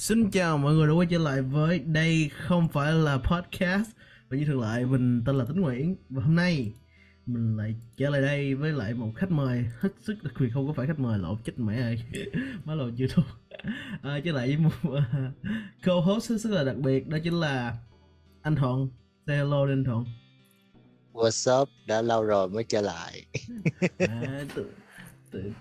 Xin 0.00 0.30
chào 0.30 0.58
mọi 0.58 0.74
người 0.74 0.86
đã 0.86 0.92
quay 0.92 1.06
trở 1.10 1.18
lại 1.18 1.42
với 1.42 1.78
đây 1.78 2.30
không 2.46 2.68
phải 2.68 2.92
là 2.92 3.18
podcast. 3.18 3.90
Và 4.28 4.36
như 4.36 4.44
thường 4.44 4.60
lệ 4.60 4.84
mình 4.84 5.22
tên 5.26 5.38
là 5.38 5.44
Tính 5.44 5.60
Nguyễn. 5.60 5.96
Và 6.10 6.22
hôm 6.22 6.34
nay 6.34 6.72
mình 7.26 7.56
lại 7.56 7.74
trở 7.96 8.10
lại 8.10 8.22
đây 8.22 8.54
với 8.54 8.72
lại 8.72 8.94
một 8.94 9.12
khách 9.16 9.30
mời 9.30 9.64
hết 9.80 9.88
sức 9.98 10.14
đặc 10.22 10.34
biệt. 10.40 10.48
Không 10.54 10.66
có 10.66 10.72
phải 10.72 10.86
khách 10.86 10.98
mời 10.98 11.18
lộn 11.18 11.36
chết 11.44 11.52
mẹ. 11.56 11.80
Ơi 11.80 12.02
má 12.64 12.74
lộn 12.74 12.94
chưa 12.96 13.06
thuộc 13.14 13.24
à, 14.02 14.20
trở 14.24 14.32
lại 14.32 14.46
với 14.46 14.56
một 14.56 14.70
uh, 14.88 15.02
co-host 15.84 16.30
hết 16.30 16.38
sức 16.38 16.50
là 16.50 16.64
đặc 16.64 16.76
biệt. 16.76 17.08
Đó 17.08 17.18
chính 17.24 17.40
là 17.40 17.76
anh 18.42 18.56
Thuận. 18.56 18.88
Say 19.26 19.36
hello 19.36 19.66
anh 19.66 19.84
Thuận. 19.84 20.04
What's 21.12 21.62
up? 21.62 21.68
Đã 21.86 22.02
lâu 22.02 22.24
rồi 22.24 22.48
mới 22.48 22.64
trở 22.64 22.80
lại. 22.80 23.26
à, 23.98 24.44
tự 24.54 24.70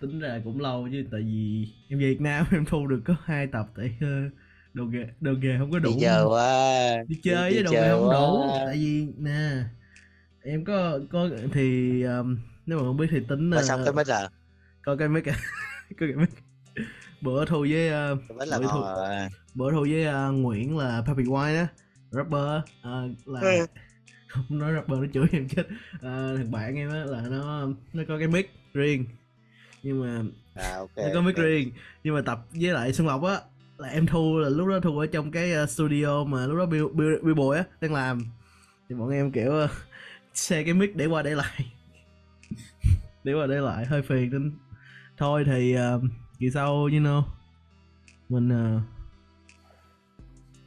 tính 0.01 0.19
ra 0.19 0.41
cũng 0.43 0.61
lâu 0.61 0.87
chứ 0.91 1.05
tại 1.11 1.21
vì 1.21 1.67
em 1.89 1.99
Việt 1.99 2.21
Nam 2.21 2.45
em 2.51 2.65
thu 2.65 2.87
được 2.87 3.01
có 3.05 3.15
hai 3.23 3.47
tập 3.47 3.67
tại 3.75 3.97
ờ, 4.01 4.07
đồ 4.73 4.85
nghề 4.85 5.05
đồ 5.21 5.33
nghề 5.33 5.57
không 5.57 5.71
có 5.71 5.79
đủ 5.79 5.89
Đi 5.89 5.95
giờ 5.99 6.25
quá. 6.29 7.03
đi 7.07 7.19
chơi 7.23 7.53
với 7.53 7.63
đồ 7.63 7.71
chơi 7.71 7.81
nghề 7.81 7.89
không 7.91 8.11
đủ 8.11 8.37
quá. 8.39 8.47
tại 8.65 8.75
vì 8.75 9.07
nè 9.17 9.63
em 10.43 10.65
có 10.65 10.99
có 11.11 11.29
thì 11.53 12.01
um, 12.03 12.37
nếu 12.65 12.77
mà 12.77 12.83
không 12.83 12.97
biết 12.97 13.07
thì 13.11 13.19
tính 13.29 13.51
xong 13.63 13.79
ờ, 13.79 13.85
cái 13.85 13.93
mic 13.93 14.07
à? 14.07 14.29
coi 14.83 14.97
cái 14.97 15.07
mic 15.09 15.25
có 15.25 15.31
cái 15.99 16.13
mic 16.15 16.29
bữa 17.21 17.45
thu 17.45 17.65
với 17.69 17.87
uh, 18.13 18.19
Cái 18.39 18.47
là 18.47 18.59
bữa 18.59 18.67
thu, 18.71 18.81
à. 18.83 19.29
bữa 19.55 19.71
thu 19.71 19.81
với 19.81 20.03
ờ, 20.03 20.31
Nguyễn 20.31 20.77
là 20.77 21.03
Papi 21.07 21.23
White 21.23 21.55
á 21.57 21.67
rapper 22.11 22.61
ờ, 22.81 23.09
là 23.25 23.41
Ừ. 23.41 23.65
không 24.27 24.43
nói 24.59 24.73
rapper 24.73 24.99
nó 24.99 25.05
chửi 25.13 25.25
em 25.31 25.47
chết 25.47 25.67
Ờ, 26.01 26.37
thằng 26.37 26.51
bạn 26.51 26.75
em 26.75 26.89
á 26.89 27.03
là 27.05 27.21
nó 27.29 27.67
nó 27.93 28.03
có 28.07 28.17
cái 28.19 28.27
mic 28.27 28.51
riêng 28.73 29.05
nhưng 29.83 30.01
mà 30.01 30.21
À 30.53 30.75
ok. 30.77 30.97
nó 30.97 31.03
có 31.13 31.21
mic 31.21 31.35
ok. 31.35 31.45
riêng. 31.45 31.71
Nhưng 32.03 32.15
mà 32.15 32.21
tập 32.21 32.45
với 32.51 32.73
lại 32.73 32.93
Xuân 32.93 33.07
Lộc 33.07 33.23
á 33.23 33.39
là 33.77 33.87
em 33.87 34.05
thu 34.05 34.37
là 34.37 34.49
lúc 34.49 34.67
đó 34.67 34.79
thu 34.79 34.97
ở 34.97 35.07
trong 35.07 35.31
cái 35.31 35.51
ờ, 35.51 35.65
studio 35.65 36.23
mà 36.23 36.45
lúc 36.45 36.57
đó 36.57 36.65
Bill, 36.65 36.85
Bill, 36.93 37.15
Bill 37.21 37.35
Boy 37.35 37.57
á 37.57 37.63
đang 37.81 37.93
làm. 37.93 38.23
Thì 38.89 38.95
bọn 38.95 39.09
em 39.09 39.31
kiểu 39.31 39.51
ờ, 39.51 39.67
xe 40.33 40.63
cái 40.63 40.73
mic 40.73 40.95
để 40.95 41.05
qua 41.05 41.21
để 41.21 41.35
lại. 41.35 41.71
Để 43.23 43.33
qua 43.33 43.47
để 43.47 43.55
lại 43.55 43.85
hơi 43.85 44.01
phiền 44.01 44.29
nên 44.31 44.51
thôi 45.17 45.43
thì 45.45 45.75
uh, 45.95 46.03
kỳ 46.39 46.49
sau 46.49 46.73
you 46.73 46.89
know 46.89 47.23
mình 48.29 48.47
uh, 48.47 48.81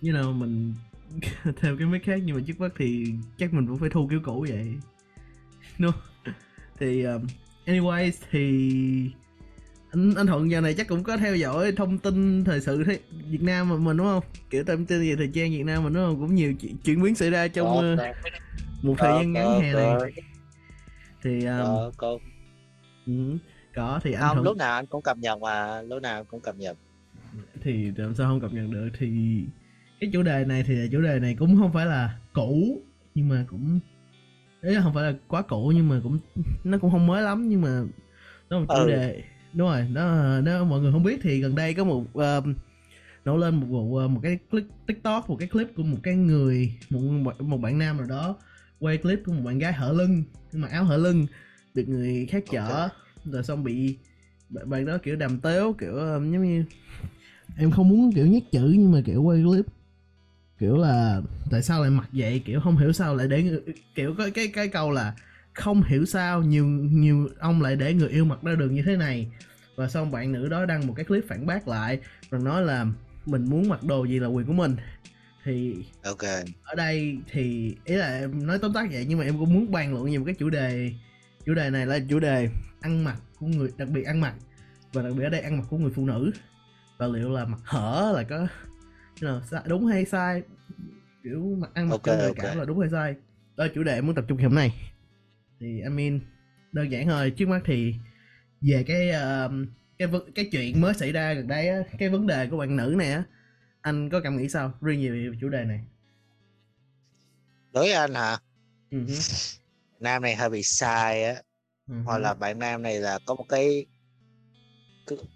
you 0.02 0.12
know 0.12 0.32
mình 0.32 0.74
theo 1.56 1.76
cái 1.76 1.86
mic 1.86 2.04
khác. 2.04 2.20
Nhưng 2.24 2.36
mà 2.36 2.42
trước 2.46 2.60
mắt 2.60 2.72
thì 2.76 3.06
chắc 3.38 3.54
mình 3.54 3.66
vẫn 3.66 3.78
phải 3.78 3.90
thu 3.90 4.06
kiểu 4.10 4.20
cũ 4.24 4.46
vậy. 4.48 4.76
No 5.78 5.92
thì 6.78 7.02
um, 7.02 7.26
anyways 7.66 8.12
thì 8.30 9.10
anh 9.90 10.14
anh 10.14 10.26
thuận 10.26 10.50
giờ 10.50 10.60
này 10.60 10.74
chắc 10.74 10.88
cũng 10.88 11.02
có 11.02 11.16
theo 11.16 11.36
dõi 11.36 11.72
thông 11.72 11.98
tin 11.98 12.44
thời 12.44 12.60
sự 12.60 12.84
thế 12.84 12.98
Việt 13.30 13.42
Nam 13.42 13.68
mà 13.68 13.76
mình 13.76 13.96
đúng 13.96 14.06
không? 14.06 14.22
Kiểu 14.50 14.64
thông 14.64 14.86
tin 14.86 15.00
về 15.00 15.16
thời 15.16 15.30
trang 15.34 15.50
Việt 15.50 15.62
Nam 15.64 15.84
mình 15.84 15.92
đúng 15.92 16.04
không? 16.04 16.20
Cũng 16.20 16.34
nhiều 16.34 16.54
chuyện, 16.60 16.76
chuyển 16.84 17.02
biến 17.02 17.14
xảy 17.14 17.30
ra 17.30 17.48
trong 17.48 17.66
Có, 17.66 17.80
ờ, 17.80 17.96
có, 17.96 18.30
một 18.82 18.94
thời 18.98 19.12
gian 19.12 19.32
ngắn 19.32 19.44
có, 19.44 19.58
hè 19.58 19.72
này. 19.72 20.12
Thì 21.22 21.46
um, 21.46 21.92
có, 21.96 22.18
ừ, 23.06 23.12
có 23.74 24.00
thì 24.04 24.12
anh 24.12 24.20
Không, 24.22 24.34
thuận 24.34 24.44
lúc 24.44 24.56
nào 24.56 24.74
anh 24.74 24.86
cũng 24.86 25.02
cập 25.02 25.18
nhật 25.18 25.40
mà, 25.40 25.82
lúc 25.82 26.02
nào 26.02 26.24
cũng 26.24 26.40
cập 26.40 26.56
nhật. 26.56 26.76
thì 27.62 27.92
làm 27.96 28.14
sao 28.14 28.26
không 28.28 28.40
cập 28.40 28.52
nhật 28.52 28.70
được 28.70 28.88
thì 28.98 29.08
cái 30.00 30.10
chủ 30.12 30.22
đề 30.22 30.44
này 30.44 30.64
thì 30.66 30.88
chủ 30.92 31.00
đề 31.00 31.18
này 31.18 31.36
cũng 31.38 31.56
không 31.60 31.72
phải 31.72 31.86
là 31.86 32.18
cũ 32.32 32.82
nhưng 33.14 33.28
mà 33.28 33.44
cũng 33.48 33.80
ý 34.62 34.74
là 34.74 34.82
không 34.82 34.94
phải 34.94 35.12
là 35.12 35.18
quá 35.28 35.42
cũ 35.42 35.72
nhưng 35.74 35.88
mà 35.88 36.00
cũng 36.02 36.18
nó 36.64 36.78
cũng 36.78 36.90
không 36.90 37.06
mới 37.06 37.22
lắm 37.22 37.48
nhưng 37.48 37.60
mà 37.60 37.82
nó 38.50 38.58
một 38.58 38.66
chủ 38.68 38.74
Ừ. 38.74 38.86
đề. 38.86 39.22
Đúng 39.52 39.68
rồi 39.68 39.86
nó 39.90 40.40
nếu 40.40 40.64
mọi 40.64 40.80
người 40.80 40.92
không 40.92 41.02
biết 41.02 41.18
thì 41.22 41.40
gần 41.40 41.54
đây 41.54 41.74
có 41.74 41.84
một 41.84 42.00
uh, 42.00 42.44
nổi 43.24 43.38
lên 43.38 43.54
một 43.60 43.66
vụ 43.70 43.96
ờ, 43.96 44.08
một 44.08 44.20
cái 44.22 44.38
clip 44.50 44.64
tiktok 44.86 45.30
một 45.30 45.36
cái 45.38 45.48
clip 45.48 45.68
của 45.76 45.82
một 45.82 45.98
cái 46.02 46.16
người 46.16 46.72
một 46.90 47.00
một 47.40 47.58
bạn 47.58 47.78
nam 47.78 47.96
nào 47.96 48.06
đó 48.06 48.36
quay 48.78 48.96
clip 48.98 49.20
của 49.26 49.32
một 49.32 49.42
bạn 49.44 49.58
gái 49.58 49.72
hở 49.72 49.92
lưng 49.92 50.24
mặc 50.52 50.70
áo 50.70 50.84
hở 50.84 50.96
lưng 50.96 51.26
được 51.74 51.88
người 51.88 52.26
khác 52.26 52.44
chở 52.50 52.88
rồi 53.24 53.42
xong 53.42 53.64
bị 53.64 53.96
bạn 54.50 54.86
đó 54.86 54.98
kiểu 54.98 55.16
đàm 55.16 55.40
tếu 55.40 55.72
kiểu 55.72 55.94
ờ, 55.94 56.14
giống 56.14 56.42
như 56.42 56.64
em 57.58 57.70
không 57.70 57.88
muốn 57.88 58.12
kiểu 58.12 58.26
nhắc 58.26 58.42
chữ 58.52 58.74
nhưng 58.78 58.92
mà 58.92 59.00
kiểu 59.04 59.22
quay 59.22 59.42
clip 59.42 59.64
kiểu 60.62 60.76
là 60.76 61.20
tại 61.50 61.62
sao 61.62 61.82
lại 61.82 61.90
mặc 61.90 62.08
vậy? 62.12 62.42
Kiểu 62.44 62.60
không 62.60 62.76
hiểu 62.76 62.92
sao 62.92 63.16
lại 63.16 63.28
để 63.28 63.60
kiểu 63.94 64.14
có 64.18 64.28
cái 64.34 64.48
cái 64.48 64.68
câu 64.68 64.90
là 64.90 65.14
không 65.54 65.82
hiểu 65.82 66.04
sao 66.04 66.42
nhiều 66.42 66.66
nhiều 66.66 67.28
ông 67.38 67.62
lại 67.62 67.76
để 67.76 67.94
người 67.94 68.08
yêu 68.08 68.24
mặc 68.24 68.38
ra 68.42 68.54
đường 68.54 68.74
như 68.74 68.82
thế 68.82 68.96
này. 68.96 69.30
Và 69.76 69.88
xong 69.88 70.10
bạn 70.10 70.32
nữ 70.32 70.48
đó 70.48 70.66
đăng 70.66 70.86
một 70.86 70.92
cái 70.96 71.04
clip 71.04 71.24
phản 71.28 71.46
bác 71.46 71.68
lại 71.68 72.00
rồi 72.30 72.40
nói 72.40 72.62
là 72.62 72.86
mình 73.26 73.44
muốn 73.50 73.68
mặc 73.68 73.82
đồ 73.84 74.04
gì 74.04 74.18
là 74.18 74.26
quyền 74.26 74.46
của 74.46 74.52
mình. 74.52 74.76
Thì 75.44 75.76
Ok. 76.04 76.22
ở 76.64 76.74
đây 76.74 77.18
thì 77.30 77.76
ý 77.84 77.94
là 77.94 78.18
em 78.18 78.46
nói 78.46 78.58
tóm 78.58 78.72
tắt 78.72 78.88
vậy 78.92 79.06
nhưng 79.08 79.18
mà 79.18 79.24
em 79.24 79.38
cũng 79.38 79.54
muốn 79.54 79.72
bàn 79.72 79.92
luận 79.94 80.14
một 80.18 80.24
cái 80.26 80.34
chủ 80.34 80.50
đề 80.50 80.92
chủ 81.46 81.54
đề 81.54 81.70
này 81.70 81.86
là 81.86 81.98
chủ 82.08 82.18
đề 82.20 82.48
ăn 82.80 83.04
mặc 83.04 83.16
của 83.38 83.46
người 83.46 83.70
đặc 83.76 83.88
biệt 83.88 84.02
ăn 84.02 84.20
mặc. 84.20 84.34
Và 84.92 85.02
đặc 85.02 85.12
biệt 85.16 85.24
ở 85.24 85.30
đây 85.30 85.40
ăn 85.40 85.56
mặc 85.58 85.64
của 85.70 85.78
người 85.78 85.92
phụ 85.94 86.06
nữ. 86.06 86.30
Và 86.98 87.06
liệu 87.06 87.30
là 87.30 87.44
mặc 87.44 87.60
hở 87.64 88.12
là 88.16 88.22
có 88.22 88.36
you 89.22 89.28
know, 89.30 89.40
sai- 89.50 89.62
đúng 89.66 89.86
hay 89.86 90.04
sai 90.04 90.42
kiểu 91.24 91.56
mặc 91.58 91.70
ăn 91.74 91.88
mặc 91.88 91.96
Ok, 91.96 92.06
trong 92.06 92.18
đời 92.20 92.32
ok. 92.32 92.36
cảm 92.36 92.58
là 92.58 92.64
đúng 92.64 92.80
hay 92.80 92.90
sai? 92.90 93.14
Đó 93.56 93.66
chủ 93.74 93.82
đề 93.82 94.00
muốn 94.00 94.14
tập 94.14 94.24
trung 94.28 94.38
hôm 94.38 94.54
nay. 94.54 94.72
Thì 95.60 95.66
I 95.82 95.88
mean 95.88 96.20
đơn 96.72 96.92
giản 96.92 97.08
thôi 97.08 97.32
trước 97.36 97.48
mắt 97.48 97.62
thì 97.64 97.94
về 98.60 98.84
cái 98.86 99.10
ờ, 99.10 99.50
cái 99.98 100.08
cái 100.34 100.48
chuyện 100.52 100.80
mới 100.80 100.94
xảy 100.94 101.12
ra 101.12 101.34
gần 101.34 101.48
đây 101.48 101.68
á 101.68 101.78
cái 101.98 102.08
vấn 102.08 102.26
đề 102.26 102.46
của 102.46 102.58
bạn 102.58 102.76
nữ 102.76 102.94
này 102.98 103.12
á 103.12 103.24
anh 103.82 104.10
có 104.10 104.20
cảm 104.20 104.36
nghĩ 104.36 104.48
sao? 104.48 104.72
Riêng 104.80 105.12
về 105.12 105.38
chủ 105.40 105.48
đề 105.48 105.64
này. 105.64 105.80
Đối 107.72 107.84
với 107.84 107.92
anh 107.92 108.14
hả? 108.14 108.38
Hứ, 108.92 109.06
Nam 110.00 110.22
này 110.22 110.36
hơi 110.36 110.50
bị 110.50 110.62
sai 110.62 111.24
á. 111.24 111.42
ừ 111.88 111.94
Hoặc 112.04 112.18
là 112.18 112.34
bạn 112.34 112.58
nam 112.58 112.82
này 112.82 113.00
là 113.00 113.18
có 113.26 113.34
một 113.34 113.46
cái 113.48 113.86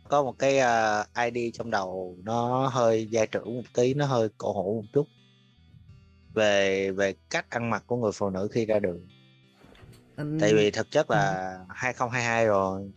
có 0.08 0.22
một 0.22 0.34
cái 0.38 0.58
ờ, 0.58 1.04
ID 1.26 1.50
trong 1.54 1.70
đầu 1.70 2.16
nó 2.24 2.68
hơi 2.68 3.06
gia 3.10 3.26
trưởng 3.26 3.56
một 3.56 3.62
tí, 3.74 3.94
nó 3.94 4.06
hơi 4.06 4.28
cổ 4.38 4.52
hủ 4.52 4.82
một 4.82 4.88
chút 4.92 5.08
về 6.36 6.90
về 6.90 7.14
cách 7.30 7.50
ăn 7.50 7.70
mặc 7.70 7.84
của 7.86 7.96
người 7.96 8.12
phụ 8.14 8.30
nữ 8.30 8.48
khi 8.52 8.66
ra 8.66 8.78
đường. 8.78 9.06
anh 10.16 10.38
tại 10.40 10.54
vì 10.54 10.70
thực 10.70 10.90
chất 10.90 11.10
là 11.10 11.58
2022 11.68 12.46
rồi. 12.46 12.90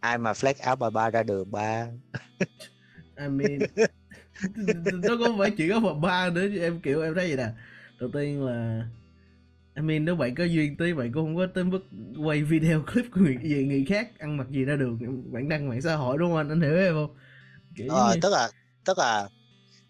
Ai 0.00 0.18
mà 0.18 0.32
flex 0.32 0.54
áo 0.60 0.76
bà 0.76 0.90
ba 0.90 1.10
ra 1.10 1.22
đường 1.22 1.50
ba. 1.50 1.86
I 3.20 3.28
mean 3.28 3.58
nó 4.92 5.16
có 5.20 5.34
phải 5.38 5.50
chỉ 5.56 5.68
có 5.68 5.80
một 5.80 5.94
ba 5.94 6.30
nữa 6.30 6.46
chứ 6.54 6.60
em 6.60 6.80
kiểu 6.80 7.02
em 7.02 7.14
thấy 7.14 7.28
vậy 7.28 7.36
nè. 7.36 7.52
Đầu 8.00 8.10
tiên 8.12 8.44
là 8.44 8.86
I 9.74 9.82
mean 9.82 10.04
nếu 10.04 10.16
bạn 10.16 10.34
có 10.34 10.44
duyên 10.44 10.76
tí 10.76 10.92
bạn 10.92 11.12
cũng 11.12 11.24
không 11.24 11.36
có 11.36 11.46
tới 11.54 11.64
mức 11.64 11.80
quay 12.24 12.42
video 12.42 12.82
clip 12.82 13.04
của 13.14 13.20
người 13.20 13.38
gì 13.42 13.64
người 13.64 13.84
khác 13.88 14.18
ăn 14.18 14.36
mặc 14.36 14.46
gì 14.50 14.64
ra 14.64 14.76
đường 14.76 14.98
bạn 15.32 15.48
đăng 15.48 15.68
mạng 15.68 15.82
xã 15.82 15.94
hội 15.94 16.18
đúng 16.18 16.30
không 16.30 16.36
anh? 16.36 16.48
Anh 16.48 16.60
hiểu 16.60 16.76
em 16.76 16.94
không? 16.94 17.16
Kiểu 17.76 17.86
ờ, 17.88 18.14
như, 18.14 18.20
tức 18.22 18.30
là 18.32 18.48
tức 18.84 18.98
là 18.98 19.28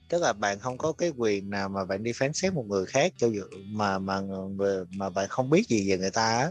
tức 0.09 0.23
là 0.23 0.33
bạn 0.33 0.59
không 0.59 0.79
có 0.79 0.93
cái 0.93 1.13
quyền 1.17 1.51
nào 1.51 1.69
mà 1.69 1.85
bạn 1.85 2.03
đi 2.03 2.13
phán 2.13 2.33
xét 2.33 2.53
một 2.53 2.67
người 2.69 2.87
khác 2.87 3.13
cho 3.17 3.27
dù 3.27 3.43
mà 3.67 3.99
mà 3.99 4.21
người 4.21 4.85
mà 4.97 5.11
bạn 5.11 5.29
không 5.29 5.51
biết 5.51 5.69
gì 5.69 5.91
về 5.91 5.99
người 5.99 6.11
ta 6.11 6.39
á. 6.39 6.51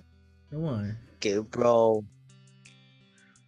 Đúng 0.52 0.68
rồi. 0.68 0.84
Kiểu 1.22 1.46
bro. 1.58 1.88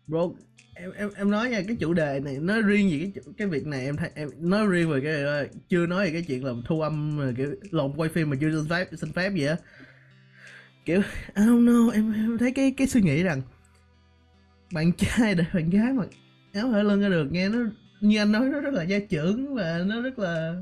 Bro 0.07 0.29
em 0.73 0.91
em 0.91 1.09
em 1.15 1.31
nói 1.31 1.49
nha 1.49 1.61
cái 1.67 1.75
chủ 1.79 1.93
đề 1.93 2.19
này 2.19 2.37
nói 2.39 2.61
riêng 2.61 2.89
về 2.91 3.11
cái 3.15 3.23
cái 3.37 3.47
việc 3.47 3.65
này 3.65 3.85
em 3.85 3.97
thấy 3.97 4.11
em 4.15 4.29
nói 4.37 4.67
riêng 4.67 4.89
về 4.89 5.01
cái 5.03 5.49
chưa 5.69 5.85
nói 5.87 6.05
về 6.05 6.11
cái 6.11 6.21
chuyện 6.21 6.45
là 6.45 6.53
thu 6.65 6.81
âm 6.81 7.19
kiểu 7.37 7.55
lộn 7.71 7.93
quay 7.95 8.09
phim 8.09 8.29
mà 8.29 8.35
chưa 8.41 8.51
xin 8.51 8.69
phép 8.69 8.87
xin 8.97 9.13
phép 9.13 9.33
gì 9.33 9.45
á. 9.45 9.57
Kiểu 10.85 11.01
I 11.35 11.43
don't 11.43 11.65
know 11.65 11.89
em, 11.89 12.13
em 12.13 12.37
thấy 12.37 12.51
cái 12.51 12.73
cái 12.77 12.87
suy 12.87 13.01
nghĩ 13.01 13.23
rằng 13.23 13.41
bạn 14.71 14.91
trai 14.97 15.35
để 15.35 15.43
bạn 15.53 15.69
gái 15.69 15.93
mà 15.93 16.03
áo 16.53 16.67
hở 16.67 16.83
lưng 16.83 17.01
ra 17.01 17.09
được 17.09 17.31
nghe 17.31 17.49
nó 17.49 17.59
như 18.01 18.17
anh 18.17 18.31
nói 18.31 18.45
nó 18.45 18.59
rất 18.59 18.73
là 18.73 18.83
gia 18.83 18.99
trưởng 18.99 19.55
và 19.55 19.83
nó 19.85 20.01
rất 20.01 20.19
là 20.19 20.55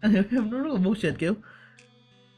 anh 0.00 0.12
hiểu 0.12 0.22
không? 0.30 0.50
Nó 0.50 0.58
rất 0.58 0.72
là 0.72 0.80
bullshit 0.80 1.14
kiểu. 1.18 1.34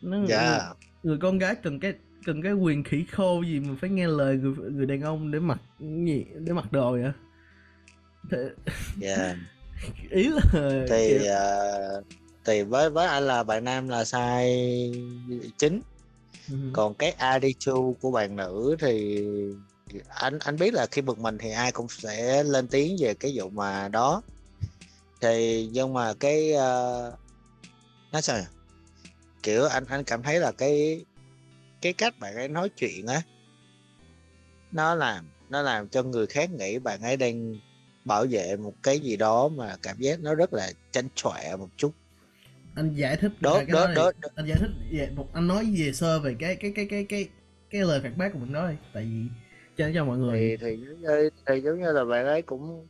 Nó 0.03 0.27
dạ. 0.27 0.73
người 1.03 1.19
con 1.19 1.39
gái 1.39 1.55
cần 1.55 1.81
cái 1.81 1.95
cần 2.25 2.43
cái 2.43 2.53
quyền 2.53 2.85
khỉ 2.85 3.05
khô 3.13 3.43
gì 3.43 3.61
mà 3.61 3.75
phải 3.81 3.91
nghe 3.91 4.07
lời 4.07 4.37
người 4.37 4.71
người 4.71 4.87
đàn 4.87 5.01
ông 5.01 5.31
để 5.31 5.41
mặc 5.41 5.61
gì 5.81 6.27
để 6.35 6.53
mặc 6.53 6.73
đồ 6.73 6.93
vậy? 6.93 7.13
Thế, 8.31 8.51
dạ. 9.01 9.37
Ý 10.11 10.29
là 10.29 10.41
thì 10.89 11.09
kiểu, 11.09 11.33
ờ, 11.33 12.03
thì 12.45 12.63
với 12.63 12.91
với 12.91 13.07
anh 13.07 13.23
là 13.23 13.43
bạn 13.43 13.65
nam 13.65 13.89
là 13.89 14.05
sai 14.05 14.93
chính 15.59 15.81
ừ, 16.51 16.57
còn 16.73 16.95
cái 16.95 17.11
attitude 17.11 17.99
của 18.01 18.11
bạn 18.11 18.37
nữ 18.37 18.77
thì 18.81 19.25
anh 20.09 20.39
anh 20.39 20.57
biết 20.57 20.75
là 20.75 20.87
khi 20.91 21.03
bực 21.03 21.19
mình 21.19 21.39
thì 21.39 21.51
ai 21.51 21.73
cũng 21.73 21.89
sẽ 21.89 22.43
lên 22.43 22.69
tiếng 22.69 22.97
về 23.01 23.15
cái 23.15 23.33
vụ 23.35 23.51
mà 23.51 23.89
đó. 23.89 24.23
Thì 25.21 25.69
nhưng 25.73 25.93
mà 25.93 26.15
cái 26.21 26.53
uh, 26.55 27.15
nói 28.13 28.23
sao 28.23 28.39
nhỉ? 28.39 28.45
kiểu 29.43 29.65
anh 29.65 29.85
anh 29.89 30.05
cảm 30.05 30.23
thấy 30.23 30.41
là 30.41 30.53
cái 30.53 31.05
cái 31.83 31.93
cách 31.93 32.19
bạn 32.19 32.37
ấy 32.37 32.49
nói 32.49 32.69
chuyện 32.69 33.07
á 33.07 33.23
nó 34.73 34.95
làm 34.95 35.25
nó 35.49 35.63
làm 35.63 35.89
cho 35.89 36.03
người 36.03 36.27
khác 36.27 36.51
nghĩ 36.51 36.79
bạn 36.79 37.03
ấy 37.03 37.17
đang 37.17 37.55
bảo 38.05 38.27
vệ 38.31 38.57
một 38.57 38.75
cái 38.83 38.99
gì 38.99 39.17
đó 39.17 39.49
mà 39.49 39.77
cảm 39.83 39.97
giác 39.99 40.21
nó 40.21 40.35
rất 40.35 40.53
là 40.53 40.73
chanh 40.93 41.09
chọe 41.15 41.57
một 41.59 41.69
chút. 41.77 41.93
Anh 42.75 42.95
giải 42.95 43.17
thích 43.17 43.33
đó 43.41 43.55
cái 43.55 43.67
đó 43.67 43.87
này- 43.87 43.95
đó 43.95 44.11
anh 44.35 44.47
giải 44.47 44.59
thích 44.61 44.71
về 44.91 45.11
một 45.17 45.29
anh 45.33 45.49
nói 45.49 45.75
về 45.79 45.93
sơ 45.93 46.21
về 46.21 46.37
cái 46.39 46.57
cái 46.57 46.73
cái 46.75 46.87
cái 46.91 47.05
cái 47.09 47.29
cái 47.71 47.81
lời 47.81 48.01
phản 48.03 48.19
bác 48.19 48.33
của 48.33 48.39
mình 48.39 48.53
đó 48.53 48.69
đi. 48.69 48.75
Tại 48.93 49.05
vì 49.05 49.50
cho 49.81 49.91
cho 49.95 50.05
mọi 50.05 50.19
người. 50.19 50.41
Thì 50.41 50.57
thì 50.61 50.87
giống 50.87 51.01
như, 51.01 51.31
thì 51.47 51.61
giống 51.61 51.81
như 51.81 51.93
là 51.93 52.05
bạn 52.05 52.27
ấy 52.27 52.43
cũng 52.43 52.87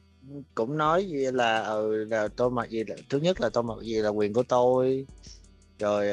cũng 0.54 0.76
nói 0.76 1.04
gì 1.04 1.26
là 1.32 1.62
ừ 1.62 2.04
là 2.04 2.28
tôi 2.28 2.50
mặc 2.50 2.70
gì 2.70 2.84
là, 2.84 2.96
thứ 3.08 3.18
nhất 3.18 3.40
là 3.40 3.48
tôi 3.48 3.62
mặc 3.62 3.78
gì 3.82 3.94
là 3.94 4.08
quyền 4.08 4.32
của 4.32 4.42
tôi 4.42 5.06
rồi 5.78 6.08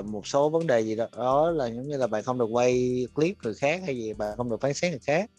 uh, 0.00 0.06
một 0.06 0.26
số 0.26 0.48
vấn 0.48 0.66
đề 0.66 0.80
gì 0.80 0.96
đó, 0.96 1.06
đó 1.16 1.50
là 1.50 1.66
giống 1.66 1.88
như 1.88 1.96
là 1.96 2.06
bạn 2.06 2.22
không 2.22 2.38
được 2.38 2.48
quay 2.50 3.06
clip 3.14 3.36
người 3.42 3.54
khác 3.54 3.82
hay 3.86 3.96
gì 3.96 4.12
bạn 4.12 4.36
không 4.36 4.50
được 4.50 4.60
phán 4.60 4.74
xét 4.74 4.90
người 4.90 5.00
khác. 5.00 5.30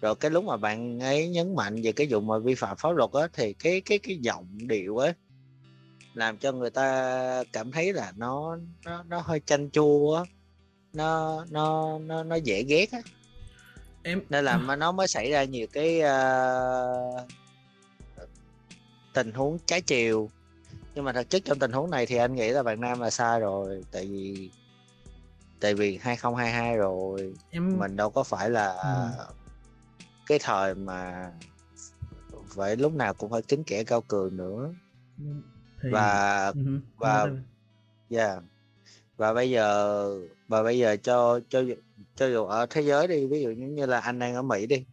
Rồi 0.00 0.14
cái 0.14 0.30
lúc 0.30 0.44
mà 0.44 0.56
bạn 0.56 1.00
ấy 1.00 1.28
nhấn 1.28 1.54
mạnh 1.54 1.82
về 1.82 1.92
cái 1.92 2.06
vụ 2.10 2.20
mà 2.20 2.38
vi 2.38 2.54
phạm 2.54 2.76
pháp 2.76 2.90
luật 2.90 3.10
á 3.12 3.28
thì 3.32 3.52
cái 3.52 3.80
cái 3.80 3.98
cái 3.98 4.18
giọng 4.20 4.46
điệu 4.68 4.98
á 4.98 5.14
làm 6.14 6.38
cho 6.38 6.52
người 6.52 6.70
ta 6.70 7.44
cảm 7.52 7.72
thấy 7.72 7.92
là 7.92 8.12
nó 8.16 8.58
nó 8.84 9.02
nó 9.08 9.20
hơi 9.20 9.40
chanh 9.46 9.70
chua 9.70 10.14
á 10.16 10.24
nó 10.92 11.44
nó 11.50 11.98
nó 11.98 12.22
nó 12.22 12.36
dễ 12.36 12.62
ghét 12.62 12.92
á 12.92 13.00
em 14.02 14.20
nên 14.28 14.44
là 14.44 14.58
mà 14.58 14.76
nó 14.76 14.92
mới 14.92 15.08
xảy 15.08 15.30
ra 15.30 15.44
nhiều 15.44 15.66
cái 15.72 16.00
ờ, 16.00 17.26
tình 19.12 19.32
huống 19.32 19.58
trái 19.66 19.80
chiều. 19.80 20.30
Nhưng 20.94 21.04
mà 21.04 21.12
thực 21.12 21.30
chất 21.30 21.42
trong 21.44 21.58
tình 21.58 21.72
huống 21.72 21.90
này 21.90 22.06
thì 22.06 22.16
anh 22.16 22.34
nghĩ 22.34 22.50
là 22.50 22.62
bạn 22.62 22.80
nam 22.80 23.00
là 23.00 23.10
sai 23.10 23.40
rồi 23.40 23.84
tại 23.90 24.06
vì 24.06 24.50
tại 25.60 25.74
vì 25.74 25.98
2022 26.02 26.76
rồi. 26.76 27.34
Em 27.50 27.78
mình 27.78 27.96
đâu 27.96 28.10
có 28.10 28.22
phải 28.22 28.50
là 28.50 28.72
Ừ. 28.72 29.24
cái 30.26 30.38
thời 30.42 30.74
mà 30.74 31.30
phải 32.56 32.76
lúc 32.76 32.92
nào 32.94 33.14
cũng 33.14 33.30
phải 33.30 33.42
kính 33.42 33.64
kẻ 33.64 33.84
cao 33.84 34.00
cường 34.00 34.36
nữa. 34.36 34.70
Thì 35.82 35.88
và 35.92 36.46
Ừ 36.54 36.80
và- 36.96 37.26
Nói 37.26 37.36
yeah. 38.10 38.42
và 39.16 39.34
bây 39.34 39.50
giờ 39.50 40.06
và 40.48 40.62
bây 40.62 40.78
giờ 40.78 40.96
cho 41.02 41.40
cho 41.48 41.62
cho 42.20 42.26
dù 42.26 42.44
ở 42.44 42.66
thế 42.70 42.82
giới 42.82 43.08
đi 43.08 43.26
ví 43.26 43.42
dụ 43.42 43.50
như, 43.50 43.86
là 43.86 44.00
anh 44.00 44.18
đang 44.18 44.34
ở 44.34 44.42
Mỹ 44.42 44.66
đi 44.66 44.84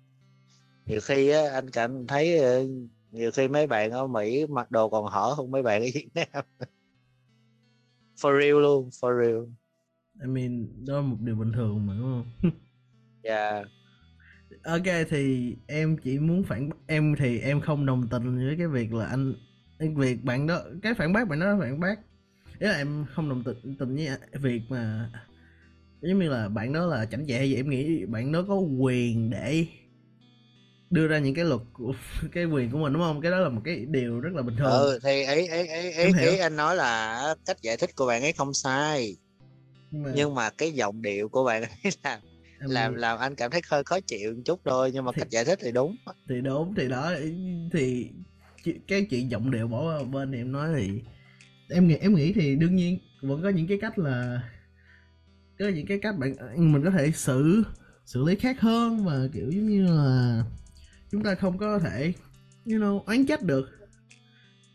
nhiều 0.86 1.00
khi 1.04 1.30
á, 1.30 1.42
anh 1.54 1.70
cảm 1.70 2.08
thấy 2.08 2.38
ờ, 2.38 2.66
nhiều 3.12 3.32
khi 3.32 3.48
mấy 3.48 3.68
bạn 3.68 3.92
ở 3.92 4.08
Mỹ 4.08 4.46
mặc 4.50 4.72
đồ 4.72 4.90
còn 4.90 5.06
hở 5.06 5.34
hơn 5.38 5.52
mấy 5.52 5.64
bạn 5.64 5.82
ở 5.82 5.88
Việt 5.94 6.08
Nam. 6.14 6.46
For 8.22 8.42
real 8.42 8.62
luôn 8.62 8.90
for 8.90 9.22
real. 9.22 9.44
I 10.22 10.28
mean 10.28 10.68
đó 10.86 10.96
là 10.96 11.02
một 11.02 11.18
điều 11.20 11.36
bình 11.36 11.52
thường 11.52 11.88
mà 11.88 11.94
đúng 12.00 12.24
không? 12.42 12.52
Yeah 13.24 13.68
ok 14.64 15.08
thì 15.10 15.56
em 15.68 15.98
chỉ 15.98 16.20
muốn 16.20 16.44
phản 16.44 16.70
em 16.88 17.16
thì 17.18 17.40
em 17.40 17.62
không 17.62 17.86
đồng 17.86 18.08
tình 18.08 18.38
với 18.48 18.56
cái 18.58 18.68
việc 18.68 18.94
là 18.94 19.06
anh 19.06 19.34
cái 19.80 19.90
việc 19.90 20.24
bạn 20.24 20.48
đó 20.48 20.62
cái 20.82 20.94
phản 20.94 21.14
bác 21.14 21.28
bạn 21.28 21.40
đó 21.40 21.58
phản 21.60 21.80
bác. 21.80 22.00
Ý 22.60 22.68
là 22.68 22.78
em 22.78 23.06
không 23.14 23.30
đồng 23.30 23.44
tình 23.44 23.76
tình 23.80 23.96
với 23.96 24.18
việc 24.42 24.62
mà 24.70 25.10
giống 26.08 26.20
như 26.20 26.30
là 26.30 26.50
bạn 26.50 26.74
đó 26.74 26.86
là 26.86 27.06
chảnh 27.06 27.26
dẹ 27.26 27.38
vậy 27.40 27.56
em 27.56 27.70
nghĩ 27.70 28.06
bạn 28.06 28.32
đó 28.32 28.46
có 28.48 28.56
quyền 28.56 29.30
để 29.30 29.66
đưa 30.90 31.08
ra 31.08 31.20
những 31.20 31.36
cái 31.36 31.46
luật 31.46 31.62
của 31.74 31.94
cái 32.32 32.46
quyền 32.46 32.72
của 32.72 32.78
mình 32.78 32.94
đúng 32.94 33.02
không? 33.02 33.22
Cái 33.22 33.32
đó 33.32 33.40
là 33.40 33.50
một 33.50 33.62
cái 33.66 33.86
điều 33.90 34.20
rất 34.20 34.30
là 34.34 34.42
bình 34.42 34.56
thường. 34.56 34.72
Ừ 34.72 35.00
thì 35.04 35.12
ý 35.26 35.48
ý, 35.48 35.68
Em 35.96 36.14
hiểu. 36.14 36.32
ý 36.32 36.38
anh 36.38 36.56
nói 36.56 36.76
là 36.76 37.22
cách 37.46 37.58
giải 37.62 37.78
thích 37.78 37.96
của 37.96 38.06
bạn 38.08 38.22
ấy 38.22 38.34
không 38.34 38.54
sai. 38.54 39.16
Nhưng 39.92 40.04
mà 40.04 40.12
nhưng 40.16 40.36
mà 40.36 40.50
cái 40.50 40.72
giọng 40.72 41.02
điệu 41.02 41.30
của 41.30 41.44
bạn 41.44 41.62
ấy 41.64 41.70
làm 42.04 42.20
em 42.60 42.70
làm 42.70 42.94
làm 42.96 43.20
anh 43.20 43.36
cảm 43.36 43.52
thấy 43.52 43.62
hơi 43.72 43.84
khó 43.84 44.00
chịu 44.00 44.34
một 44.36 44.42
chút 44.46 44.62
thôi 44.66 44.92
nhưng 44.94 45.06
mà 45.06 45.12
Thì- 45.16 45.20
cách 45.20 45.30
giải 45.30 45.46
thích 45.46 45.60
thì 45.62 45.72
đúng. 45.72 45.96
thì 46.30 46.42
đúng 46.42 46.74
thì 46.78 46.88
đó 46.90 47.12
thì 47.74 48.10
cái 48.88 49.06
chuyện 49.10 49.32
giọng 49.32 49.52
điệu 49.52 49.68
bỏ 49.68 49.84
qua 49.84 50.04
bên 50.04 50.32
thì 50.32 50.38
em 50.38 50.52
nói 50.52 50.70
thì 50.78 51.02
em 51.70 51.88
nghĩ 51.88 51.96
em 51.96 52.16
nghĩ 52.16 52.34
thì 52.34 52.56
đương 52.56 52.76
nhiên 52.76 52.98
vẫn 53.22 53.44
có 53.44 53.50
những 53.50 53.68
cái 53.68 53.78
cách 53.82 54.00
là 54.00 54.42
có 55.60 55.68
những 55.68 55.86
cái 55.86 56.00
cách 56.02 56.18
bạn 56.18 56.36
mình 56.74 56.84
có 56.84 56.90
thể 56.90 57.12
xử 57.12 57.64
xử 58.06 58.24
lý 58.24 58.36
khác 58.36 58.62
hơn 58.62 59.06
và 59.06 59.28
kiểu 59.34 59.52
giống 59.52 59.68
như 59.68 59.88
là 59.88 60.44
chúng 61.12 61.24
ta 61.24 61.36
không 61.36 61.58
có 61.58 61.80
thể 61.80 62.14
you 62.66 62.78
know 62.78 63.04
oán 63.04 63.26
trách 63.26 63.44
được. 63.44 63.70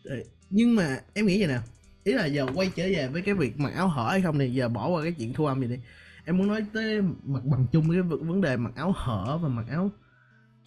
Đấy, 0.03 0.25
nhưng 0.49 0.75
mà 0.75 0.99
em 1.13 1.25
nghĩ 1.25 1.39
vậy 1.39 1.47
nè 1.47 1.59
ý 2.03 2.13
là 2.13 2.25
giờ 2.25 2.47
quay 2.55 2.71
trở 2.75 2.83
về 2.83 3.07
với 3.07 3.21
cái 3.21 3.35
việc 3.35 3.59
mặc 3.59 3.73
áo 3.75 3.87
hở 3.87 4.07
hay 4.09 4.21
không 4.21 4.39
thì 4.39 4.49
giờ 4.49 4.69
bỏ 4.69 4.87
qua 4.87 5.03
cái 5.03 5.11
chuyện 5.11 5.33
thu 5.33 5.45
âm 5.45 5.61
gì 5.61 5.67
đi. 5.67 5.79
Em 6.25 6.37
muốn 6.37 6.47
nói 6.47 6.65
tới 6.73 7.01
mặt 7.23 7.43
bằng 7.43 7.67
chung 7.71 7.91
cái 7.91 8.01
vấn 8.01 8.41
đề 8.41 8.57
mặc 8.57 8.71
áo 8.75 8.93
hở 8.95 9.37
và 9.37 9.49
mặc 9.49 9.65
áo 9.69 9.91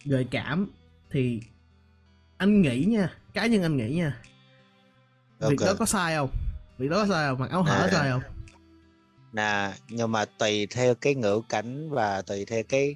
gợi 0.05 0.27
cảm. 0.31 0.67
Thì 1.11 1.41
anh 2.37 2.61
nghĩ 2.61 2.85
nha 2.85 3.09
cá 3.33 3.45
nhân 3.45 3.61
anh 3.63 3.77
nghĩ 3.77 3.95
nha 3.95 4.17
việc 5.39 5.59
Ok. 5.59 5.67
đó 5.67 5.73
có 5.79 5.85
sai 5.85 6.15
không? 6.15 6.29
Việc 6.77 6.89
đó 6.89 6.95
có 6.97 7.07
sai 7.13 7.29
không? 7.29 7.39
Mặc 7.39 7.49
áo 7.49 7.63
hở 7.63 7.87
Nè. 7.87 7.93
sai 7.93 8.09
không 8.11 8.21
nè 9.33 9.73
nhưng 9.89 10.11
mà 10.11 10.25
tùy 10.25 10.67
theo 10.67 10.95
cái 10.95 11.15
ngữ 11.15 11.41
cảnh 11.49 11.89
và 11.89 12.21
tùy 12.21 12.45
theo 12.45 12.63
cái 12.69 12.95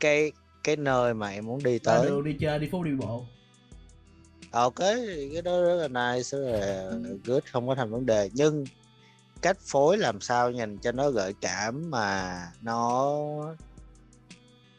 cái 0.00 0.32
cái 0.64 0.76
nơi 0.76 1.14
mà 1.14 1.28
em 1.28 1.46
muốn 1.46 1.62
đi 1.62 1.78
tới. 1.78 2.06
đường 2.10 2.24
đi 2.24 2.36
chơi 2.40 2.58
đi 2.58 2.68
phố 2.72 2.84
đi 2.84 2.90
bộ. 2.98 3.26
Ok 4.50 4.78
cái 5.32 5.42
đó 5.44 5.62
rất 5.62 5.88
là 5.88 5.88
nice 5.88 6.28
rất 6.30 6.38
là 6.38 6.90
good 7.24 7.42
không 7.52 7.68
có 7.68 7.74
thành 7.74 7.90
vấn 7.90 8.06
đề. 8.06 8.30
Nhưng 8.32 8.64
cách 9.42 9.58
phối 9.60 9.98
làm 9.98 10.20
sao 10.20 10.50
nhìn 10.50 10.78
cho 10.78 10.92
nó 10.92 11.10
gợi 11.10 11.34
cảm 11.40 11.90
mà 11.90 12.38
nó 12.62 13.16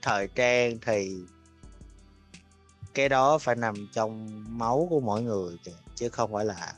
thời 0.01 0.27
trang 0.35 0.77
thì 0.81 1.17
cái 2.93 3.09
đó 3.09 3.37
phải 3.37 3.55
nằm 3.55 3.75
trong 3.93 4.43
máu 4.57 4.87
của 4.89 4.99
mỗi 4.99 5.21
người 5.21 5.57
kìa 5.63 5.71
chứ 5.95 6.09
không 6.09 6.33
phải 6.33 6.45
là 6.45 6.73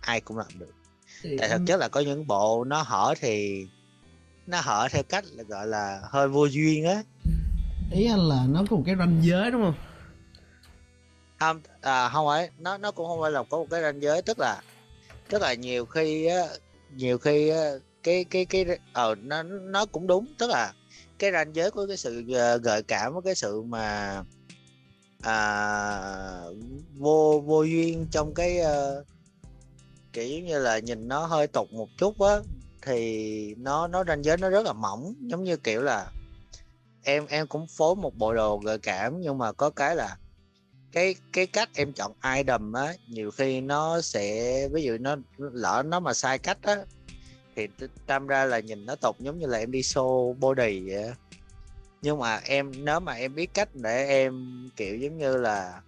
ai 0.00 0.20
cũng 0.20 0.38
làm 0.38 0.58
được 0.58 0.72
tại 1.38 1.48
thực 1.48 1.62
chất 1.66 1.76
là 1.76 1.88
có 1.88 2.00
những 2.00 2.26
bộ 2.26 2.64
nó 2.64 2.82
hở 2.82 3.14
thì 3.20 3.66
nó 4.46 4.60
hở 4.60 4.88
theo 4.90 5.02
cách 5.02 5.24
là 5.32 5.42
gọi 5.42 5.66
là 5.66 6.00
hơi 6.02 6.28
vô 6.28 6.44
duyên 6.44 6.84
á. 6.84 7.02
Ý 7.92 8.06
anh 8.06 8.28
là 8.28 8.44
nó 8.48 8.64
có 8.70 8.76
một 8.76 8.82
cái 8.86 8.94
ranh 8.98 9.20
giới 9.22 9.50
đúng 9.50 9.62
không? 9.62 9.74
Không 11.38 11.60
à, 11.80 12.08
không 12.08 12.26
phải 12.26 12.50
nó 12.58 12.78
nó 12.78 12.90
cũng 12.90 13.06
không 13.06 13.20
phải 13.20 13.30
là 13.30 13.42
có 13.42 13.58
một 13.58 13.66
cái 13.70 13.82
ranh 13.82 14.02
giới. 14.02 14.22
Tức 14.22 14.38
là 14.38 14.62
tức 15.28 15.42
là 15.42 15.54
nhiều 15.54 15.86
khi 15.86 16.26
á 16.26 16.42
nhiều 16.96 17.18
khi 17.18 17.48
á, 17.48 17.70
cái 18.02 18.24
cái 18.24 18.44
cái 18.44 18.66
ờ 18.92 19.14
nó 19.22 19.42
nó 19.42 19.86
cũng 19.86 20.06
đúng. 20.06 20.26
Tức 20.38 20.50
là 20.50 20.72
cái 21.18 21.32
ranh 21.32 21.54
giới 21.54 21.70
của 21.70 21.86
cái 21.86 21.96
sự 21.96 22.24
ờ, 22.34 22.56
gợi 22.56 22.82
cảm 22.82 23.12
với 23.12 23.22
cái 23.22 23.34
sự 23.34 23.62
mà 23.62 24.22
à, 25.22 25.38
vô 26.98 27.42
vô 27.46 27.62
duyên 27.62 28.06
trong 28.10 28.34
cái 28.34 28.58
ờ, 28.58 29.04
kiểu 30.16 30.28
giống 30.28 30.44
như 30.44 30.58
là 30.58 30.78
nhìn 30.78 31.08
nó 31.08 31.26
hơi 31.26 31.46
tục 31.46 31.72
một 31.72 31.88
chút 31.98 32.20
á, 32.20 32.36
thì 32.82 33.54
nó 33.54 33.86
nó 33.86 34.04
ranh 34.04 34.24
giới 34.24 34.36
nó 34.36 34.50
rất 34.50 34.66
là 34.66 34.72
mỏng, 34.72 35.14
giống 35.20 35.44
như 35.44 35.56
kiểu 35.56 35.82
là 35.82 36.10
em 37.04 37.26
em 37.26 37.46
cũng 37.46 37.66
phối 37.66 37.96
một 37.96 38.16
bộ 38.16 38.34
đồ 38.34 38.58
gợi 38.58 38.78
cảm, 38.78 39.20
nhưng 39.20 39.38
mà 39.38 39.52
có 39.52 39.70
cái 39.70 39.96
là 39.96 40.16
cái 40.92 41.14
cái 41.32 41.46
cách 41.46 41.68
em 41.74 41.92
chọn 41.92 42.12
item 42.36 42.72
á, 42.72 42.94
nhiều 43.08 43.30
khi 43.30 43.60
nó 43.60 44.00
sẽ, 44.00 44.68
ví 44.72 44.82
dụ 44.82 44.98
nó 44.98 45.16
lỡ 45.38 45.82
nó 45.86 46.00
mà 46.00 46.14
sai 46.14 46.38
cách 46.38 46.58
á, 46.62 46.76
thì 47.56 47.68
tam 48.06 48.26
ra 48.26 48.44
là 48.44 48.60
nhìn 48.60 48.86
nó 48.86 48.94
tục 48.94 49.16
giống 49.20 49.38
như 49.38 49.46
là 49.46 49.58
em 49.58 49.70
đi 49.70 49.80
show 49.80 50.34
body 50.34 50.90
vậy 50.90 51.12
nhưng 52.02 52.18
mà 52.18 52.40
em, 52.44 52.72
nếu 52.84 53.00
mà 53.00 53.12
em 53.12 53.34
biết 53.34 53.54
cách 53.54 53.68
để 53.74 54.06
em, 54.08 54.44
kiểu 54.76 54.96
giống 54.96 55.18
như 55.18 55.36
là 55.36 55.80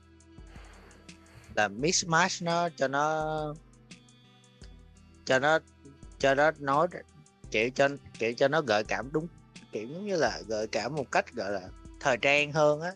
là 1.55 1.69
mismatch 1.69 2.43
nó 2.43 2.69
cho 2.77 2.89
nó 2.89 3.55
cho 5.29 5.39
nó 5.39 5.59
cho 6.19 6.35
nó 6.35 6.51
nói, 6.59 6.89
kiểu 7.51 7.71
cho 7.71 7.89
kiểu 8.19 8.33
cho 8.37 8.49
nó 8.49 8.61
gợi 8.61 8.85
cảm 8.85 9.13
đúng, 9.13 9.27
kiểu 9.73 9.89
giống 9.89 10.07
như 10.07 10.17
là 10.17 10.41
gợi 10.49 10.67
cảm 10.67 10.95
một 10.95 11.13
cách, 11.13 11.33
gọi 11.33 11.53
là, 11.53 11.61
thời 12.01 12.17
trang 12.17 12.53
hơn 12.53 12.81
á. 12.81 12.93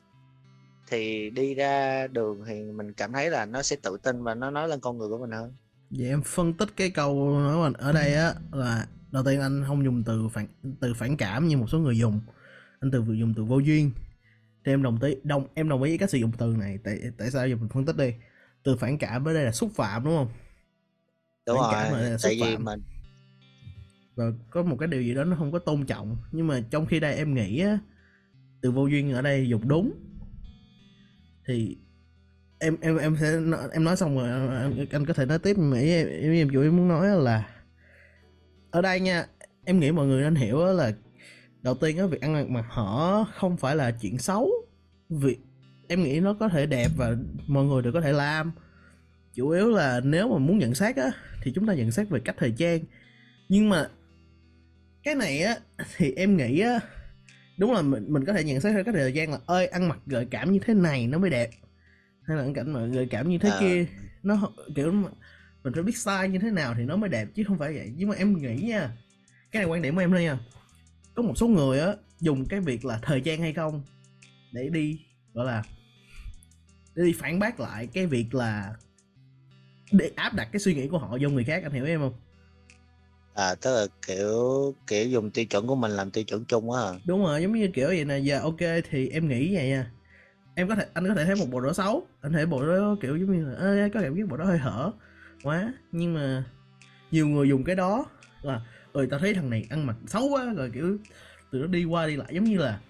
Thì 0.88 1.30
đi 1.30 1.54
ra 1.54 2.06
đường 2.06 2.44
thì 2.46 2.54
mình 2.54 2.92
cảm 2.92 3.12
thấy 3.12 3.30
là 3.30 3.46
nó 3.46 3.62
sẽ 3.62 3.76
tự 3.82 3.96
tin 4.02 4.22
và 4.22 4.34
nó 4.34 4.50
nói 4.50 4.68
lên 4.68 4.80
con 4.80 4.98
người 4.98 5.08
của 5.08 5.18
mình 5.18 5.30
hơn. 5.30 5.52
Vậy 5.90 6.08
em 6.08 6.22
phân 6.22 6.52
tích 6.52 6.68
cái 6.76 6.90
câu 6.90 7.14
mình 7.62 7.72
ở 7.72 7.92
đây 7.92 8.14
á, 8.14 8.34
là 8.52 8.86
đầu 9.10 9.24
tiên 9.24 9.40
anh 9.40 9.64
không 9.66 9.84
dùng 9.84 10.02
từ 10.04 10.28
phản 10.28 10.46
từ 10.80 10.94
phản 10.94 11.16
cảm 11.16 11.48
như 11.48 11.56
một 11.56 11.66
số 11.68 11.78
người 11.78 11.98
dùng. 11.98 12.20
Anh 12.80 12.90
từ 12.90 13.02
vừa 13.02 13.14
dùng 13.14 13.34
từ 13.36 13.44
vô 13.44 13.58
duyên. 13.58 13.90
Thì 14.64 14.72
em 14.72 14.82
đồng 14.82 15.02
ý, 15.02 15.16
đồng, 15.22 15.46
em 15.54 15.68
đồng 15.68 15.82
ý 15.82 15.90
với 15.90 15.98
cách 15.98 16.10
sử 16.10 16.18
dụng 16.18 16.32
từ 16.38 16.46
này, 16.46 16.78
tại 16.84 16.98
tại 17.18 17.30
sao 17.30 17.48
giờ 17.48 17.56
mình 17.56 17.68
phân 17.68 17.84
tích 17.84 17.96
đi 17.96 18.14
từ 18.62 18.76
phản 18.76 18.98
cảm 18.98 19.28
ở 19.28 19.34
đây 19.34 19.44
là 19.44 19.52
xúc 19.52 19.70
phạm, 19.74 20.04
đúng 20.04 20.16
không? 20.16 20.28
Đúng 21.46 21.56
rồi 21.56 22.16
tại 22.22 22.34
vì 22.34 22.40
phạm. 22.40 22.64
mình 22.64 22.82
và 24.14 24.24
có 24.50 24.62
một 24.62 24.76
cái 24.80 24.88
điều 24.88 25.02
gì 25.02 25.14
đó 25.14 25.24
nó 25.24 25.36
không 25.36 25.52
có 25.52 25.58
tôn 25.58 25.86
trọng 25.86 26.16
nhưng 26.32 26.46
mà 26.46 26.60
trong 26.70 26.86
khi 26.86 27.00
đây 27.00 27.14
em 27.14 27.34
nghĩ 27.34 27.60
á 27.60 27.78
từ 28.60 28.70
vô 28.70 28.86
duyên 28.86 29.12
ở 29.12 29.22
đây 29.22 29.48
dùng 29.48 29.68
đúng 29.68 29.92
thì 31.46 31.76
em 32.58 32.76
em 32.80 32.96
em 32.96 33.16
sẽ 33.20 33.32
em 33.72 33.84
nói 33.84 33.96
xong 33.96 34.18
rồi 34.18 34.30
anh, 34.30 34.86
anh 34.90 35.06
có 35.06 35.14
thể 35.14 35.26
nói 35.26 35.38
tiếp 35.38 35.58
mà 35.58 35.78
ý 35.78 35.88
em 35.88 36.08
em, 36.08 36.32
em 36.32 36.50
chủ 36.52 36.60
yếu 36.60 36.72
muốn 36.72 36.88
nói 36.88 37.08
là 37.08 37.48
ở 38.70 38.82
đây 38.82 39.00
nha 39.00 39.26
em 39.64 39.80
nghĩ 39.80 39.92
mọi 39.92 40.06
người 40.06 40.22
nên 40.22 40.34
hiểu 40.34 40.64
á 40.66 40.72
là 40.72 40.92
đầu 41.62 41.74
tiên 41.74 41.98
á 41.98 42.06
việc 42.06 42.20
ăn 42.20 42.32
mặc 42.32 42.48
mà 42.48 42.64
hở 42.68 43.24
không 43.34 43.56
phải 43.56 43.76
là 43.76 43.90
chuyện 43.90 44.18
xấu 44.18 44.50
việc 45.08 45.38
em 45.88 46.02
nghĩ 46.02 46.20
nó 46.20 46.34
có 46.34 46.48
thể 46.48 46.66
đẹp 46.66 46.90
và 46.96 47.16
mọi 47.46 47.64
người 47.64 47.82
đều 47.82 47.92
có 47.92 48.00
thể 48.00 48.12
làm 48.12 48.52
chủ 49.34 49.48
yếu 49.48 49.70
là 49.70 50.00
nếu 50.04 50.28
mà 50.28 50.38
muốn 50.38 50.58
nhận 50.58 50.74
xét 50.74 50.96
á 50.96 51.10
thì 51.42 51.52
chúng 51.54 51.66
ta 51.66 51.74
nhận 51.74 51.90
xét 51.90 52.08
về 52.08 52.20
cách 52.24 52.36
thời 52.38 52.52
trang. 52.58 52.80
Nhưng 53.48 53.68
mà 53.68 53.88
cái 55.02 55.14
này 55.14 55.42
á 55.42 55.56
thì 55.96 56.12
em 56.12 56.36
nghĩ 56.36 56.60
á 56.60 56.80
đúng 57.58 57.72
là 57.72 57.82
mình 57.82 58.04
mình 58.08 58.24
có 58.24 58.32
thể 58.32 58.44
nhận 58.44 58.60
xét 58.60 58.72
theo 58.72 58.84
cách 58.84 58.94
thời 58.98 59.12
gian 59.12 59.30
là 59.30 59.38
ơi 59.46 59.66
ăn 59.66 59.88
mặc 59.88 59.98
gợi 60.06 60.26
cảm 60.30 60.52
như 60.52 60.58
thế 60.58 60.74
này 60.74 61.06
nó 61.06 61.18
mới 61.18 61.30
đẹp. 61.30 61.50
Hay 62.22 62.36
là 62.36 62.46
cảnh 62.54 62.72
mà 62.72 62.86
gợi 62.86 63.06
cảm 63.10 63.28
như 63.28 63.38
thế 63.38 63.50
À. 63.50 63.56
kia 63.60 63.86
nó 64.22 64.52
kiểu 64.74 64.92
mình 65.62 65.74
phải 65.74 65.82
biết 65.82 65.96
style 65.96 66.28
như 66.28 66.38
thế 66.38 66.50
nào 66.50 66.74
thì 66.78 66.84
nó 66.84 66.96
mới 66.96 67.10
đẹp 67.10 67.28
chứ 67.34 67.44
không 67.48 67.58
phải 67.58 67.74
vậy. 67.74 67.92
Nhưng 67.96 68.08
mà 68.08 68.14
em 68.14 68.42
nghĩ 68.42 68.62
nha 68.62 68.90
cái 69.52 69.62
này 69.62 69.70
quan 69.70 69.82
điểm 69.82 69.94
của 69.94 70.00
em 70.00 70.10
thôi 70.10 70.22
nha 70.22 70.38
có 71.14 71.22
một 71.22 71.34
số 71.36 71.48
người 71.48 71.80
á 71.80 71.94
dùng 72.20 72.46
cái 72.46 72.60
việc 72.60 72.84
là 72.84 72.98
thời 73.02 73.20
trang 73.20 73.40
hay 73.40 73.52
không 73.52 73.82
để 74.52 74.68
đi 74.68 75.00
gọi 75.34 75.46
là 75.46 75.62
để 76.94 77.04
đi 77.04 77.12
phản 77.12 77.38
bác 77.38 77.60
lại 77.60 77.86
cái 77.86 78.06
việc 78.06 78.34
là 78.34 78.74
để 79.92 80.10
áp 80.16 80.34
đặt 80.34 80.48
cái 80.52 80.60
suy 80.60 80.74
nghĩ 80.74 80.88
của 80.88 80.98
họ 80.98 81.18
vô 81.20 81.28
người 81.28 81.44
khác 81.44 81.62
anh 81.62 81.72
hiểu 81.72 81.84
em 81.84 82.00
không? 82.00 82.12
À 83.34 83.54
tức 83.54 83.74
là 83.74 83.86
kiểu 84.06 84.74
kiểu 84.86 85.08
dùng 85.08 85.30
tiêu 85.30 85.44
chuẩn 85.44 85.66
của 85.66 85.74
mình 85.74 85.90
làm 85.90 86.10
tiêu 86.10 86.24
chuẩn 86.24 86.44
chung 86.44 86.70
á 86.70 86.80
đúng 87.04 87.24
rồi 87.24 87.42
giống 87.42 87.52
như 87.52 87.68
kiểu 87.74 87.86
vậy 87.86 88.04
nè 88.04 88.18
giờ 88.18 88.40
ok 88.40 88.60
thì 88.90 89.08
em 89.08 89.28
nghĩ 89.28 89.54
vậy 89.54 89.68
nha. 89.68 89.90
Em 90.54 90.68
có 90.68 90.74
thể 90.74 90.86
anh 90.94 91.08
có 91.08 91.14
thể 91.14 91.24
thấy 91.24 91.34
một 91.34 91.46
bộ 91.50 91.60
đó 91.60 91.72
xấu 91.72 92.06
anh 92.20 92.32
thấy 92.32 92.46
bộ 92.46 92.66
đó 92.66 92.96
kiểu 93.00 93.16
giống 93.16 93.38
như 93.38 93.44
là 93.44 93.88
có 93.94 94.00
cảm 94.02 94.14
giác 94.14 94.28
bộ 94.28 94.36
đó 94.36 94.44
hơi 94.44 94.58
hở 94.58 94.92
quá. 95.42 95.72
Nhưng 95.92 96.14
mà 96.14 96.44
nhiều 97.10 97.28
người 97.28 97.48
dùng 97.48 97.64
cái 97.64 97.76
đó 97.76 98.06
là 98.42 98.60
ơi 98.92 99.06
tao 99.10 99.20
thấy 99.20 99.34
thằng 99.34 99.50
này 99.50 99.66
ăn 99.70 99.86
mặc 99.86 99.96
xấu 100.06 100.28
quá 100.28 100.52
rồi 100.56 100.70
kiểu 100.74 100.98
từ 101.52 101.62
đó 101.62 101.66
đi 101.66 101.84
qua 101.84 102.06
đi 102.06 102.16
lại 102.16 102.28
giống 102.34 102.44
như 102.44 102.58
là 102.58 102.80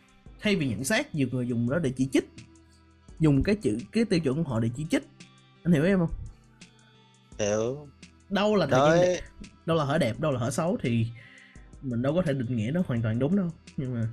thay 0.41 0.57
vì 0.57 0.69
nhận 0.69 0.85
xét 0.85 1.15
nhiều 1.15 1.29
người 1.33 1.49
dùng 1.49 1.71
đó 1.71 1.79
để 1.79 1.93
chỉ 1.97 2.09
trích 2.13 2.31
dùng 3.21 3.43
cái 3.43 3.55
chữ 3.55 3.79
cái 3.93 4.05
tiêu 4.05 4.21
chuẩn 4.21 4.45
của 4.45 4.51
họ 4.51 4.61
để 4.61 4.71
chỉ 4.77 4.87
trích. 4.91 5.03
Anh 5.63 5.73
hiểu 5.73 5.85
em 5.85 5.99
không 5.99 6.11
kiểu 7.43 7.89
đâu 8.29 8.57
là 8.57 8.67
thời 8.67 8.81
trang 8.91 9.01
đẹp, 9.01 9.21
đâu 9.67 9.77
là 9.77 9.85
hở 9.85 9.99
đẹp 9.99 10.21
đâu 10.21 10.33
là 10.33 10.41
hở 10.41 10.51
xấu 10.51 10.79
thì 10.83 11.07
mình 11.83 12.03
đâu 12.03 12.15
có 12.15 12.23
thể 12.23 12.33
định 12.33 12.57
nghĩa 12.57 12.71
nó 12.75 12.83
hoàn 12.87 13.03
toàn 13.03 13.19
đúng 13.19 13.37
đâu. 13.37 13.49
Nhưng 13.77 13.95
mà 13.95 14.09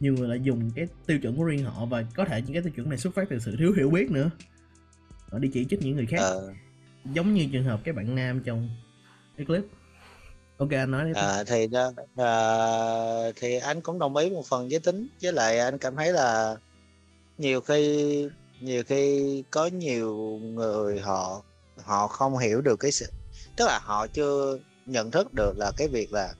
nhiều 0.00 0.14
người 0.14 0.28
lại 0.28 0.40
dùng 0.42 0.70
cái 0.74 0.86
tiêu 1.06 1.18
chuẩn 1.18 1.36
của 1.36 1.44
riêng 1.44 1.64
họ 1.64 1.84
và 1.84 2.04
có 2.14 2.24
thể 2.24 2.42
những 2.42 2.52
cái 2.52 2.62
tiêu 2.62 2.72
chuẩn 2.76 2.88
này 2.88 2.98
xuất 2.98 3.14
phát 3.14 3.28
từ 3.30 3.38
sự 3.38 3.56
thiếu 3.58 3.72
hiểu 3.76 3.90
biết 3.90 4.10
nữa. 4.10 4.30
Họ 5.30 5.38
đi 5.38 5.50
chỉ 5.52 5.66
trích 5.70 5.82
những 5.82 5.96
người 5.96 6.06
khác. 6.06 6.18
Ờ, 6.20 6.52
giống 7.04 7.34
như 7.34 7.48
trường 7.52 7.64
hợp 7.64 7.80
cái 7.84 7.94
bạn 7.94 8.14
nam 8.14 8.42
trong 8.44 8.68
cái 9.36 9.46
clip. 9.46 9.64
Ok 10.58 10.70
anh 10.70 10.90
nói 10.90 11.04
đi. 11.04 11.10
À, 11.14 11.44
thì 11.44 11.66
đó 11.66 11.92
à, 12.16 12.32
thì 13.36 13.58
anh 13.58 13.80
cũng 13.80 13.98
đồng 13.98 14.16
ý 14.16 14.30
một 14.30 14.46
phần 14.46 14.68
với 14.68 14.80
tính. 14.80 15.08
Với 15.22 15.32
lại 15.32 15.58
anh 15.58 15.78
cảm 15.78 15.96
thấy 15.96 16.12
là 16.12 16.56
nhiều 17.38 17.60
khi 17.60 18.28
nhiều 18.60 18.82
khi 18.86 19.44
có 19.50 19.66
nhiều 19.66 20.40
người 20.42 21.00
họ 21.00 21.42
họ 21.84 22.06
không 22.06 22.38
hiểu 22.38 22.60
được 22.60 22.76
cái 22.76 22.92
sự 22.92 23.06
tức 23.56 23.66
là 23.66 23.80
họ 23.82 24.06
chưa 24.06 24.58
nhận 24.86 25.10
thức 25.10 25.34
được 25.34 25.56
là 25.56 25.72
cái 25.76 25.88
việc 25.88 26.12
là 26.12 26.34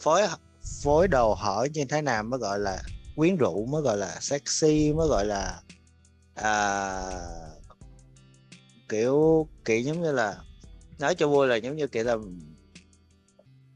phối 0.00 0.22
phối 0.82 1.08
đồ 1.08 1.34
hở 1.34 1.66
như 1.72 1.84
thế 1.84 2.02
nào 2.02 2.22
mới 2.22 2.40
gọi 2.40 2.58
là 2.58 2.82
quyến 3.16 3.36
rũ 3.36 3.66
mới 3.66 3.82
gọi 3.82 3.96
là 3.96 4.16
sexy 4.20 4.92
mới 4.92 5.08
gọi 5.08 5.26
là 5.26 5.60
à, 6.34 7.02
kiểu 8.88 9.48
kiểu 9.64 9.80
giống 9.80 10.02
như 10.02 10.12
là 10.12 10.36
nói 10.98 11.14
cho 11.14 11.28
vui 11.28 11.46
là 11.46 11.56
giống 11.56 11.76
như 11.76 11.86
kiểu 11.86 12.04
là 12.04 12.16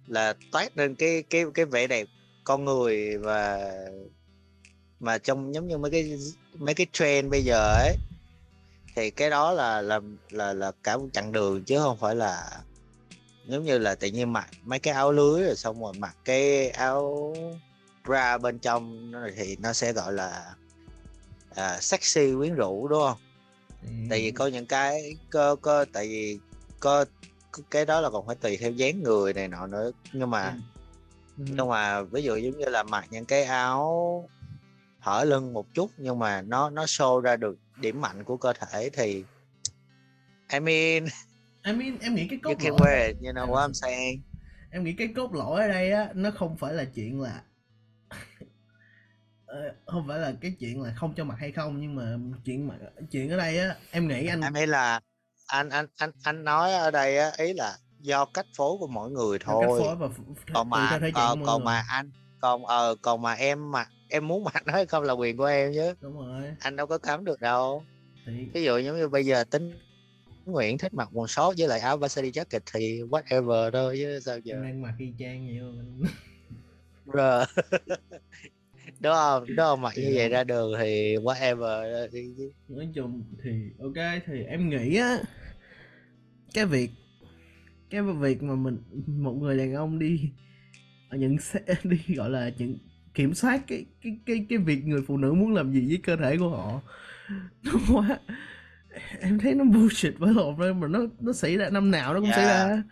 là 0.06 0.34
toát 0.52 0.76
lên 0.76 0.94
cái 0.94 1.22
cái 1.30 1.44
cái 1.54 1.64
vẻ 1.64 1.86
đẹp 1.86 2.08
con 2.44 2.64
người 2.64 3.18
và 3.18 3.72
mà 5.00 5.18
trong 5.18 5.54
giống 5.54 5.68
như 5.68 5.78
mấy 5.78 5.90
cái 5.90 6.18
mấy 6.58 6.74
cái 6.74 6.86
trend 6.92 7.30
bây 7.30 7.44
giờ 7.44 7.74
ấy 7.74 7.96
thì 8.94 9.10
cái 9.10 9.30
đó 9.30 9.52
là 9.52 9.82
là 9.82 10.00
là 10.30 10.52
là 10.52 10.72
cả 10.82 10.96
một 10.96 11.06
chặng 11.12 11.32
đường 11.32 11.64
chứ 11.64 11.78
không 11.78 11.98
phải 11.98 12.14
là 12.14 12.50
giống 13.46 13.64
như 13.64 13.78
là 13.78 13.94
tự 13.94 14.08
nhiên 14.08 14.32
mặc 14.32 14.48
mấy 14.64 14.78
cái 14.78 14.94
áo 14.94 15.12
lưới 15.12 15.42
rồi 15.42 15.56
xong 15.56 15.82
rồi 15.82 15.92
mặc 15.98 16.16
cái 16.24 16.70
áo 16.70 17.34
bra 18.06 18.38
bên 18.38 18.58
trong 18.58 19.12
thì 19.36 19.56
nó 19.60 19.72
sẽ 19.72 19.92
gọi 19.92 20.12
là 20.12 20.54
à, 21.54 21.78
sexy 21.80 22.34
quyến 22.34 22.54
rũ 22.54 22.88
đúng 22.88 23.02
không? 23.02 23.18
Tại 24.10 24.20
vì 24.20 24.30
có 24.30 24.46
những 24.46 24.66
cái 24.66 25.16
có 25.30 25.56
có 25.56 25.84
tại 25.92 26.08
vì 26.08 26.38
có 26.80 27.04
có 27.52 27.62
cái 27.70 27.84
đó 27.86 28.00
là 28.00 28.10
còn 28.10 28.26
phải 28.26 28.36
tùy 28.36 28.56
theo 28.56 28.70
dáng 28.70 29.02
người 29.02 29.32
này 29.32 29.48
nọ 29.48 29.66
nữa. 29.66 29.90
Nhưng 30.12 30.30
mà 30.30 30.42
Ừ. 31.38 31.44
nhưng 31.48 31.68
mà 31.68 32.02
ví 32.02 32.22
dụ 32.22 32.36
giống 32.36 32.58
như 32.58 32.64
là 32.64 32.82
mặc 32.82 33.04
những 33.10 33.24
cái 33.24 33.44
áo 33.44 34.28
hở 35.00 35.24
lưng 35.24 35.52
một 35.52 35.66
chút 35.74 35.90
nhưng 35.96 36.18
mà 36.18 36.42
nó 36.42 36.70
nó 36.70 36.84
show 36.84 37.20
ra 37.20 37.36
được 37.36 37.56
điểm 37.80 38.00
mạnh 38.00 38.24
của 38.24 38.36
cơ 38.36 38.52
thể 38.52 38.90
thì 38.92 39.24
I 40.52 40.60
mean 40.60 41.04
I 41.64 41.72
mean, 41.72 41.98
em 42.00 42.14
nghĩ 42.14 42.28
cái 42.28 42.38
you 42.44 42.50
cốt 42.54 42.64
can 42.64 42.72
lõi 42.72 42.80
wear 42.80 43.06
it 43.06 43.16
you 43.16 43.32
know 43.32 43.46
what 43.46 43.68
I'm 43.68 43.72
saying 43.72 44.22
em 44.70 44.84
nghĩ 44.84 44.92
cái 44.92 45.08
cốt 45.16 45.34
lõi 45.34 45.62
ở 45.62 45.68
đây 45.68 45.92
á 45.92 46.08
nó 46.14 46.30
không 46.30 46.56
phải 46.56 46.72
là 46.74 46.84
chuyện 46.84 47.20
là 47.20 47.42
Ờ, 49.50 49.74
không 49.86 50.04
phải 50.08 50.18
là 50.18 50.32
cái 50.40 50.54
chuyện 50.60 50.82
là 50.82 50.94
không 50.96 51.14
cho 51.16 51.24
mặc 51.24 51.36
hay 51.38 51.52
không 51.52 51.80
nhưng 51.80 51.94
mà 51.94 52.18
chuyện 52.44 52.68
mà 52.68 52.74
chuyện 53.10 53.30
ở 53.30 53.36
đây 53.36 53.58
á 53.58 53.76
em 53.90 54.08
nghĩ 54.08 54.26
anh 54.26 54.40
em 54.40 54.54
nghĩ 54.54 54.66
là 54.66 55.00
anh 55.46 55.68
anh 55.68 55.86
anh 55.96 56.10
anh 56.22 56.44
nói 56.44 56.72
ở 56.72 56.90
đây 56.90 57.18
á 57.18 57.30
ý 57.38 57.52
là 57.52 57.76
do 58.00 58.24
cách 58.24 58.46
phối 58.56 58.76
của 58.78 58.86
mỗi 58.86 59.10
người 59.10 59.38
cách 59.38 59.46
thôi 59.46 59.80
phối 59.80 59.96
và 59.96 60.08
còn 60.54 60.70
mà 60.70 60.98
mọi 61.14 61.36
còn 61.46 61.58
người. 61.58 61.64
mà 61.64 61.84
anh 61.88 62.10
còn 62.40 62.66
ờ 62.66 62.96
còn 63.02 63.22
mà 63.22 63.32
em 63.32 63.70
mà 63.70 63.86
em 64.10 64.28
muốn 64.28 64.44
mặc 64.44 64.62
nó 64.66 64.72
hay 64.72 64.86
không 64.86 65.04
là 65.04 65.12
quyền 65.12 65.36
của 65.36 65.44
em 65.44 65.72
chứ. 65.74 65.94
Đúng 66.00 66.18
rồi. 66.18 66.42
Anh 66.60 66.76
đâu 66.76 66.86
có 66.86 66.98
cấm 66.98 67.24
được 67.24 67.40
đâu. 67.40 67.84
Thì 68.26 68.32
ví 68.54 68.62
dụ 68.62 68.78
giống 68.78 68.96
như 68.96 69.08
bây 69.08 69.26
giờ 69.26 69.44
tính 69.44 69.72
Nguyễn 70.44 70.78
thích 70.78 70.94
mặc 70.94 71.08
quần 71.12 71.28
short 71.28 71.58
với 71.58 71.68
lại 71.68 71.80
áo 71.80 71.96
varsity 71.96 72.30
jacket 72.30 72.60
thì 72.74 73.00
whatever 73.02 73.70
thôi 73.70 73.94
chứ 73.98 74.20
sao 74.20 74.38
giờ? 74.38 74.54
Em 74.54 74.62
đang 74.62 74.82
mặc 74.82 74.94
y 74.98 75.12
chang 75.18 75.46
vậy 75.46 75.54
luôn 75.54 76.02
Bruh. 77.04 77.44
đúng 79.00 79.12
không? 79.12 79.46
Đúng 79.46 79.56
không? 79.56 79.80
Mặc 79.80 79.92
như 79.96 80.02
Thì 80.06 80.16
vậy 80.16 80.28
ra 80.28 80.44
đường 80.44 80.72
thì 80.78 81.16
whatever 81.16 82.08
chứ. 82.12 82.52
nói 82.68 82.88
chung 82.94 83.24
thì 83.44 83.70
ok 83.80 84.22
thì 84.26 84.42
em 84.42 84.70
nghĩ 84.70 84.96
á 84.96 85.22
cái 86.54 86.66
việc 86.66 86.90
cái 87.90 88.02
việc 88.02 88.42
mà 88.42 88.54
mình 88.54 88.78
một 89.06 89.32
người 89.32 89.58
đàn 89.58 89.74
ông 89.74 89.98
đi 89.98 90.30
nhận 91.10 91.38
xét 91.38 91.62
đi 91.84 92.14
gọi 92.16 92.30
là 92.30 92.50
nhận 92.58 92.78
kiểm 93.14 93.34
soát 93.34 93.60
cái 93.66 93.86
cái 94.02 94.18
cái 94.26 94.46
cái 94.48 94.58
việc 94.58 94.84
người 94.84 95.02
phụ 95.06 95.16
nữ 95.16 95.32
muốn 95.32 95.54
làm 95.54 95.72
gì 95.72 95.86
với 95.88 96.00
cơ 96.02 96.16
thể 96.16 96.36
của 96.38 96.48
họ. 96.48 96.80
Nó 97.62 97.72
quá 97.92 98.18
em 99.20 99.38
thấy 99.38 99.54
nó 99.54 99.64
bullshit 99.64 100.14
với 100.18 100.34
lộn 100.34 100.56
rồi 100.56 100.74
mà 100.74 100.86
nó 100.88 101.00
nó 101.20 101.32
xảy 101.32 101.56
ra 101.56 101.68
năm 101.70 101.90
nào 101.90 102.14
nó 102.14 102.20
cũng 102.20 102.30
xảy 102.30 102.44
Dạ. 102.44 102.68
ra. 102.68 102.82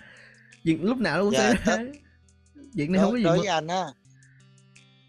Chuyện 0.65 0.83
lúc 0.85 0.99
nào 0.99 1.17
nó 1.19 1.23
cũng 1.25 1.33
Dạ, 1.33 1.39
xảy 1.39 1.77
ra. 1.77 1.85
chuyện 2.75 2.93
này 2.93 3.03
không 3.03 3.11
có 3.11 3.17
đối, 3.17 3.19
gì 3.19 3.25
đối 3.25 3.37
mà 3.37 3.41
với 3.41 3.49
anh 3.49 3.67
á. 3.67 3.85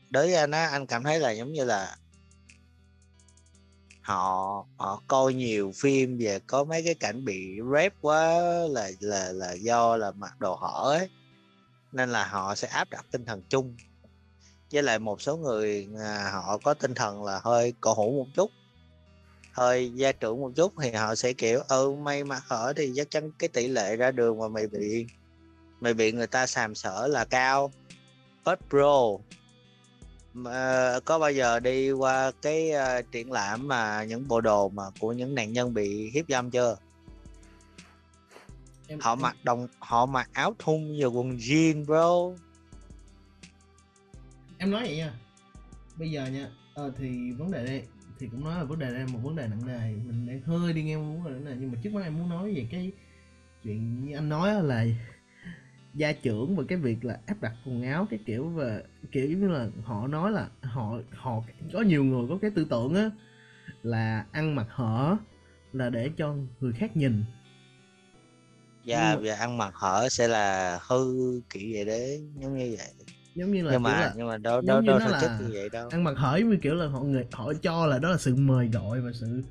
Đối 0.10 0.26
với 0.26 0.36
anh 0.36 0.52
á 0.52 0.66
anh 0.68 0.86
cảm 0.88 1.04
thấy 1.04 1.20
là 1.20 1.32
giống 1.32 1.52
như 1.54 1.64
là 1.64 1.96
họ 4.02 4.66
họ 4.78 5.04
coi 5.08 5.34
nhiều 5.34 5.72
phim 5.76 6.18
về 6.18 6.40
có 6.48 6.64
mấy 6.64 6.84
cái 6.84 6.94
cảnh 6.94 7.26
bị 7.26 7.60
rape 7.74 7.96
quá 8.02 8.34
là 8.70 8.90
là 9.00 9.32
là 9.32 9.54
do 9.54 9.98
là 9.98 10.12
mặc 10.12 10.40
đồ 10.40 10.56
hở 10.56 10.98
ấy. 10.98 11.10
Nên 11.92 12.10
là 12.10 12.28
họ 12.28 12.56
sẽ 12.56 12.68
áp 12.68 12.90
đặt 12.90 13.06
tinh 13.12 13.26
thần 13.26 13.42
chung 13.50 13.76
với 14.74 14.84
lại 14.84 15.00
một 15.00 15.22
số 15.22 15.38
người 15.38 15.88
à, 16.00 16.32
họ 16.46 16.58
có 16.58 16.74
tinh 16.74 16.94
thần 16.94 17.24
là 17.24 17.40
hơi 17.44 17.74
cổ 17.82 17.94
hủ 17.94 18.12
một 18.12 18.28
chút 18.34 18.52
hơi 19.54 19.92
gia 19.96 20.12
trưởng 20.12 20.42
một 20.42 20.52
chút 20.56 20.74
thì 20.82 20.92
họ 20.92 21.16
sẽ 21.16 21.34
kiểu 21.34 21.60
ừ 21.68 21.96
mày 22.04 22.24
mặc 22.24 22.44
hở 22.48 22.74
thì 22.76 22.94
chắc 22.96 23.12
chắn 23.12 23.32
cái 23.40 23.50
tỷ 23.50 23.68
lệ 23.68 23.96
ra 23.96 24.12
đường 24.12 24.40
mà 24.40 24.48
mày 24.48 24.68
bị 24.68 25.06
mày 25.82 25.94
bị 25.94 26.12
người 26.12 26.28
ta 26.28 26.48
sàm 26.48 26.76
sỡ 26.76 27.08
là 27.08 27.26
cao. 27.26 27.72
But 28.46 28.60
bro 28.70 29.18
mà 30.34 31.00
có 31.06 31.20
bao 31.20 31.32
giờ 31.32 31.60
đi 31.60 31.92
qua 31.92 32.32
cái 32.42 32.72
ờ, 32.72 33.02
triển 33.02 33.32
lãm 33.32 33.68
mà 33.68 34.04
những 34.04 34.28
bộ 34.28 34.42
đồ 34.42 34.70
mà 34.70 34.84
của 35.00 35.14
những 35.14 35.36
nạn 35.36 35.54
nhân 35.54 35.74
bị 35.74 36.12
hiếp 36.14 36.26
dâm 36.30 36.52
chưa? 36.52 36.78
Em, 38.88 39.00
họ 39.00 39.12
em- 39.14 39.22
mặc 39.22 39.36
đồng 39.44 39.68
họ 39.80 40.06
mặc 40.06 40.30
áo 40.34 40.54
thun 40.60 40.98
và 41.02 41.08
quần 41.08 41.38
jean 41.38 41.86
bro 41.86 42.44
em 44.60 44.72
nói 44.72 44.84
vậy 44.84 44.98
nha. 44.98 45.14
Bây 45.98 46.12
giờ 46.12 46.26
nha 46.26 46.50
ờ, 46.74 46.92
thì 46.98 47.32
vấn 47.32 47.52
đề 47.52 47.66
đây 47.66 47.84
thì 48.20 48.28
cũng 48.28 48.44
nói 48.44 48.58
là 48.58 48.64
vấn 48.64 48.80
đề 48.80 48.92
đây 48.92 49.00
là 49.00 49.08
một 49.08 49.20
vấn 49.24 49.36
đề 49.36 49.48
nặng 49.48 49.68
nề. 49.68 49.92
Mình 49.92 50.28
đang 50.28 50.42
hơi 50.42 50.74
đi 50.74 50.96
một 50.96 51.20
vấn 51.24 51.24
đề 51.24 51.32
nặng 51.32 51.46
nề 51.46 51.56
nhưng 51.60 51.72
mà 51.72 51.78
trước 51.84 51.94
mắt 51.94 52.02
em 52.04 52.18
muốn 52.18 52.30
nói 52.30 52.54
về 52.54 52.68
cái 52.72 52.92
chuyện 53.64 54.06
như 54.06 54.16
anh 54.16 54.30
nói 54.30 54.64
là 54.64 54.86
gia 55.94 56.12
trưởng 56.12 56.56
và 56.56 56.64
cái 56.68 56.78
việc 56.78 57.06
là 57.06 57.20
áp 57.26 57.42
đặt 57.42 57.54
quần 57.66 57.84
áo 57.84 58.08
cái 58.10 58.20
kiểu 58.26 58.50
và 58.50 58.82
kiểu 59.12 59.38
như 59.38 59.48
là 59.48 59.68
họ 59.84 60.08
nói 60.08 60.32
là 60.32 60.50
họ 60.62 61.00
họ 61.12 61.44
có 61.74 61.82
nhiều 61.82 62.04
người 62.04 62.26
có 62.30 62.38
cái 62.42 62.52
tư 62.52 62.68
tưởng 62.70 62.96
á 62.96 63.10
là 63.84 64.26
ăn 64.32 64.56
mặc 64.56 64.68
hở 64.70 65.18
là 65.74 65.90
để 65.90 66.10
cho 66.18 66.36
người 66.60 66.74
khác 66.74 66.98
nhìn. 66.98 67.24
Và 68.86 69.14
Nhưng 69.14 69.24
và 69.24 69.36
ăn 69.36 69.58
mặc 69.58 69.72
hở 69.74 70.10
sẽ 70.10 70.28
là 70.28 70.80
hư 70.88 71.16
kiểu 71.50 71.70
vậy 71.74 71.86
đấy 71.86 72.22
giống 72.42 72.58
như 72.58 72.76
vậy 72.78 72.88
giống 73.40 73.52
như 73.52 73.64
là 73.64 73.72
nhưng 73.74 73.84
mà 73.84 74.00
là 74.00 74.14
nhưng 74.18 74.28
mà 74.28 74.38
đâu 74.38 74.62
đâu 74.62 74.82
đâu 74.82 75.00
nó 75.00 75.06
thực 75.06 75.16
chất 75.22 75.32
như 75.40 75.50
vậy 75.54 75.70
đâu 75.70 75.90
ăn 75.90 76.04
mặc 76.04 76.14
hởi 76.18 76.44
như 76.44 76.58
kiểu 76.62 76.76
là 76.76 76.88
họ 76.88 77.00
người 77.00 77.26
họ 77.32 77.54
cho 77.54 77.86
là 77.86 78.00
đó 78.00 78.10
là 78.10 78.18
sự 78.18 78.36
mời 78.36 78.68
gọi 78.74 79.02
và 79.02 79.12
sự 79.14 79.42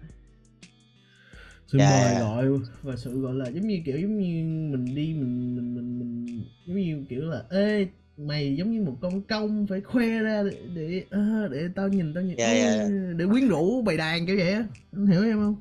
sự 1.67 1.79
Dạ, 1.79 1.91
mời 1.91 2.13
dạ. 2.15 2.21
gọi 2.21 2.49
và 2.83 2.97
sự 2.97 3.21
gọi 3.21 3.35
là 3.35 3.49
giống 3.49 3.67
như 3.67 3.81
kiểu 3.85 3.99
giống 3.99 4.19
như 4.19 4.45
mình 4.77 4.95
đi 4.95 5.15
mình 5.15 5.57
mình 5.57 5.75
mình, 5.75 5.99
mình 5.99 6.45
giống 6.67 6.77
như 6.77 7.05
kiểu 7.09 7.23
là 7.31 7.43
ê 7.51 7.87
mày 8.17 8.57
giống 8.57 8.73
như 8.73 8.83
một 8.83 8.97
con 9.01 9.23
công 9.23 9.67
phải 9.67 9.81
khoe 9.81 10.19
ra 10.23 10.43
để 10.43 10.57
để, 10.75 11.05
ờ, 11.11 11.49
để 11.53 11.69
tao 11.75 11.89
nhìn 11.89 12.15
tao 12.15 12.25
nhìn 12.25 12.37
Dạ, 12.37 12.53
dạ. 12.53 12.69
"Ê", 12.71 12.89
để 13.17 13.27
quyến 13.31 13.49
rũ 13.49 13.83
bày 13.83 13.97
đàn 13.97 14.27
kiểu 14.27 14.37
vậy 14.37 14.53
á 14.53 14.65
anh 14.93 15.07
hiểu 15.07 15.23
em 15.25 15.37
không 15.39 15.57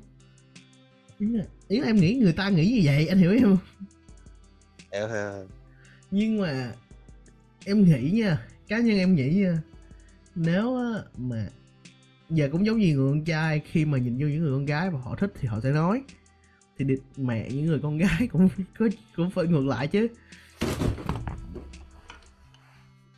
ý 1.18 1.26
là, 1.28 1.44
ý 1.68 1.80
là 1.80 1.86
em 1.86 1.96
nghĩ 1.96 2.14
người 2.14 2.32
ta 2.32 2.48
nghĩ 2.48 2.72
như 2.72 2.80
vậy 2.84 3.08
anh 3.08 3.18
hiểu 3.18 3.30
em 3.30 3.42
không 3.42 3.58
hiểu 4.92 5.08
hiểu. 5.08 5.46
nhưng 6.10 6.40
mà 6.40 6.72
em 7.68 7.84
nghĩ 7.84 8.10
nha 8.10 8.38
cá 8.68 8.78
nhân 8.78 8.98
em 8.98 9.14
nghĩ 9.14 9.28
nha 9.28 9.58
nếu 10.34 10.78
mà 11.16 11.48
giờ 12.30 12.48
cũng 12.52 12.66
giống 12.66 12.78
như 12.78 12.94
người 12.94 13.12
con 13.12 13.24
trai 13.24 13.60
khi 13.64 13.84
mà 13.84 13.98
nhìn 13.98 14.18
vô 14.18 14.26
những 14.26 14.40
người 14.40 14.52
con 14.52 14.66
gái 14.66 14.90
mà 14.90 14.98
họ 15.00 15.16
thích 15.16 15.32
thì 15.40 15.48
họ 15.48 15.60
sẽ 15.60 15.70
nói. 15.70 16.02
Thì 16.78 16.84
địt 16.84 16.98
mẹ 17.16 17.48
những 17.50 17.66
người 17.66 17.78
con 17.82 17.98
gái 17.98 18.28
cũng 18.32 18.48
có 18.78 18.88
cũng 19.16 19.30
phải 19.30 19.46
ngược 19.46 19.66
lại 19.66 19.86
chứ. 19.86 20.08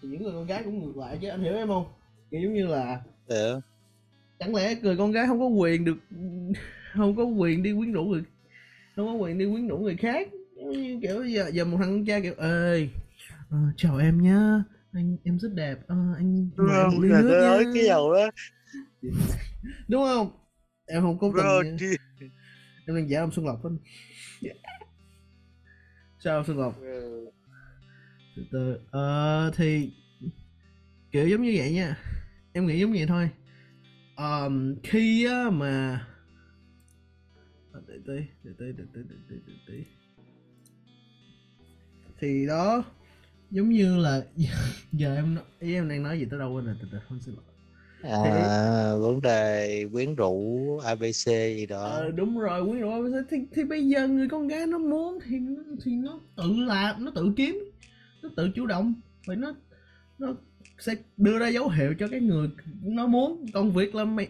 Thì 0.03 0.09
những 0.09 0.23
người 0.23 0.33
con 0.33 0.47
gái 0.47 0.63
cũng 0.65 0.85
ngược 0.85 0.97
lại 0.97 1.19
chứ 1.23 1.29
anh 1.29 1.43
hiểu 1.43 1.53
em 1.53 1.69
không? 1.69 1.85
Kiểu 2.31 2.41
giống 2.41 2.55
như 2.55 2.67
là 2.67 3.03
hiểu. 3.29 3.61
chẳng 4.39 4.55
lẽ 4.55 4.75
người 4.83 4.97
con 4.97 5.13
gái 5.13 5.27
không 5.27 5.41
có 5.41 5.47
quyền 5.47 5.85
được 5.85 5.97
không 6.93 7.17
có 7.17 7.25
quyền 7.25 7.63
đi 7.63 7.73
quyến 7.79 7.93
rũ 7.93 8.05
người 8.05 8.23
không 8.97 9.07
có 9.07 9.13
quyền 9.13 9.39
đi 9.39 9.45
quyến 9.45 9.69
rũ 9.69 9.79
người 9.79 9.97
khác? 9.97 10.29
Giống 10.57 10.71
như 10.71 10.99
kiểu 11.03 11.25
giờ 11.25 11.51
giờ 11.53 11.65
một 11.65 11.77
thằng 11.81 11.91
con 11.91 12.05
trai 12.05 12.23
kiểu 12.23 12.35
ê 12.39 12.89
ờ, 13.51 13.59
chào 13.77 13.97
em 13.97 14.23
nhá. 14.23 14.63
Anh 14.93 15.17
em 15.25 15.39
rất 15.39 15.49
đẹp. 15.55 15.79
Ờ, 15.87 15.97
anh 16.17 16.51
mời 16.57 16.79
em 16.81 16.91
một 16.91 17.01
ly 17.03 17.09
nước 17.09 17.41
nói 17.43 17.65
nhá." 17.65 17.71
cái 17.75 17.85
dầu 17.85 18.15
đó. 18.15 18.31
Đúng 19.89 20.05
không? 20.05 20.31
Em 20.87 21.03
không 21.03 21.19
cố 21.19 21.33
tình 21.37 21.77
đi. 21.77 21.87
em 22.87 22.97
đang 22.97 23.11
giả 23.11 23.21
ông 23.21 23.33
xuân 23.33 23.47
lộc 23.47 23.65
anh 23.65 23.79
sao 26.19 26.37
ông 26.37 26.45
xuân 26.47 26.59
lộc? 26.59 26.75
Từ 28.37 28.47
từ. 28.53 28.81
Ờ 28.91 29.51
thì 29.57 29.91
kiểu 31.13 31.29
giống 31.29 31.43
như 31.43 31.55
vậy 31.57 31.73
nha. 31.73 31.99
Em 32.53 32.67
nghĩ 32.67 32.81
giống 32.81 32.93
vậy 32.93 33.07
thôi. 33.07 33.31
Ờm, 34.17 34.75
khi 34.83 35.27
á 35.27 35.51
mà 35.51 36.07
Ờ, 37.73 37.83
để 37.89 37.95
tí 38.07 38.27
để 38.45 38.53
tí 38.59 38.65
để 38.79 38.85
tí 38.95 39.01
để 39.11 39.17
tí 39.29 39.37
để 39.47 39.53
tí. 39.67 39.85
Thì 42.19 42.47
đó 42.47 42.85
giống 43.51 43.69
như 43.69 43.97
là 43.97 44.23
giờ 44.93 45.15
em 45.15 45.35
nói- 45.35 45.45
ý 45.61 45.75
em 45.75 45.89
đang 45.89 46.03
nói 46.03 46.19
gì 46.19 46.27
tới 46.31 46.39
đâu 46.39 46.53
quên 46.53 46.65
rồi 46.67 46.75
từ 46.83 46.89
từ 46.93 46.99
không 47.09 47.21
xin 47.21 47.35
lỗi. 47.35 47.45
À, 48.03 48.95
vấn 48.97 49.21
đề 49.23 49.85
quyến 49.93 50.15
rũ 50.15 50.79
abc 50.85 51.27
gì 51.57 51.67
đó. 51.67 51.83
Ờ 51.85 52.11
đúng 52.11 52.39
rồi 52.39 52.63
quý 52.63 52.79
rồi 52.79 53.13
thì, 53.31 53.37
thì 53.55 53.65
bây 53.65 53.89
giờ 53.89 54.09
người 54.09 54.29
con 54.29 54.49
gái 54.49 54.67
nó 54.67 54.79
muốn 54.79 55.19
thì 55.25 55.39
nó, 55.39 55.63
thì 55.85 55.93
nó 55.93 56.21
tự 56.37 56.53
làm 56.57 57.05
nó 57.05 57.13
tự 57.15 57.33
kiếm 57.37 57.71
nó 58.23 58.29
tự 58.37 58.49
chủ 58.55 58.67
động. 58.67 58.95
Vậy 59.27 59.37
nó 59.37 59.55
nó 60.19 60.35
sẽ 60.79 60.95
đưa 61.17 61.39
ra 61.39 61.49
dấu 61.49 61.69
hiệu 61.69 61.95
cho 61.99 62.09
cái 62.09 62.21
người 62.21 62.49
nó 62.83 63.07
muốn. 63.07 63.47
Còn 63.55 63.73
việc 63.73 63.95
là 63.95 64.05
mày 64.05 64.29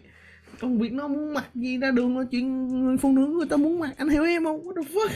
công 0.61 0.79
việc 0.79 0.93
nó 0.93 1.09
muốn 1.09 1.35
mặc 1.35 1.51
gì 1.55 1.79
ra 1.79 1.91
đường 1.91 2.19
là 2.19 2.25
chuyện 2.31 2.69
người 2.85 2.97
phụ 2.99 3.13
nữ 3.13 3.27
người 3.27 3.49
ta 3.51 3.57
muốn 3.57 3.79
mặc. 3.79 3.95
Anh 3.97 4.09
hiểu 4.09 4.25
em 4.25 4.45
không? 4.45 4.61
What 4.69 4.75
the 4.83 4.91
fuck 4.95 5.11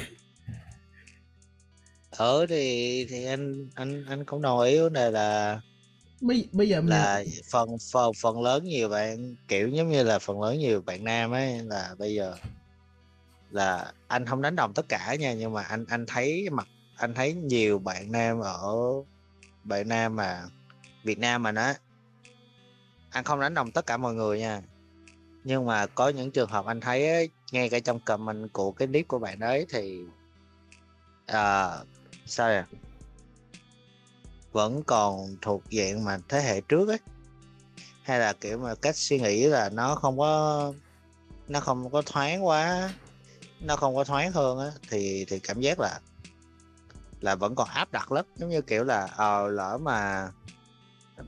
ở 2.16 2.47
thì 2.49 3.06
thì 3.11 3.25
anh 3.25 3.68
anh 3.75 4.04
anh 4.09 4.25
cũng 4.25 4.42
đồng 4.42 4.61
ý 4.61 4.80
vấn 4.80 4.92
đề 4.92 5.11
là 5.11 5.61
bây, 6.21 6.49
bây 6.52 6.68
giờ 6.68 6.80
mình 6.80 6.90
là 6.90 7.25
phần 7.50 7.68
phần 7.92 8.12
phần 8.23 8.42
lớn 8.42 8.64
nhiều 8.64 8.88
bạn 8.88 9.35
kiểu 9.49 9.68
giống 9.68 9.90
như 9.90 10.02
là 10.02 10.18
phần 10.18 10.42
lớn 10.42 10.59
nhiều 10.59 10.83
bạn 10.83 11.04
nam 11.04 11.30
ấy 11.30 11.61
là 11.64 11.94
bây 11.99 12.14
giờ 12.14 12.37
là 13.50 13.92
anh 14.09 14.26
không 14.26 14.42
đánh 14.42 14.56
đồng 14.56 14.75
tất 14.75 14.88
cả 14.88 15.14
nha 15.14 15.35
nhưng 15.35 15.52
mà 15.52 15.62
anh 15.62 15.85
anh 15.88 16.06
thấy 16.06 16.48
mặt 16.53 16.68
anh 16.96 17.14
thấy 17.14 17.35
nhiều 17.35 17.79
bạn 17.79 18.12
nam 18.12 18.40
ở 18.40 18.74
bạn 19.64 19.88
nam 19.88 20.16
mà 20.16 20.44
Việt 21.05 21.18
Nam 21.18 21.42
mà 21.42 21.53
nó 21.53 21.72
anh 23.11 23.24
không 23.24 23.40
đánh 23.40 23.55
đồng 23.55 23.70
tất 23.70 23.87
cả 23.87 23.96
mọi 23.96 24.14
người 24.14 24.38
nha. 24.38 24.62
Nhưng 25.44 25.66
mà 25.66 25.87
có 25.87 26.09
những 26.09 26.33
trường 26.33 26.48
hợp 26.48 26.66
anh 26.66 26.81
thấy 26.81 27.09
ấy, 27.09 27.31
ngay 27.53 27.68
cả 27.68 27.79
trong 27.79 28.00
comment 28.00 28.53
của 28.53 28.72
cái 28.72 28.88
clip 28.88 29.09
của 29.09 29.18
bạn 29.18 29.38
đấy 29.38 29.66
thì 29.68 30.00
à, 31.27 31.70
sao 32.26 32.48
vậy? 32.48 32.62
Vẫn 34.52 34.82
còn 34.87 35.37
thuộc 35.42 35.62
dạng 35.70 36.04
mà 36.04 36.18
thế 36.28 36.40
hệ 36.40 36.60
trước 36.60 36.88
ấy. 36.88 36.98
Hay 38.02 38.18
là, 38.18 38.32
kiểu 38.32 38.58
mà, 38.58 38.74
cách 38.74 38.96
suy 38.96 39.18
nghĩ 39.20 39.46
là 39.46 39.70
nó 39.70 39.94
không 39.94 40.18
có, 40.18 40.72
nó 41.48 41.60
không 41.60 41.92
có 41.92 42.02
thoáng 42.02 42.46
quá, 42.46 42.92
nó 43.60 43.76
không 43.76 43.94
có 43.94 44.04
thoáng 44.04 44.32
hơn 44.32 44.58
á, 44.58 44.70
thì 44.88 45.24
thì 45.28 45.38
cảm 45.38 45.60
giác 45.60 45.80
là 45.80 46.00
là 47.20 47.34
vẫn 47.34 47.54
còn 47.54 47.68
áp 47.68 47.92
đặt 47.92 48.12
lắm. 48.12 48.24
Giống 48.37 48.50
như 48.50 48.62
kiểu 48.62 48.84
là 48.84 49.06
ờ 49.16 49.48
lỡ 49.48 49.78
mà 49.82 50.28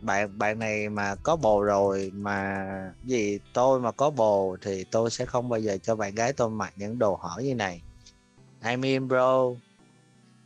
bạn 0.00 0.38
bạn 0.38 0.59
này 0.59 0.88
mà 0.88 1.14
có 1.22 1.37
bồ 1.37 1.62
rồi 1.62 2.11
mà 2.14 2.66
gì, 3.04 3.38
tôi 3.52 3.80
mà 3.80 3.92
có 3.92 4.11
bồ 4.11 4.56
thì 4.61 4.85
tôi 4.85 5.11
sẽ 5.11 5.26
không 5.26 5.48
bao 5.48 5.61
giờ 5.61 5.78
cho 5.82 5.96
bạn 5.96 6.14
gái 6.14 6.32
tôi 6.32 6.50
mặc 6.50 6.72
những 6.76 6.98
đồ 6.98 7.16
hở 7.16 7.42
như 7.42 7.54
này. 7.54 7.82
I 8.64 8.76
mean, 8.76 9.09
bro 9.09 9.44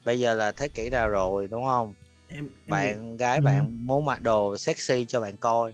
bây 0.04 0.20
giờ 0.20 0.34
là 0.34 0.52
thế 0.52 0.68
kỷ 0.68 0.90
nào 0.90 1.08
rồi 1.08 1.48
đúng 1.50 1.64
không? 1.64 1.94
Em, 2.28 2.38
em 2.38 2.50
bạn 2.66 3.16
gái 3.16 3.38
Ừ. 3.38 3.44
bạn 3.44 3.86
muốn 3.86 4.04
mặc 4.04 4.22
đồ 4.22 4.56
sexy 4.56 5.04
cho 5.08 5.20
bạn 5.20 5.36
coi. 5.36 5.72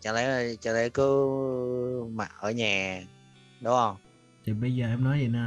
Chẳng 0.00 0.14
lẽ 0.14 0.54
chẳng 0.60 0.74
lẽ 0.74 0.88
cứ 0.88 1.26
mặc 2.12 2.32
ở 2.40 2.50
nhà 2.50 3.02
đúng 3.60 3.72
không? 3.72 3.96
Thì 4.46 4.52
bây 4.52 4.74
giờ 4.74 4.86
em 4.86 5.04
nói 5.04 5.18
vậy 5.18 5.28
nè? 5.28 5.44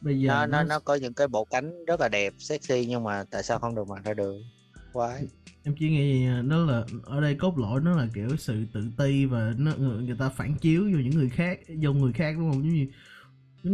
Bây 0.00 0.20
giờ 0.20 0.28
nó 0.28 0.46
nó 0.46 0.62
nó 0.62 0.78
có 0.78 0.94
những 0.94 1.14
cái 1.14 1.28
bộ 1.28 1.44
cánh 1.44 1.84
rất 1.84 2.00
là 2.00 2.08
đẹp 2.08 2.32
sexy 2.38 2.86
nhưng 2.88 3.04
mà 3.04 3.24
tại 3.30 3.42
sao 3.42 3.58
không 3.58 3.74
được 3.74 3.88
mặc 3.88 4.04
ra 4.04 4.14
đường 4.14 4.44
quái. 4.92 5.24
Em 5.64 5.74
chỉ 5.78 5.90
nghĩ 5.90 6.20
nha, 6.20 6.42
nó 6.44 6.64
là 6.64 6.84
ở 7.04 7.20
đây 7.20 7.34
cốt 7.34 7.58
lõi 7.58 7.80
nó 7.80 7.96
là 7.96 8.06
kiểu 8.14 8.36
sự 8.36 8.64
tự 8.74 8.84
ti 8.98 9.24
và 9.24 9.52
nó 9.58 9.72
người, 9.78 10.02
người 10.02 10.16
ta 10.18 10.28
phản 10.28 10.54
chiếu 10.60 10.82
vô 10.82 10.98
những 10.98 11.14
người 11.14 11.30
khác 11.30 11.58
vô 11.82 11.92
người 11.92 12.12
khác 12.12 12.34
đúng 12.38 12.50
không? 12.52 12.62
Giống 12.62 12.74
như 12.74 12.86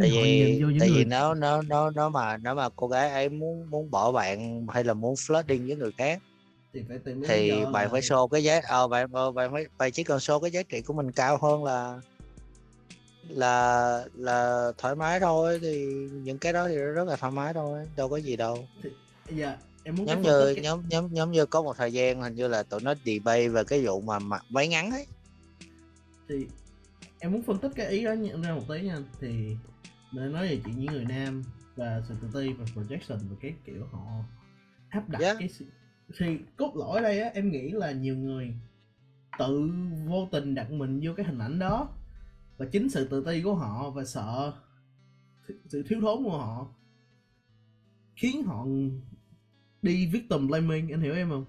tại 0.00 0.10
vì 0.10 0.58
vô 0.62 0.68
tại 0.78 0.88
người. 0.90 0.98
vì 0.98 1.04
nó 1.04 1.34
nó 1.34 1.62
nó 1.62 1.90
nó 1.90 2.08
mà 2.08 2.36
nó 2.36 2.54
mà 2.54 2.68
cô 2.76 2.88
gái 2.88 3.10
ấy 3.10 3.28
muốn 3.28 3.70
muốn 3.70 3.90
bỏ 3.90 4.12
bạn 4.12 4.66
hay 4.68 4.84
là 4.84 4.94
muốn 4.94 5.14
flirting 5.14 5.66
với 5.66 5.76
người 5.76 5.92
khác 5.98 6.22
thì 6.72 6.82
phải 6.88 6.98
tìm 7.04 7.22
thì 7.28 7.50
bạn 7.72 7.84
là- 7.86 7.88
phải 7.92 8.00
show 8.00 8.28
cái 8.28 8.44
giá 8.44 8.60
ờ 8.68 8.88
bạn 8.88 9.08
ờ, 9.12 9.32
bạn 9.32 9.52
phải 9.52 9.66
bạn 9.78 9.92
chỉ 9.92 10.04
cần 10.04 10.18
show 10.18 10.40
cái 10.40 10.50
giá 10.50 10.62
trị 10.62 10.80
của 10.82 10.94
mình 10.94 11.12
cao 11.12 11.38
hơn 11.42 11.64
là 11.64 12.00
là 13.28 14.04
là 14.14 14.72
thoải 14.78 14.94
mái 14.96 15.20
thôi. 15.20 15.58
Thì 15.62 15.86
những 16.12 16.38
cái 16.38 16.52
đó 16.52 16.68
thì 16.68 16.76
rất 16.76 17.04
là 17.08 17.16
thoải 17.16 17.32
mái 17.32 17.54
thôi 17.54 17.78
đâu 17.96 18.08
có 18.08 18.16
gì 18.16 18.36
đâu. 18.36 18.68
Bây 19.26 19.36
giờ 19.36 19.56
em 19.84 19.96
muốn 19.96 20.06
giống 20.08 20.22
như 20.22 20.54
cái- 20.54 20.64
nhóm 20.64 20.82
nhóm 20.88 21.08
giống 21.14 21.30
như 21.30 21.46
có 21.46 21.62
một 21.62 21.76
thời 21.76 21.92
gian 21.92 22.22
hình 22.22 22.34
như 22.34 22.48
là 22.48 22.62
tụi 22.62 22.80
nó 22.80 22.94
debate 23.04 23.48
về 23.48 23.64
cái 23.64 23.86
vụ 23.86 24.00
mà 24.00 24.18
mặc 24.18 24.44
váy 24.50 24.68
ngắn 24.68 24.90
ấy. 24.90 25.06
Thì 26.28 26.46
em 27.18 27.32
muốn 27.32 27.42
phân 27.42 27.58
tích 27.58 27.70
cái 27.76 27.86
ý 27.86 28.04
đó 28.04 28.12
nhận 28.12 28.42
ra 28.42 28.54
một 28.54 28.62
tí 28.68 28.80
nha. 28.82 28.98
Thì 29.20 29.56
để 30.16 30.28
nói 30.28 30.48
về 30.48 30.60
chuyện 30.64 30.78
những 30.78 30.92
người 30.92 31.04
nam 31.04 31.42
và 31.76 32.02
sự 32.08 32.14
tự 32.22 32.28
ti 32.34 32.52
và 32.52 32.64
projection 32.64 33.18
và 33.28 33.36
cái 33.40 33.54
kiểu 33.64 33.86
họ 33.92 34.24
áp 34.88 35.08
đặt 35.08 35.20
Yeah. 35.20 35.36
cái 35.38 35.48
sự 35.48 35.66
thì 36.18 36.38
cốt 36.56 36.76
lõi 36.76 36.96
ở 36.96 37.02
đây 37.02 37.20
á 37.20 37.30
em 37.34 37.50
nghĩ 37.50 37.70
là 37.70 37.92
nhiều 37.92 38.16
người 38.16 38.54
tự 39.38 39.70
vô 40.06 40.28
tình 40.32 40.54
đặt 40.54 40.70
mình 40.70 41.00
vô 41.04 41.12
cái 41.16 41.26
hình 41.26 41.38
ảnh 41.38 41.58
đó 41.58 41.88
và 42.56 42.66
chính 42.72 42.90
sự 42.90 43.08
tự 43.08 43.24
ti 43.26 43.42
của 43.42 43.54
họ 43.54 43.90
và 43.90 44.04
sợ 44.04 44.52
sự 45.68 45.82
thiếu 45.88 46.00
thốn 46.00 46.24
của 46.24 46.38
họ 46.38 46.68
khiến 48.16 48.42
họ 48.42 48.66
đi 49.82 50.06
victim 50.06 50.46
blaming 50.48 50.92
anh 50.92 51.00
hiểu 51.00 51.14
em 51.14 51.28
không 51.30 51.44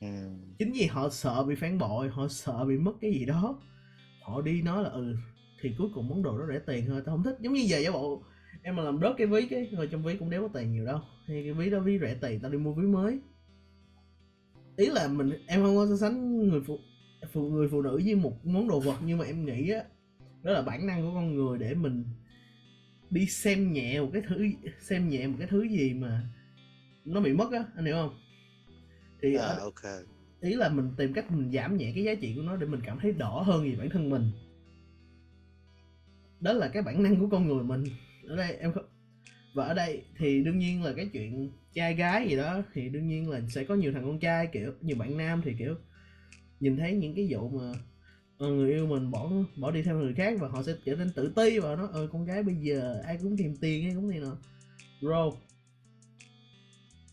ừ. 0.00 0.30
chính 0.58 0.72
vì 0.72 0.86
họ 0.86 1.08
sợ 1.08 1.44
bị 1.44 1.54
phản 1.54 1.78
bội 1.78 2.08
họ 2.08 2.28
sợ 2.28 2.64
bị 2.64 2.78
mất 2.78 2.92
cái 3.00 3.12
gì 3.12 3.24
đó 3.24 3.60
họ 4.22 4.42
đi 4.42 4.62
nói 4.62 4.82
là 4.82 4.88
ừ 4.88 5.16
thì 5.60 5.74
cuối 5.78 5.88
cùng 5.94 6.08
món 6.08 6.22
đồ 6.22 6.38
đó 6.38 6.44
rẻ 6.48 6.58
tiền 6.58 6.84
thôi 6.86 7.02
tao 7.06 7.16
không 7.16 7.24
thích. 7.24 7.36
Giống 7.40 7.52
như 7.52 7.60
giờ 7.60 7.78
giả 7.78 7.90
bộ 7.90 8.22
em 8.62 8.76
mà 8.76 8.82
làm 8.82 8.98
rớt 9.00 9.12
cái 9.16 9.26
ví 9.26 9.46
cái 9.46 9.68
rồi 9.76 9.88
trong 9.92 10.02
ví 10.02 10.16
cũng 10.16 10.30
đéo 10.30 10.42
có 10.42 10.48
tiền 10.48 10.72
nhiều 10.72 10.86
đâu. 10.86 11.00
Hay 11.26 11.42
cái 11.42 11.52
ví 11.52 11.70
đó 11.70 11.80
ví 11.80 11.98
rẻ 11.98 12.16
tiền 12.20 12.40
tao 12.40 12.50
đi 12.50 12.58
mua 12.58 12.72
ví 12.72 12.86
mới. 12.86 13.20
Ý 14.76 14.86
là 14.86 15.08
mình 15.08 15.30
em 15.46 15.62
không 15.62 15.76
có 15.76 15.86
so 15.86 15.96
sánh 15.96 16.48
người 16.48 16.60
phụ 16.66 16.78
phụ 17.32 17.50
người 17.50 17.68
phụ 17.68 17.82
nữ 17.82 18.00
với 18.04 18.14
một 18.14 18.46
món 18.46 18.68
đồ 18.68 18.80
vật 18.80 18.96
nhưng 19.04 19.18
mà 19.18 19.24
em 19.24 19.44
nghĩ 19.44 19.70
á 19.70 19.84
đó 20.42 20.52
là 20.52 20.62
bản 20.62 20.86
năng 20.86 21.02
của 21.02 21.14
con 21.14 21.34
người 21.34 21.58
để 21.58 21.74
mình 21.74 22.04
đi 23.10 23.26
xem 23.26 23.72
nhẹ 23.72 24.00
một 24.00 24.10
cái 24.12 24.22
thứ 24.28 24.46
xem 24.80 25.08
nhẹ 25.08 25.26
một 25.26 25.36
cái 25.38 25.48
thứ 25.50 25.62
gì 25.62 25.94
mà 25.94 26.22
nó 27.04 27.20
bị 27.20 27.32
mất 27.32 27.52
á 27.52 27.64
anh 27.76 27.84
hiểu 27.84 27.94
không? 27.94 28.18
Thì 29.22 29.34
à, 29.34 29.46
ở, 29.46 29.58
ok. 29.58 29.82
ý 30.40 30.54
là 30.54 30.68
mình 30.68 30.90
tìm 30.96 31.12
cách 31.12 31.30
mình 31.30 31.52
giảm 31.52 31.76
nhẹ 31.76 31.92
cái 31.94 32.04
giá 32.04 32.14
trị 32.14 32.32
của 32.36 32.42
nó 32.42 32.56
để 32.56 32.66
mình 32.66 32.80
cảm 32.84 32.98
thấy 32.98 33.12
đỏ 33.12 33.42
hơn 33.46 33.64
về 33.64 33.76
bản 33.76 33.90
thân 33.90 34.10
mình 34.10 34.30
đó 36.46 36.52
là 36.52 36.68
cái 36.68 36.82
bản 36.82 37.02
năng 37.02 37.20
của 37.20 37.28
con 37.30 37.48
người 37.48 37.64
mình. 37.64 37.84
Ở 38.28 38.36
đây, 38.36 38.56
em 38.56 38.72
không 38.72 38.84
và 39.54 39.64
ở 39.64 39.74
đây 39.74 40.04
thì 40.18 40.42
đương 40.44 40.58
nhiên 40.58 40.82
là 40.82 40.92
cái 40.96 41.08
chuyện 41.12 41.50
trai 41.74 41.94
gái 41.94 42.28
gì 42.28 42.36
đó 42.36 42.62
thì 42.74 42.88
đương 42.88 43.08
nhiên 43.08 43.30
là 43.30 43.40
sẽ 43.48 43.64
có 43.64 43.74
nhiều 43.74 43.92
thằng 43.92 44.04
con 44.04 44.18
trai, 44.18 44.46
kiểu, 44.46 44.72
nhiều 44.80 44.96
bạn 44.96 45.16
nam 45.16 45.42
thì, 45.44 45.54
kiểu, 45.58 45.74
nhìn 46.60 46.76
thấy 46.76 46.92
những 46.92 47.14
cái 47.14 47.28
vụ 47.30 47.48
mà 47.48 47.72
ờ, 48.38 48.50
người 48.50 48.70
yêu 48.70 48.86
mình 48.86 49.10
bỏ 49.10 49.30
bỏ 49.56 49.70
đi 49.70 49.82
theo 49.82 49.98
người 49.98 50.14
khác 50.14 50.38
và 50.40 50.48
họ 50.48 50.62
sẽ 50.62 50.74
trở 50.84 50.94
nên 50.94 51.10
tự 51.10 51.32
ti 51.36 51.58
và 51.58 51.76
nó. 51.76 51.86
Ơi 51.86 52.08
con 52.12 52.24
gái 52.24 52.42
bây 52.42 52.54
giờ 52.54 53.00
ai 53.04 53.18
cũng 53.22 53.36
tìm 53.36 53.56
tiền, 53.60 53.84
ai 53.84 53.94
cũng 53.94 54.10
này 54.10 54.18
nọ. 54.18 54.36
Bro, 55.00 55.30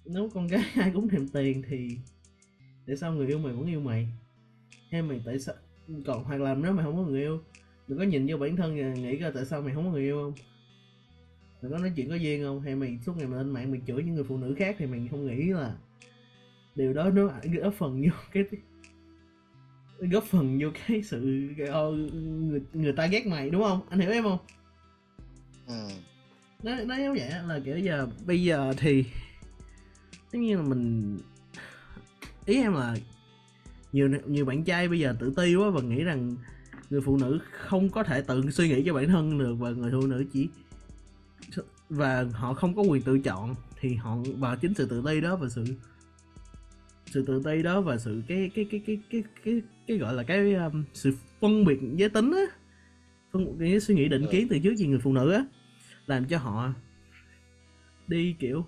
nếu 0.06 0.30
con 0.34 0.48
gái 0.48 0.64
ai 0.76 0.92
cũng 0.94 1.10
thèm 1.10 1.28
tiền 1.28 1.64
thì 1.70 1.98
tại 2.88 2.96
sao 2.96 3.14
người 3.14 3.28
yêu 3.28 3.40
mày 3.40 3.54
vẫn 3.54 3.66
yêu 3.66 3.80
mày? 3.80 4.08
Hay 4.92 5.02
mày 5.02 5.22
tại 5.26 5.40
sao, 5.40 5.56
còn 6.06 6.24
hoặc 6.24 6.42
là 6.42 6.56
nếu 6.56 6.74
mày 6.74 6.86
không 6.86 6.96
có 6.96 7.04
người 7.04 7.22
yêu 7.22 7.40
đừng 7.88 8.00
có 8.00 8.04
nhìn 8.04 8.28
vô 8.30 8.38
bản 8.38 8.56
thân 8.56 8.78
và 8.78 8.94
nghĩ 8.94 9.18
coi 9.18 9.32
tại 9.32 9.46
sao 9.46 9.62
mày 9.62 9.74
không 9.74 9.86
có 9.86 9.92
người 9.92 10.04
yêu 10.04 10.22
không? 10.24 10.34
Đừng 11.62 11.72
có 11.72 11.78
nói 11.78 11.92
chuyện 11.96 12.10
có 12.10 12.16
duyên 12.16 12.44
không? 12.44 12.62
Hay 12.62 12.76
mày 12.76 13.00
suốt 13.06 13.18
ngày 13.18 13.28
mày 13.28 13.38
lên 13.38 13.50
mạng 13.50 13.72
mày 13.72 13.82
chửi 13.88 14.04
những 14.04 14.16
người 14.16 14.24
phụ 14.24 14.38
nữ 14.38 14.56
khác 14.58 14.76
thì 14.80 14.86
mày 14.86 15.08
không 15.12 15.28
nghĩ 15.28 15.46
là 15.46 15.76
điều 16.76 16.94
đó 16.94 17.10
nó 17.10 17.30
góp 17.62 17.74
phần 17.74 18.02
vô 18.02 18.16
cái 18.32 18.44
góp 20.00 20.24
phần 20.24 20.60
vô 20.62 20.70
cái 20.88 21.04
sự 21.04 21.50
ờ, 21.68 21.92
người, 21.92 22.62
người 22.74 22.94
ta 22.94 23.08
ghét 23.08 23.28
mày 23.28 23.50
đúng 23.50 23.64
không? 23.64 23.82
Anh 23.90 24.00
hiểu 24.00 24.12
em 24.12 24.24
không? 24.24 24.38
Ừ. 25.68 25.88
nó 26.64 26.76
nó 26.76 26.98
giống 26.98 27.16
vậy 27.16 27.30
là 27.48 27.60
kiểu 27.66 27.78
giờ 27.78 28.08
bây 28.26 28.44
giờ 28.44 28.74
thì 28.78 29.06
tất 30.32 30.40
nhiên 30.40 30.58
là 30.58 30.64
mình 30.64 31.18
ý 32.46 32.62
em 32.62 32.74
là 32.74 32.96
nhiều 33.92 34.10
nhiều 34.26 34.46
bạn 34.46 34.64
trai 34.64 34.88
bây 34.88 35.00
giờ 35.00 35.16
tự 35.20 35.34
ti 35.38 35.56
quá 35.56 35.70
và 35.70 35.82
nghĩ 35.82 36.04
rằng 36.04 36.36
người 36.94 37.02
phụ 37.02 37.18
nữ 37.18 37.40
không 37.52 37.90
có 37.90 38.04
thể 38.04 38.22
tự 38.22 38.52
suy 38.52 38.70
nghĩ 38.70 38.84
cho 38.86 38.94
bản 38.94 39.08
thân 39.08 39.40
được 39.40 39.56
và 39.56 39.70
người 39.70 39.92
phụ 39.92 40.08
nữ 40.08 40.26
chỉ 40.34 40.50
và 41.90 42.26
họ 42.34 42.54
không 42.54 42.76
có 42.76 42.82
quyền 42.82 43.02
tự 43.02 43.20
chọn 43.20 43.56
thì 43.80 43.96
họ 43.96 44.18
và 44.38 44.56
chính 44.56 44.74
sự 44.74 44.86
tự 44.86 45.04
ti 45.06 45.22
đó 45.22 45.36
và 45.36 45.50
sự 45.50 45.66
sự 47.06 47.26
tự 47.26 47.42
ti 47.46 47.64
đó 47.64 47.82
và 47.82 47.98
sự 47.98 48.24
cái 48.28 48.52
cái 48.56 48.66
cái 48.72 48.82
cái 48.88 49.00
cái 49.10 49.24
cái, 49.44 49.62
cái 49.88 49.98
gọi 49.98 50.14
là 50.14 50.24
cái 50.24 50.54
um, 50.54 50.84
sự 50.94 51.14
phân 51.42 51.66
biệt 51.66 51.80
giới 51.96 52.10
tính 52.10 52.32
á 52.32 52.46
phân 53.32 53.58
cái 53.60 53.80
suy 53.80 53.96
nghĩ 53.96 54.08
định 54.08 54.26
kiến 54.32 54.48
từ 54.50 54.60
trước 54.60 54.74
về 54.80 54.86
người 54.86 55.00
phụ 55.00 55.14
nữ 55.14 55.32
á 55.32 55.46
làm 56.06 56.26
cho 56.26 56.38
họ 56.38 56.74
đi 58.08 58.36
kiểu 58.40 58.66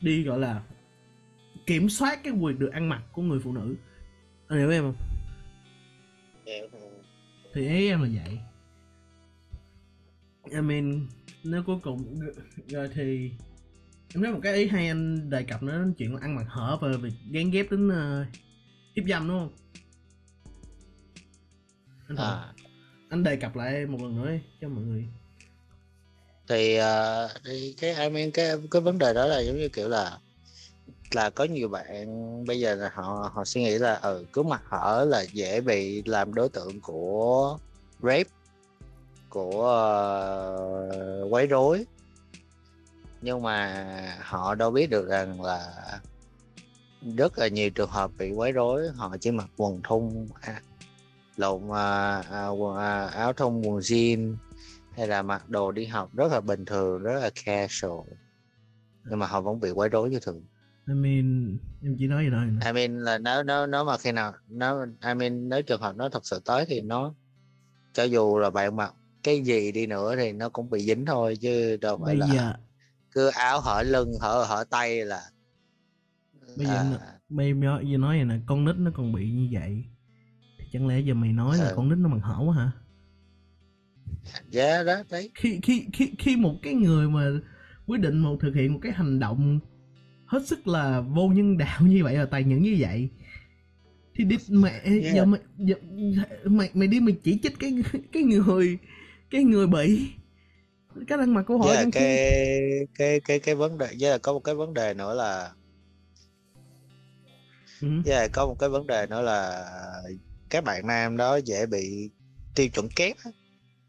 đi 0.00 0.24
gọi 0.24 0.38
là 0.38 0.62
kiểm 1.66 1.88
soát 1.88 2.24
cái 2.24 2.32
quyền 2.32 2.58
được 2.58 2.72
ăn 2.72 2.88
mặc 2.88 3.02
của 3.12 3.22
người 3.22 3.40
phụ 3.40 3.52
nữ. 3.52 3.74
Anh 4.48 4.58
hiểu 4.58 4.70
em 4.70 4.82
không? 4.82 5.13
Thì 7.54 7.68
ý 7.68 7.88
em 7.88 8.02
là 8.02 8.08
vậy. 8.24 8.38
I 10.50 10.60
mean 10.60 11.06
nếu 11.44 11.62
cuối 11.66 11.76
cùng 11.82 12.20
rồi 12.68 12.90
thì 12.94 13.30
em 14.14 14.22
nói 14.22 14.32
một 14.32 14.40
cái 14.42 14.54
ý 14.54 14.68
hay 14.68 14.88
anh 14.88 15.30
đề 15.30 15.42
cập 15.42 15.62
nữa 15.62 15.78
đến 15.78 15.94
chuyện 15.98 16.14
là 16.14 16.20
ăn 16.22 16.34
mặc 16.34 16.46
hở 16.48 16.78
và 16.80 16.88
việc 17.02 17.12
gán 17.30 17.50
ghép 17.50 17.70
đến 17.70 17.88
uh, 17.88 18.26
hiếp 18.96 19.04
dâm 19.08 19.28
đúng 19.28 19.38
không? 19.38 19.52
Anh, 22.08 22.16
à. 22.16 22.52
anh 23.08 23.22
đề 23.22 23.36
cập 23.36 23.56
lại 23.56 23.86
một 23.86 24.02
lần 24.02 24.16
nữa 24.16 24.30
đi, 24.30 24.38
cho 24.60 24.68
mọi 24.68 24.84
người. 24.84 25.08
Thì, 26.48 26.74
ờ, 26.74 27.28
thì 27.44 27.74
cái 27.80 27.94
I 27.94 28.10
mean 28.10 28.30
cái 28.30 28.56
cái 28.70 28.82
vấn 28.82 28.98
đề 28.98 29.14
đó 29.14 29.26
là 29.26 29.40
giống 29.40 29.56
như 29.56 29.68
kiểu 29.68 29.88
là 29.88 30.18
là 31.12 31.30
có 31.30 31.44
nhiều 31.44 31.68
bạn 31.68 32.44
bây 32.46 32.60
giờ 32.60 32.74
là 32.74 32.90
họ 32.94 33.30
họ 33.34 33.44
suy 33.44 33.62
nghĩ 33.62 33.78
là 33.78 33.94
ừ 33.94 34.24
cứ 34.32 34.42
mặc 34.42 34.62
hở 34.64 35.06
là 35.08 35.22
dễ 35.32 35.60
bị 35.60 36.02
làm 36.06 36.34
đối 36.34 36.48
tượng 36.48 36.80
của 36.80 37.58
rape 38.02 38.30
của 39.28 39.64
uh, 41.24 41.32
quấy 41.32 41.46
rối. 41.46 41.86
Nhưng 43.22 43.42
mà 43.42 43.84
họ 44.20 44.54
đâu 44.54 44.70
biết 44.70 44.90
được 44.90 45.08
rằng 45.08 45.42
là 45.42 45.72
rất 47.16 47.38
là 47.38 47.48
nhiều 47.48 47.70
trường 47.70 47.90
hợp 47.90 48.10
bị 48.18 48.32
quấy 48.32 48.52
rối 48.52 48.88
họ 48.88 49.16
chỉ 49.20 49.30
mặc 49.30 49.50
quần 49.56 49.80
thun 49.82 50.28
à, 50.40 50.62
lộn 51.36 51.70
à, 51.72 52.22
à, 52.30 52.48
quần, 52.48 52.76
à, 52.76 53.06
áo 53.06 53.32
thun 53.32 53.62
quần 53.62 53.78
jean 53.78 54.36
hay 54.96 55.06
là 55.08 55.22
mặc 55.22 55.48
đồ 55.48 55.72
đi 55.72 55.86
học 55.86 56.10
rất 56.14 56.32
là 56.32 56.40
bình 56.40 56.64
thường 56.64 57.02
rất 57.02 57.20
là 57.20 57.30
casual. 57.44 58.08
Nhưng 59.04 59.18
mà 59.18 59.26
họ 59.26 59.40
vẫn 59.40 59.60
bị 59.60 59.70
quấy 59.70 59.88
rối 59.88 60.10
như 60.10 60.18
thường. 60.20 60.42
I 60.88 60.94
mean 60.94 61.58
em 61.82 61.96
chỉ 61.98 62.06
nói 62.06 62.24
gì 62.24 62.30
thôi. 62.30 62.44
I 62.66 62.72
mean 62.72 62.98
là 63.00 63.18
nếu 63.18 63.42
nếu 63.42 63.66
nếu 63.66 63.84
mà 63.84 63.98
khi 63.98 64.12
nào 64.12 64.32
nó 64.48 64.86
I 65.08 65.14
mean 65.14 65.48
nếu 65.48 65.62
trường 65.62 65.80
hợp 65.80 65.96
nó 65.96 66.08
thật 66.08 66.26
sự 66.26 66.40
tới 66.44 66.64
thì 66.68 66.80
nó 66.80 67.14
cho 67.92 68.04
dù 68.04 68.38
là 68.38 68.50
bạn 68.50 68.76
mặc 68.76 68.94
cái 69.22 69.42
gì 69.42 69.72
đi 69.72 69.86
nữa 69.86 70.16
thì 70.16 70.32
nó 70.32 70.48
cũng 70.48 70.70
bị 70.70 70.80
dính 70.80 71.06
thôi 71.06 71.36
chứ 71.40 71.76
đâu 71.76 71.98
phải 72.04 72.14
bây 72.14 72.18
là 72.18 72.26
giờ 72.34 72.52
cứ 73.10 73.28
áo 73.28 73.60
hở 73.60 73.82
lưng 73.82 74.12
hở 74.20 74.44
hở 74.48 74.64
tay 74.70 75.04
là 75.04 75.22
Bây 76.56 76.66
giờ 76.66 76.74
à, 77.00 77.18
bây 77.28 77.54
giờ 77.60 77.98
nói 77.98 78.16
vậy 78.16 78.24
nè 78.24 78.34
con 78.46 78.64
nít 78.64 78.76
nó 78.78 78.90
còn 78.94 79.12
bị 79.12 79.30
như 79.30 79.48
vậy. 79.52 79.84
Thì 80.58 80.64
chẳng 80.72 80.86
lẽ 80.86 81.00
giờ 81.00 81.14
mày 81.14 81.32
nói 81.32 81.58
là 81.58 81.70
Ừ. 81.70 81.76
con 81.76 81.88
nít 81.88 81.98
nó 81.98 82.08
mặc 82.08 82.18
hở 82.22 82.44
quá 82.46 82.54
hả? 82.54 82.70
Yeah, 84.52 84.86
đó 84.86 85.02
đấy 85.10 85.30
khi 85.34 85.60
khi 85.62 85.86
khi 85.92 86.12
khi 86.18 86.36
một 86.36 86.58
cái 86.62 86.74
người 86.74 87.08
mà 87.08 87.30
quyết 87.86 88.00
định 88.00 88.18
một 88.18 88.36
thực 88.40 88.54
hiện 88.54 88.72
một 88.72 88.78
cái 88.82 88.92
hành 88.92 89.18
động 89.18 89.60
hết 90.26 90.46
sức 90.46 90.68
là 90.68 91.00
vô 91.00 91.28
nhân 91.28 91.58
đạo 91.58 91.80
như 91.82 92.04
vậy 92.04 92.18
và 92.18 92.24
tàn 92.24 92.48
nhẫn 92.48 92.62
như 92.62 92.76
vậy. 92.78 93.08
Thì 94.14 94.24
đi 94.24 94.36
mẹ 94.48 94.80
Yeah. 94.84 95.14
giờ 95.14 95.24
mày 95.24 95.40
giờ, 95.58 95.74
mày 96.44 96.70
mày 96.74 96.88
đi 96.88 97.00
mày 97.00 97.16
chỉ 97.22 97.38
trích 97.42 97.58
cái 97.58 97.74
cái 98.12 98.22
người 98.22 98.78
cái 99.30 99.44
người 99.44 99.66
bị. 99.66 100.08
Cái 101.08 101.18
ăn 101.18 101.34
mặc 101.34 101.42
của 101.42 101.58
họ 101.58 101.64
với 101.64 101.76
là 101.76 101.82
trong 101.82 101.90
khi 101.90 102.00
cái 102.00 102.90
cái 102.94 103.20
cái 103.20 103.40
cái 103.40 103.54
vấn 103.54 103.78
đề 103.78 103.86
với 104.00 104.10
là 104.10 104.18
có 104.18 104.32
một 104.32 104.40
cái 104.40 104.54
vấn 104.54 104.74
đề 104.74 104.94
nữa 104.94 105.14
là 105.14 105.50
với 107.80 108.14
là 108.14 108.28
có 108.32 108.46
một 108.46 108.56
cái 108.58 108.68
vấn 108.68 108.86
đề 108.86 109.06
nữa 109.06 109.20
là 109.22 109.66
các 110.50 110.64
bạn 110.64 110.86
nam 110.86 111.16
đó 111.16 111.36
dễ 111.36 111.66
bị 111.66 112.10
tiêu 112.54 112.68
chuẩn 112.68 112.88
kép 112.88 113.16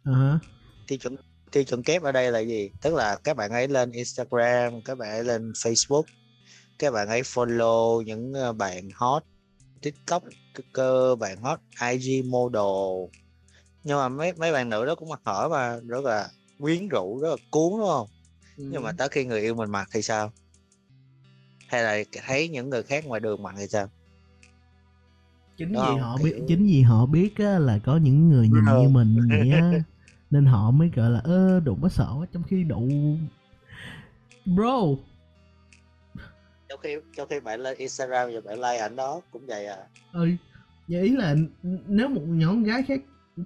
hả? 0.06 0.40
tiêu 0.88 0.98
chuẩn 0.98 1.16
tiêu 1.52 1.64
chuẩn 1.64 1.84
kép 1.84 2.04
ở 2.04 2.12
đây 2.12 2.32
là 2.32 2.40
gì? 2.40 2.70
Tức 2.82 2.94
là 2.94 3.18
các 3.24 3.38
bạn 3.38 3.52
ấy 3.52 3.68
lên 3.68 3.92
Instagram 3.92 4.82
các 4.86 4.98
bạn 4.98 5.10
ấy 5.10 5.24
lên 5.24 5.52
Facebook 5.52 6.04
các 6.80 6.92
bạn 6.92 7.08
ấy 7.08 7.22
follow 7.22 8.02
những 8.02 8.34
ờ, 8.34 8.54
bạn 8.54 8.90
hot 8.94 9.24
TikTok 9.82 10.24
cơ 10.74 11.16
bạn 11.16 11.38
hot 11.42 11.60
IG 11.92 12.30
model 12.32 13.10
nhưng 13.84 13.98
mà 13.98 14.10
mấy 14.10 14.34
mấy 14.34 14.52
bạn 14.52 14.70
nữ 14.70 14.86
đó 14.86 14.96
cũng 14.96 15.10
mặc 15.10 15.22
hở 15.26 15.48
mà 15.52 15.80
rất 15.88 16.04
là 16.04 16.30
quyến 16.60 16.88
rũ 16.88 17.20
rất 17.20 17.30
là 17.30 17.36
cuốn 17.52 17.72
đúng 17.80 17.88
không 17.88 18.08
nhưng 18.58 18.84
mà 18.84 18.92
Ừ. 18.92 18.96
tới 18.98 19.10
khi 19.10 19.26
người 19.26 19.42
yêu 19.42 19.56
mình 19.56 19.72
mặc 19.72 19.88
thì 19.94 20.02
sao 20.02 20.32
hay 21.68 21.84
là 21.84 22.04
thấy 22.26 22.50
những 22.50 22.70
người 22.70 22.84
khác 22.84 23.06
ngoài 23.06 23.20
đường 23.20 23.44
mặc 23.44 23.56
thì 23.58 23.68
sao 23.68 23.88
chính 25.58 25.74
Đúng 25.74 25.82
vì 25.84 25.88
không? 25.90 26.00
họ 26.00 26.18
biết 26.18 26.32
Kiểu- 26.38 26.46
chính 26.48 26.66
vì 26.66 26.82
họ 26.82 27.06
biết 27.06 27.38
á, 27.38 27.60
là 27.60 27.80
có 27.86 27.98
những 27.98 28.30
người 28.30 28.48
nhìn 28.48 28.66
Ờ. 28.66 28.82
như 28.82 28.90
mình 28.90 29.18
á 29.52 29.72
nên 30.32 30.46
họ 30.46 30.72
mới 30.72 30.90
gọi 30.96 31.10
là 31.10 31.20
ơ 31.20 31.60
đụng 31.60 31.80
có 31.82 31.90
sợ 31.90 32.14
quá 32.20 32.26
trong 32.34 32.44
khi 32.44 32.64
đụ 32.64 32.88
bro 34.46 34.80
trong 36.76 36.82
khi 36.84 36.96
trong 37.16 37.28
khi 37.30 37.40
bạn 37.40 37.60
lên 37.60 37.78
Instagram 37.78 38.30
và 38.34 38.42
bạn 38.46 38.56
like 38.56 38.78
ảnh 38.78 38.96
đó 38.96 39.22
cũng 39.32 39.46
vậy 39.48 39.66
à. 39.66 39.78
Ừ 40.14 40.28
vậy 40.88 41.02
ý 41.02 41.16
là 41.16 41.36
nếu 41.88 42.10
một 42.10 42.22
nhóm 42.28 42.64
gái 42.64 42.84
khác 42.84 43.02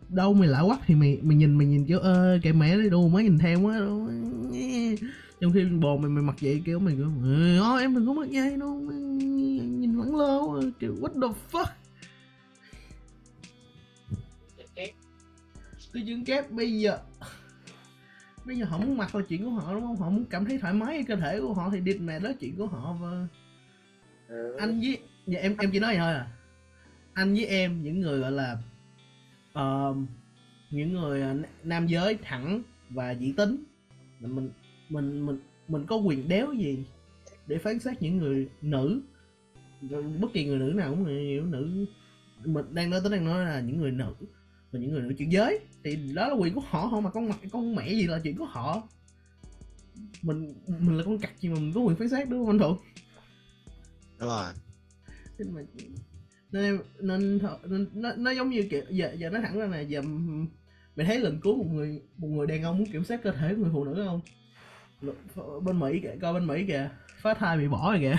đâu 0.09 0.33
mày 0.33 0.47
lạ 0.47 0.61
quắc 0.65 0.79
thì 0.85 0.95
mày 0.95 1.19
mày 1.21 1.37
nhìn 1.37 1.57
mày 1.57 1.67
nhìn 1.67 1.85
kiểu 1.85 1.99
ơ 1.99 2.39
kệ 2.43 2.51
mẹ 2.51 2.77
đi 2.77 2.89
đu 2.89 3.07
mới 3.07 3.23
nhìn 3.23 3.37
theo 3.39 3.61
quá 3.61 3.79
đâu 3.79 4.09
trong 5.41 5.51
khi 5.53 5.65
bồ 5.65 5.97
mày 5.97 6.09
mày 6.09 6.23
mặc 6.23 6.35
vậy 6.41 6.61
kiểu 6.65 6.79
mày 6.79 6.95
kiểu 6.95 7.11
"Ờ, 7.61 7.77
em 7.77 7.95
đừng 7.95 8.07
có 8.07 8.13
mặc 8.13 8.27
vậy 8.31 8.57
đâu 8.57 8.73
nhìn 9.79 9.97
vẫn 9.97 10.15
lô 10.15 10.61
kiểu 10.79 10.95
what 11.01 11.21
the 11.21 11.37
fuck? 11.51 11.65
Tiêu 15.93 16.03
chuẩn 16.07 16.25
kép 16.25 16.51
bây 16.51 16.79
giờ 16.79 16.99
bây 18.45 18.57
giờ 18.57 18.65
họ 18.65 18.77
muốn 18.77 18.97
mặc 18.97 19.15
là 19.15 19.21
chuyện 19.29 19.43
của 19.45 19.49
họ 19.49 19.73
đúng 19.73 19.81
không? 19.83 19.95
Họ 19.97 20.09
muốn 20.09 20.25
cảm 20.29 20.45
thấy 20.45 20.57
thoải 20.57 20.73
mái 20.73 20.95
với 20.95 21.03
cơ 21.03 21.15
thể 21.15 21.39
của 21.41 21.53
họ 21.53 21.69
thì 21.69 21.79
địt 21.79 22.01
mẹ 22.01 22.19
đó 22.19 22.29
chuyện 22.39 22.55
của 22.55 22.67
họ 22.67 22.93
và 23.01 23.27
Ừ. 24.27 24.55
anh 24.59 24.79
với 24.79 24.97
dạ, 25.27 25.39
em 25.39 25.55
em 25.59 25.71
chỉ 25.71 25.79
nói 25.79 25.89
vậy 25.93 25.97
thôi 25.99 26.13
à. 26.13 26.27
Anh 27.13 27.33
với 27.33 27.45
em 27.45 27.83
những 27.83 27.99
người 27.99 28.19
gọi 28.19 28.31
là 28.31 28.57
ờ, 29.53 29.95
những 30.71 30.93
người 30.93 31.21
ờ, 31.21 31.35
nam 31.63 31.87
giới 31.87 32.17
thẳng 32.23 32.61
và 32.89 33.11
dĩ 33.11 33.33
tính 33.37 33.63
là 34.21 34.27
mình 34.27 34.49
mình 34.89 35.25
mình 35.25 35.39
mình 35.67 35.85
có 35.85 35.95
quyền 35.95 36.27
đéo 36.27 36.53
gì 36.53 36.83
để 37.47 37.57
phán 37.57 37.79
xét 37.79 38.01
những 38.01 38.17
người 38.17 38.49
nữ? 38.61 39.01
Bất 40.19 40.27
kỳ 40.33 40.45
người 40.45 40.59
nữ 40.59 40.73
nào 40.75 40.89
cũng 40.89 41.03
người 41.03 41.23
hiểu 41.23 41.45
nữ. 41.45 41.85
Mình 42.45 42.65
đang 42.73 42.89
nói 42.89 42.99
tới 43.03 43.11
đang 43.11 43.25
nói 43.25 43.45
là 43.45 43.59
những 43.59 43.77
người 43.81 43.91
nữ 43.91 44.13
và 44.71 44.79
những 44.79 44.91
người 44.91 45.01
nữ 45.01 45.13
chuyển 45.17 45.31
giới 45.31 45.59
thì 45.83 45.95
đó 46.13 46.27
là 46.27 46.33
quyền 46.33 46.53
của 46.55 46.61
họ 46.69 46.79
họ 46.79 46.99
mà 46.99 47.09
con 47.09 47.31
con 47.51 47.75
mẹ 47.75 47.89
gì 47.89 48.07
là 48.07 48.19
chuyện 48.23 48.37
của 48.37 48.45
họ? 48.45 48.87
Mình 50.21 50.53
mình 50.67 50.97
là 50.97 51.03
con 51.03 51.19
cặc 51.19 51.39
gì 51.39 51.49
mà 51.49 51.55
mình 51.55 51.73
có 51.73 51.81
quyền 51.81 51.97
phán 51.97 52.09
xét 52.09 52.29
đúng 52.29 52.39
không 52.39 52.49
anh 52.49 52.59
thuận? 52.59 52.77
Đúng 54.19 54.29
rồi. 54.29 54.53
Nên 55.37 55.51
mà 55.53 55.61
nên 56.51 56.79
nên, 56.99 57.87
nó, 57.93 58.11
nó 58.17 58.31
giống 58.31 58.49
như 58.49 58.67
kiểu 58.71 58.81
giờ 58.89 59.11
giờ 59.17 59.29
nói 59.29 59.41
thẳng 59.41 59.59
ra 59.59 59.65
là 59.65 59.79
giờ 59.79 60.01
mày 60.95 61.05
thấy 61.05 61.19
lần 61.19 61.39
cuối 61.41 61.55
một 61.55 61.67
người 61.71 62.01
một 62.17 62.27
người 62.27 62.47
đàn 62.47 62.63
ông 62.63 62.77
muốn 62.77 62.91
kiểm 62.91 63.03
soát 63.03 63.19
cơ 63.23 63.31
thể 63.31 63.55
của 63.55 63.61
người 63.61 63.71
phụ 63.73 63.83
nữ 63.83 64.05
không? 64.05 64.21
Bên 65.63 65.79
mỹ 65.79 65.99
kìa 66.03 66.15
coi 66.21 66.33
bên 66.33 66.47
mỹ 66.47 66.63
kìa 66.67 66.89
phá 67.21 67.33
thai 67.33 67.57
bị 67.57 67.67
bỏ 67.67 67.91
rồi 67.91 67.99
kìa. 68.01 68.15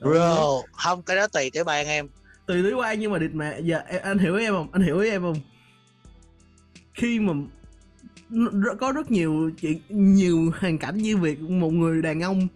Bro 0.00 0.62
không 0.72 1.02
cái 1.02 1.16
đó 1.16 1.26
tùy 1.26 1.50
cái 1.50 1.64
bang 1.64 1.86
em 1.86 2.08
tùy 2.48 2.62
lý 2.62 2.72
quan 2.72 3.00
nhưng 3.00 3.12
mà 3.12 3.18
địt 3.18 3.30
mẹ 3.34 3.60
giờ 3.60 3.78
em- 3.78 4.02
anh 4.02 4.18
hiểu 4.18 4.36
ý 4.36 4.44
em 4.44 4.54
không? 4.54 4.68
Anh 4.72 4.82
hiểu 4.82 4.98
ý 4.98 5.10
em 5.10 5.22
không? 5.22 5.36
Khi 6.94 7.20
mà 7.20 7.32
có 8.80 8.92
rất 8.92 9.10
nhiều 9.10 9.50
chuyện 9.60 9.78
nhiều 9.88 10.52
hoàn 10.60 10.78
cảnh 10.78 10.96
như 10.98 11.16
việc 11.16 11.40
một 11.40 11.70
người 11.72 12.02
đàn 12.02 12.20
ông 12.20 12.48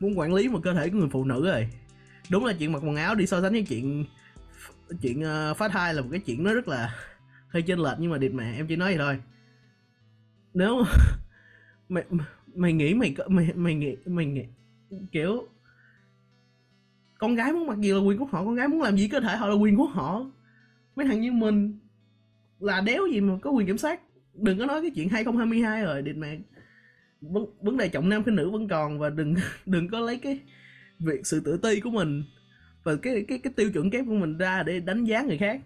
muốn 0.00 0.18
quản 0.18 0.34
lý 0.34 0.48
một 0.48 0.60
cơ 0.64 0.74
thể 0.74 0.88
của 0.88 0.98
người 0.98 1.08
phụ 1.12 1.24
nữ 1.24 1.46
rồi. 1.46 1.68
Đúng 2.30 2.44
là 2.44 2.52
chuyện 2.58 2.72
mặc 2.72 2.78
quần 2.84 2.96
áo 2.96 3.14
đi 3.14 3.26
so 3.26 3.42
sánh 3.42 3.52
với 3.52 3.62
chuyện 3.68 4.04
chuyện 5.02 5.20
uh, 5.20 5.56
phá 5.56 5.68
thai 5.68 5.94
là 5.94 6.02
một 6.02 6.08
cái 6.10 6.20
chuyện 6.20 6.44
nó 6.44 6.54
rất 6.54 6.68
là 6.68 6.94
hơi 7.48 7.62
chênh 7.62 7.78
lệch 7.82 7.96
nhưng 7.98 8.10
mà 8.10 8.18
địt 8.18 8.32
mẹ 8.34 8.52
em 8.56 8.66
chỉ 8.66 8.76
nói 8.76 8.96
vậy 8.96 8.98
thôi. 9.06 9.18
Nếu 10.54 10.84
mày 11.88 12.04
mày 12.54 12.72
nghĩ 12.72 12.94
mày 12.94 13.14
có- 13.18 13.28
mày 13.28 13.48
mày 13.54 13.74
nghĩ 13.74 13.96
mày 14.06 14.26
nghĩ 14.26 14.42
kiểu 15.12 15.48
con 17.20 17.34
gái 17.34 17.52
muốn 17.52 17.66
mặc 17.66 17.78
gì 17.78 17.92
là 17.92 17.98
quyền 17.98 18.18
của 18.18 18.24
họ 18.24 18.44
con 18.44 18.54
gái 18.54 18.68
muốn 18.68 18.82
làm 18.82 18.96
gì 18.96 19.08
cơ 19.08 19.20
thể 19.20 19.36
họ 19.36 19.46
là 19.48 19.54
quyền 19.54 19.76
của 19.76 19.86
họ. 19.86 20.30
Mấy 20.96 21.06
thằng 21.06 21.20
như 21.20 21.32
mình 21.32 21.78
là 22.60 22.80
đéo 22.80 23.06
gì 23.12 23.20
mà 23.20 23.34
có 23.42 23.50
quyền 23.50 23.66
kiểm 23.66 23.78
soát. 23.78 24.00
Đừng 24.34 24.58
có 24.58 24.66
nói 24.66 24.80
cái 24.80 24.90
chuyện 24.94 25.08
2022 25.08 25.82
rồi 25.82 26.02
địt 26.02 26.16
mẹ. 26.16 26.38
Vấn, 27.20 27.44
vấn 27.62 27.76
đề 27.76 27.88
trọng 27.88 28.08
nam 28.08 28.24
khinh 28.24 28.34
nữ 28.36 28.50
vẫn 28.50 28.68
còn 28.68 28.98
và 28.98 29.10
đừng 29.10 29.34
đừng 29.66 29.88
có 29.88 30.00
lấy 30.00 30.16
cái 30.16 30.40
việc 30.98 31.26
sự 31.26 31.40
tự 31.40 31.56
ti 31.56 31.80
của 31.80 31.90
mình 31.90 32.24
và 32.84 32.96
cái 33.02 33.24
cái 33.28 33.38
cái 33.38 33.52
tiêu 33.56 33.70
chuẩn 33.72 33.90
kép 33.90 34.04
của 34.06 34.14
mình 34.14 34.38
ra 34.38 34.62
để 34.62 34.80
đánh 34.80 35.04
giá 35.04 35.22
người 35.22 35.38
khác. 35.38 35.60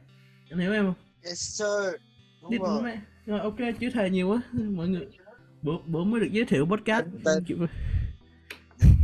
Anh 0.50 0.58
hiểu 0.58 0.72
em 0.72 0.84
không? 0.84 0.94
Yes 1.24 1.38
sir. 1.38 2.00
Đúng 2.42 2.50
Đi 2.50 2.58
rồi. 2.58 2.82
mẹ. 2.82 3.00
rồi 3.26 3.40
ok 3.40 3.56
chữ 3.80 3.90
thề 3.90 4.10
nhiều 4.10 4.28
quá. 4.28 4.42
Mọi 4.52 4.88
người 4.88 5.06
bữa 5.62 5.72
bữa 5.86 6.04
mới 6.04 6.20
được 6.20 6.28
giới 6.32 6.44
thiệu 6.44 6.66
podcast. 6.66 7.06
Tên- 7.24 7.44
Chịu- 7.46 7.66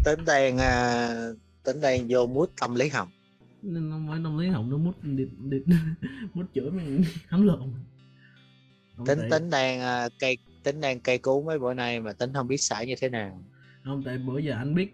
tính 0.04 0.20
đang 0.26 0.58
à, 0.58 1.08
tính 1.72 1.80
đang 1.80 2.06
vô 2.08 2.26
mút 2.26 2.52
tâm 2.60 2.74
lý 2.74 2.88
học. 2.88 3.08
Nên 3.62 3.90
nó 3.90 3.98
mới 3.98 4.20
tâm 4.24 4.38
lý 4.38 4.48
học 4.48 4.64
nó 4.68 4.76
mút 4.76 4.94
địt 5.02 5.28
địt 5.38 5.62
mút 6.34 6.46
chửi 6.54 6.70
mình 6.70 7.04
hấm 7.28 7.46
lộn. 7.46 7.72
Không 8.96 9.06
tính 9.06 9.18
tại, 9.18 9.30
tính 9.30 9.50
đang 9.50 9.80
à, 9.80 10.08
cây 10.18 10.38
tính 10.64 10.80
đang 10.80 11.00
cây 11.00 11.18
cú 11.18 11.42
mấy 11.42 11.58
bữa 11.58 11.74
nay 11.74 12.00
mà 12.00 12.12
tính 12.12 12.32
không 12.34 12.48
biết 12.48 12.56
xài 12.56 12.86
như 12.86 12.94
thế 13.00 13.08
nào. 13.08 13.42
Không 13.84 14.02
tại 14.04 14.18
bữa 14.18 14.38
giờ 14.38 14.54
anh 14.54 14.74
biết 14.74 14.92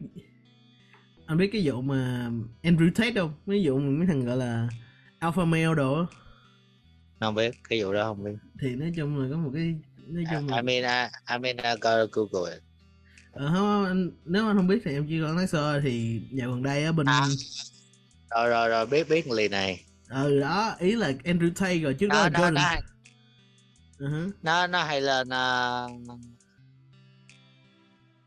anh 1.26 1.38
biết 1.38 1.50
cái 1.52 1.62
vụ 1.64 1.82
mà 1.82 2.30
Andrew 2.62 2.90
Tate 2.94 3.20
không? 3.20 3.32
Mấy 3.46 3.62
vụ 3.66 3.78
mà 3.78 3.90
mấy 3.98 4.06
thằng 4.06 4.24
gọi 4.24 4.36
là 4.36 4.68
alpha 5.18 5.44
male 5.44 5.74
đồ 5.76 6.06
không 7.20 7.34
biết 7.34 7.54
cái 7.68 7.82
vụ 7.82 7.92
đó 7.92 8.04
không 8.04 8.24
biết. 8.24 8.36
Thì 8.60 8.76
nói 8.76 8.92
chung 8.96 9.18
là 9.18 9.28
có 9.30 9.36
một 9.36 9.50
cái 9.54 9.74
nói 10.06 10.24
chung 10.30 10.48
là 10.48 10.56
I 10.56 10.62
mean 10.62 10.82
I, 10.82 11.18
I 11.32 11.38
mean 11.38 11.56
I 11.56 11.70
gotta 11.80 12.04
google 12.12 12.52
it 12.54 12.65
ờ, 13.36 13.50
không, 13.54 13.84
anh, 13.84 14.10
nếu 14.24 14.46
anh 14.46 14.56
không 14.56 14.66
biết 14.66 14.78
thì 14.84 14.92
em 14.92 15.06
chỉ 15.08 15.20
còn 15.22 15.36
nói 15.36 15.46
sơ 15.46 15.80
thì 15.80 16.20
dạo 16.32 16.50
gần 16.50 16.62
đây 16.62 16.84
á 16.84 16.92
bên 16.92 17.06
À. 17.06 17.26
rồi 18.30 18.48
rồi 18.48 18.68
rồi 18.68 18.86
biết 18.86 19.08
biết 19.08 19.30
lì 19.30 19.48
này 19.48 19.84
ừ 20.10 20.40
đó 20.40 20.74
ý 20.78 20.94
là 20.94 21.12
Andrew 21.24 21.50
Tate 21.54 21.78
rồi 21.78 21.94
trước 21.94 22.06
đó 22.08 22.14
nó 22.14 22.20
là 22.22 22.28
nó 22.28 22.40
Jordan 22.40 22.54
nó 22.54 22.80
Ừ 23.98 24.08
hứ. 24.08 24.30
nó 24.42 24.66
nó 24.66 24.84
hay 24.84 25.00
lên 25.00 25.28
à, 25.28 25.86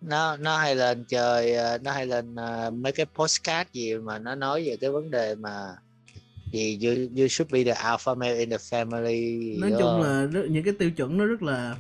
nó 0.02 0.38
nó 0.38 0.58
hay 0.58 0.76
lên 0.76 1.04
chơi 1.10 1.56
à, 1.56 1.78
nó 1.78 1.92
hay 1.92 2.06
lên 2.06 2.36
mấy 2.82 2.92
cái 2.92 3.06
postcard 3.16 3.70
gì 3.74 3.96
mà 3.96 4.20
nó 4.20 4.36
nói 4.36 4.64
về 4.68 4.78
cái 4.82 4.90
vấn 4.90 5.12
đề 5.12 5.36
mà 5.36 5.76
gì 6.52 6.80
you, 6.84 6.94
you 7.18 7.28
should 7.28 7.52
be 7.54 7.64
the 7.64 7.72
alpha 7.72 8.14
male 8.14 8.38
in 8.38 8.50
the 8.50 8.58
family 8.58 9.60
nói 9.60 9.72
đó. 9.72 9.78
chung 9.80 10.02
là 10.02 10.28
những 10.50 10.64
cái 10.64 10.74
tiêu 10.80 10.92
chuẩn 10.92 11.18
nó 11.18 11.26
rất 11.26 11.42
là 11.44 11.76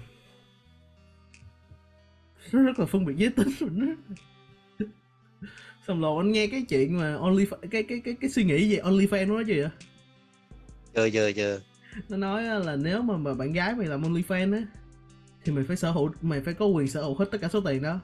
nó 2.52 2.62
rất 2.62 2.80
là 2.80 2.86
phân 2.86 3.06
biệt 3.06 3.14
giới 3.18 3.30
tính 3.30 3.48
nó 3.60 3.86
xong 5.88 6.02
rồi 6.02 6.24
anh 6.24 6.32
nghe 6.32 6.48
cái 6.48 6.66
chuyện 6.70 6.98
mà 6.98 7.16
only 7.16 7.46
cái 7.72 7.84
cái 7.84 8.02
cái 8.06 8.16
cái 8.22 8.30
suy 8.30 8.44
nghĩ 8.44 8.76
về 8.76 8.82
OnlyFans 8.84 9.28
nó 9.28 9.34
nói 9.34 9.46
gì 9.46 9.60
vậy? 9.60 9.70
Chưa 10.96 11.10
chưa 11.10 11.32
chưa. 11.32 11.62
Nó 12.10 12.18
nói 12.18 12.44
là 12.44 12.76
nếu 12.76 13.02
mà, 13.02 13.18
mà 13.18 13.34
bạn 13.34 13.54
gái 13.54 13.76
mày 13.76 13.88
làm 13.88 14.02
OnlyFans 14.02 14.54
á 14.54 14.62
thì 15.46 15.52
mày 15.52 15.64
phải 15.64 15.78
sở 15.78 15.92
hữu 15.92 16.12
mày 16.22 16.42
phải 16.42 16.54
có 16.54 16.66
quyền 16.66 16.88
sở 16.88 17.02
hữu 17.02 17.16
hết 17.16 17.26
tất 17.32 17.38
cả 17.42 17.48
số 17.54 17.62
tiền 17.62 17.82
đó. 17.82 18.00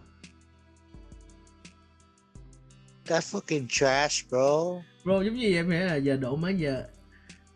Cái 3.05 3.19
fucking 3.19 3.65
trash 3.69 4.29
bro. 4.29 4.63
Bro 5.03 5.21
giống 5.21 5.36
như 5.36 5.53
em 5.53 5.69
nghĩ 5.69 5.79
là 5.79 5.95
giờ 5.95 6.17
độ 6.17 6.36
mấy 6.36 6.58
giờ 6.58 6.84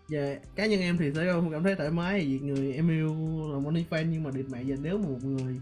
giờ 0.08 0.36
cá 0.56 0.66
nhân 0.66 0.80
em 0.80 0.98
thì 0.98 1.12
sẽ 1.16 1.32
không 1.32 1.52
cảm 1.52 1.64
thấy 1.64 1.76
thoải 1.76 1.92
mái 1.92 2.20
vì 2.20 2.40
người 2.40 2.74
em 2.74 2.90
yêu 2.90 3.08
làm 3.54 3.64
OnlyFans 3.64 4.06
nhưng 4.12 4.24
mà 4.24 4.32
địt 4.32 4.46
mẹ 4.50 4.64
giờ 4.64 4.76
nếu 4.82 4.98
mà 4.98 5.08
một 5.08 5.24
người 5.24 5.62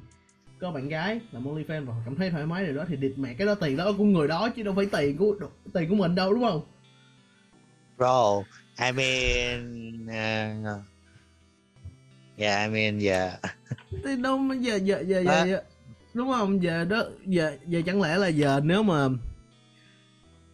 có 0.59 0.71
bạn 0.71 0.89
gái 0.89 1.19
làm 1.31 1.43
OnlyFans 1.43 1.85
và 1.85 1.93
họ 1.93 1.99
cảm 2.05 2.15
thấy 2.15 2.29
thoải 2.29 2.45
mái 2.45 2.65
rồi 2.65 2.73
đó 2.73 2.85
thì 2.87 2.95
địt 2.95 3.13
mẹ 3.17 3.33
cái 3.33 3.47
đó 3.47 3.55
tiền 3.55 3.77
đó 3.77 3.91
của 3.97 4.03
người 4.03 4.27
đó 4.27 4.49
chứ 4.55 4.63
đâu 4.63 4.73
phải 4.75 4.85
tiền 4.85 5.17
của 5.17 5.35
tiền 5.73 5.89
của 5.89 5.95
mình 5.95 6.15
đâu 6.15 6.33
đúng 6.33 6.43
không? 6.43 6.61
Bro 7.97 8.43
I 8.85 8.91
mean 8.91 10.03
uh, 10.03 10.81
yeah 12.37 12.61
I 12.61 12.73
mean 12.73 12.99
yeah 12.99 13.39
thì 14.03 14.15
đâu 14.21 14.37
mà 14.37 14.55
giờ 14.55 14.75
giờ 14.75 15.03
giờ 15.07 15.19
giờ, 15.19 15.31
À. 15.31 15.45
giờ 15.45 15.61
đúng 16.13 16.31
không? 16.31 16.63
Giờ 16.63 16.85
đó 16.85 17.03
giờ 17.25 17.57
giờ 17.67 17.81
chẳng 17.85 18.01
lẽ 18.01 18.17
là 18.17 18.27
giờ 18.27 18.59
nếu 18.63 18.83
mà 18.83 19.07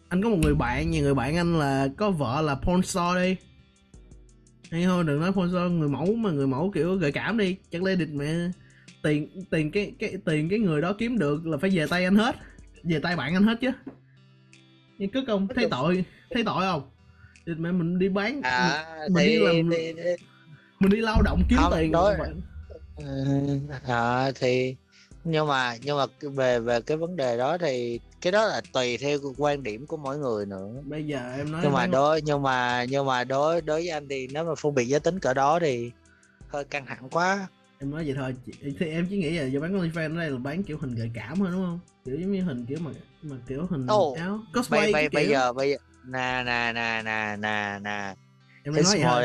anh 0.08 0.22
có 0.22 0.28
một 0.28 0.38
người 0.42 0.54
bạn 0.54 0.90
nhà 0.90 1.00
người 1.00 1.14
bạn 1.14 1.36
anh 1.36 1.58
là 1.58 1.88
có 1.96 2.10
vợ 2.10 2.42
là 2.42 2.54
porn 2.54 2.82
star 2.82 3.16
đi. 3.16 3.36
Hay 4.70 4.84
thôi 4.84 5.04
đừng 5.04 5.20
nói 5.20 5.32
porn 5.32 5.50
star 5.50 5.70
người 5.70 5.88
mẫu 5.88 6.14
mà 6.14 6.30
người 6.30 6.46
mẫu 6.46 6.70
kiểu 6.74 6.94
gợi 6.94 7.12
cảm 7.12 7.38
đi. 7.38 7.56
Chẳng 7.70 7.84
lẽ 7.84 7.96
địt 7.96 8.08
mẹ 8.08 8.34
tiền 9.04 9.44
tiền 9.50 9.70
cái 9.70 9.92
cái 9.98 10.14
tiền 10.24 10.48
cái 10.48 10.58
người 10.58 10.80
đó 10.80 10.92
kiếm 10.98 11.18
được 11.18 11.46
là 11.46 11.56
phải 11.56 11.70
về 11.70 11.86
tay 11.86 12.04
anh 12.04 12.16
hết. 12.16 12.36
Về 12.84 13.00
tay 13.02 13.16
bạn 13.16 13.34
anh 13.34 13.42
hết 13.44 13.54
chứ. 13.60 13.70
Nhưng 14.98 15.10
cứ 15.10 15.24
không 15.26 15.48
thấy 15.54 15.68
tội 15.70 16.04
thấy 16.30 16.44
tội 16.44 16.62
không? 16.62 16.90
Địt 17.46 17.58
mẹ 17.58 17.72
mình 17.72 17.98
đi 17.98 18.08
bán 18.08 18.40
à 18.42 18.86
mình 19.10 19.24
thì, 19.24 19.30
đi 19.30 19.38
làm- 19.38 19.70
thì, 19.70 19.92
thì 19.96 20.10
mình 20.80 20.90
đi 20.90 20.96
lao 21.00 21.22
động 21.22 21.42
kiếm 21.48 21.58
Không, 21.62 21.72
tiền 21.76 21.92
đối- 21.92 22.16
bạn- 22.18 22.40
Ừ, 22.96 23.04
à, 23.86 24.30
thì 24.34 24.76
nhưng 25.24 25.46
mà 25.46 25.76
nhưng 25.82 25.96
mà 25.96 26.04
về 26.20 26.60
về 26.60 26.80
cái 26.80 26.96
vấn 26.96 27.16
đề 27.16 27.36
đó 27.38 27.58
thì 27.58 28.00
cái 28.20 28.32
đó 28.32 28.46
là 28.46 28.60
tùy 28.72 28.96
theo 28.96 29.18
quan 29.38 29.62
điểm 29.62 29.86
của 29.86 29.96
mỗi 29.96 30.18
người 30.18 30.46
nữa. 30.46 30.68
Bây 30.84 31.04
giờ 31.06 31.34
em 31.36 31.52
nói 31.52 31.60
nhưng 31.64 31.72
mà 31.72 31.86
đối 31.86 32.22
nhưng 32.22 32.42
mà 32.42 32.84
nhưng 32.88 33.06
mà 33.06 33.24
đối 33.24 33.60
đối 33.60 33.80
với 33.80 33.88
anh 33.90 34.08
thì 34.08 34.28
nếu 34.32 34.44
mà 34.44 34.54
phân 34.54 34.74
biệt 34.74 34.84
giới 34.84 35.00
tính 35.00 35.18
cỡ 35.20 35.34
đó 35.34 35.58
thì 35.60 35.90
hơi 36.48 36.64
căng 36.64 36.86
thẳng 36.86 37.08
quá 37.10 37.48
em 37.84 37.90
nói 37.90 38.04
vậy 38.04 38.14
thôi. 38.14 38.34
Chị- 38.46 38.74
thì 38.78 38.86
em 38.86 39.06
chỉ 39.10 39.18
nghĩ 39.18 39.30
là 39.38 39.44
giờ 39.44 39.60
bán 39.60 39.72
OnlyFans 39.72 40.14
ở 40.14 40.16
đây 40.16 40.30
là 40.30 40.38
bán 40.38 40.62
kiểu 40.62 40.78
hình 40.78 40.94
gợi 40.94 41.10
cảm 41.14 41.38
thôi 41.38 41.48
đúng 41.52 41.62
không? 41.64 41.80
Kiểu 42.04 42.16
giống 42.20 42.32
như 42.32 42.42
hình 42.42 42.66
kiểu 42.66 42.78
mà 42.80 42.90
mà 43.22 43.36
kiểu 43.48 43.66
hình 43.70 43.86
Ồ, 43.88 44.14
áo 44.18 44.40
cosplay 44.54 44.92
bây, 44.92 45.08
bây 45.08 45.28
giờ 45.28 45.52
bây 45.52 45.70
giờ 45.70 45.76
nè 46.04 46.42
nè 46.46 46.72
nè 46.74 47.02
nè 47.04 47.36
nè 47.40 47.78
nè 47.82 48.14
em 48.62 48.74
nói 48.74 48.84
vậy 48.84 49.00
thôi. 49.02 49.22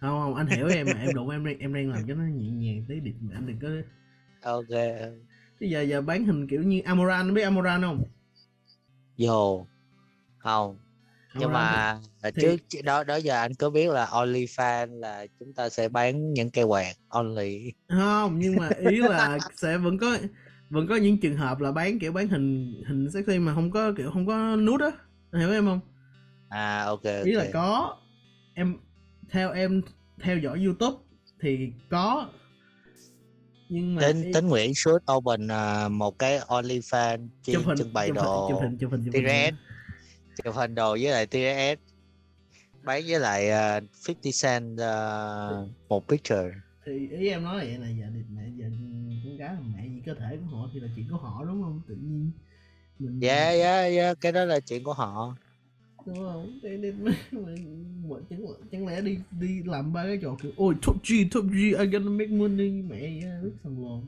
không 0.00 0.20
không 0.20 0.34
anh 0.34 0.46
hiểu 0.46 0.68
em 0.68 0.86
mà 0.86 0.98
em 1.00 1.14
đụng 1.14 1.28
em 1.30 1.44
đang 1.44 1.58
em 1.58 1.74
đang 1.74 1.90
làm 1.90 2.02
cho 2.08 2.14
nó 2.14 2.24
nhẹ 2.24 2.50
nhàng 2.50 2.84
tí 2.88 3.00
đi 3.00 3.12
anh 3.34 3.46
đừng 3.46 3.58
có 3.62 3.68
ok 4.50 4.68
bây 5.60 5.70
giờ 5.70 5.80
giờ 5.82 6.02
bán 6.02 6.24
hình 6.24 6.46
kiểu 6.46 6.62
như 6.62 6.80
Amoran 6.84 7.34
biết 7.34 7.42
Amoran 7.42 7.82
không? 7.82 8.04
Vô. 9.18 9.66
Không 10.38 10.78
nhưng 11.34 11.52
mà 11.52 11.98
thì- 12.36 12.56
trước 12.68 12.82
đó 12.84 13.04
đó 13.04 13.16
giờ 13.16 13.34
anh 13.34 13.54
có 13.54 13.70
biết 13.70 13.90
là 13.90 14.06
OnlyFans 14.06 14.98
là 14.98 15.26
chúng 15.40 15.52
ta 15.54 15.68
sẽ 15.68 15.88
bán 15.88 16.32
những 16.32 16.50
cây 16.50 16.64
quạt 16.64 16.92
only. 17.08 17.72
Không 17.88 18.38
nhưng 18.38 18.56
mà 18.56 18.68
ý 18.68 18.96
là 18.96 19.38
sẽ 19.56 19.78
vẫn 19.78 19.98
có 19.98 20.18
vẫn 20.70 20.86
có 20.88 20.96
những 20.96 21.20
trường 21.20 21.36
hợp 21.36 21.60
là 21.60 21.72
bán 21.72 21.98
kiểu 21.98 22.12
bán 22.12 22.28
hình 22.28 22.74
hình 22.88 23.10
sexy 23.12 23.38
mà 23.38 23.54
không 23.54 23.70
có 23.70 23.92
kiểu 23.96 24.10
không 24.10 24.26
có 24.26 24.56
nút 24.56 24.80
á. 24.80 24.90
Hiểu 25.38 25.50
em 25.50 25.66
không? 25.66 25.80
À 26.48 26.84
ok 26.84 27.04
ok 27.04 27.24
ý 27.24 27.32
là 27.32 27.44
có 27.52 27.96
em 28.54 28.76
theo 29.30 29.52
em 29.52 29.82
theo 30.20 30.38
dõi 30.38 30.64
youtube 30.64 30.96
thì 31.42 31.72
có. 31.90 32.28
Nhưng 33.68 33.94
mà 33.94 34.02
tính 34.02 34.22
ý- 34.22 34.32
tính 34.32 34.46
Nguyễn 34.48 34.72
should 34.74 35.02
open 35.12 35.48
à, 35.48 35.88
một 35.88 36.18
cái 36.18 36.38
OnlyFans 36.38 37.28
chuyên 37.42 37.60
trưng 37.76 37.92
bày 37.92 38.10
đồ 38.10 38.48
chụp 38.50 38.58
hình 38.62 38.78
chụp 38.78 38.90
hình 38.90 39.04
chụp 39.04 39.14
hình 39.14 39.54
chụp 40.36 40.54
hình 40.54 40.74
đồ 40.74 40.92
với 41.00 41.10
lại 41.10 41.26
TRS 41.26 41.92
bán 42.82 43.02
với 43.06 43.20
lại 43.20 43.50
uh, 43.78 43.84
50 44.08 44.32
cent 44.42 44.72
uh, 44.72 45.70
một 45.88 46.08
picture. 46.08 46.54
Thì 46.86 47.08
ý 47.08 47.28
em 47.28 47.44
nói 47.44 47.56
vậy 47.56 47.78
là 47.78 47.88
giờ 47.88 48.06
thì 48.14 48.20
mẹ 48.36 48.42
giờ 48.56 48.66
con 49.24 49.36
gái 49.36 49.54
là 49.54 49.60
mẹ 49.76 49.88
gì 49.88 50.02
cơ 50.06 50.14
thể 50.14 50.36
của 50.36 50.56
họ 50.56 50.70
thì 50.74 50.80
là 50.80 50.88
chuyện 50.96 51.06
của 51.10 51.16
họ 51.16 51.44
đúng 51.44 51.62
không? 51.62 51.80
Tự 51.88 51.94
nhiên 51.94 52.30
mình 52.98 53.20
yeah 53.20 53.54
yeah 53.54 53.92
yeah 53.92 54.20
cái 54.20 54.32
đó 54.32 54.44
là 54.44 54.60
chuyện 54.60 54.84
của 54.84 54.92
họ. 54.92 55.36
Đúng 56.06 56.16
không? 56.16 56.60
Mà, 56.62 56.70
mà, 57.32 57.54
mà, 58.02 58.16
chẳng, 58.30 58.44
chẳng 58.72 58.86
lẽ 58.86 59.00
đi 59.00 59.18
đi 59.40 59.62
làm 59.64 59.92
ba 59.92 60.04
cái 60.04 60.18
trò 60.22 60.36
kiểu 60.42 60.52
ôi 60.56 60.74
top 60.86 60.96
G 61.04 61.12
top 61.30 61.44
G 61.44 61.56
I 61.56 61.86
gotta 61.86 61.98
make 61.98 62.30
money. 62.30 62.70
Mẹ 62.70 63.20
rất 63.20 63.50
sòng 63.64 63.84
lồn 63.84 64.02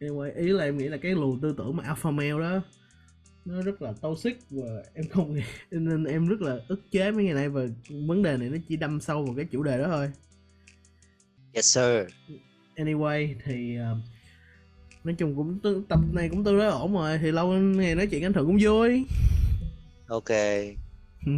anyway, 0.00 0.30
ý 0.36 0.48
là 0.48 0.64
em 0.64 0.78
nghĩ 0.78 0.88
là 0.88 0.96
cái 0.96 1.12
luồng 1.12 1.40
tư 1.40 1.54
tưởng 1.58 1.76
mà 1.76 1.84
alpha 1.84 2.10
male 2.10 2.30
đó 2.30 2.60
nó 3.48 3.62
rất 3.62 3.82
là 3.82 3.92
toxic 4.00 4.38
và 4.50 4.82
em 4.94 5.08
không 5.08 5.36
nên 5.70 6.04
em 6.04 6.28
rất 6.28 6.40
là 6.40 6.58
ức 6.68 6.80
chế 6.90 7.10
mấy 7.10 7.24
ngày 7.24 7.34
nay 7.34 7.48
và 7.48 7.62
vấn 8.06 8.22
đề 8.22 8.36
này 8.36 8.48
nó 8.48 8.56
chỉ 8.68 8.76
đâm 8.76 9.00
sâu 9.00 9.24
vào 9.24 9.34
cái 9.36 9.44
chủ 9.44 9.62
đề 9.62 9.78
đó 9.78 9.84
thôi. 9.88 10.10
Yes 11.52 11.64
sir. 11.64 12.14
Anyway 12.76 13.34
thì 13.44 13.78
uh, 13.92 13.98
nói 15.04 15.14
chung 15.18 15.36
cũng 15.36 15.58
tư, 15.62 15.82
tập 15.88 16.00
này 16.12 16.28
cũng 16.28 16.44
tương 16.44 16.58
đối 16.58 16.66
ổn 16.66 16.94
rồi 16.94 17.18
thì 17.18 17.32
lâu 17.32 17.52
ngày 17.52 17.94
nói 17.94 18.06
chuyện 18.06 18.22
anh 18.22 18.32
thượng 18.32 18.46
cũng 18.46 18.58
vui. 18.60 19.04
Ok. 20.08 20.30
Ừ 21.26 21.32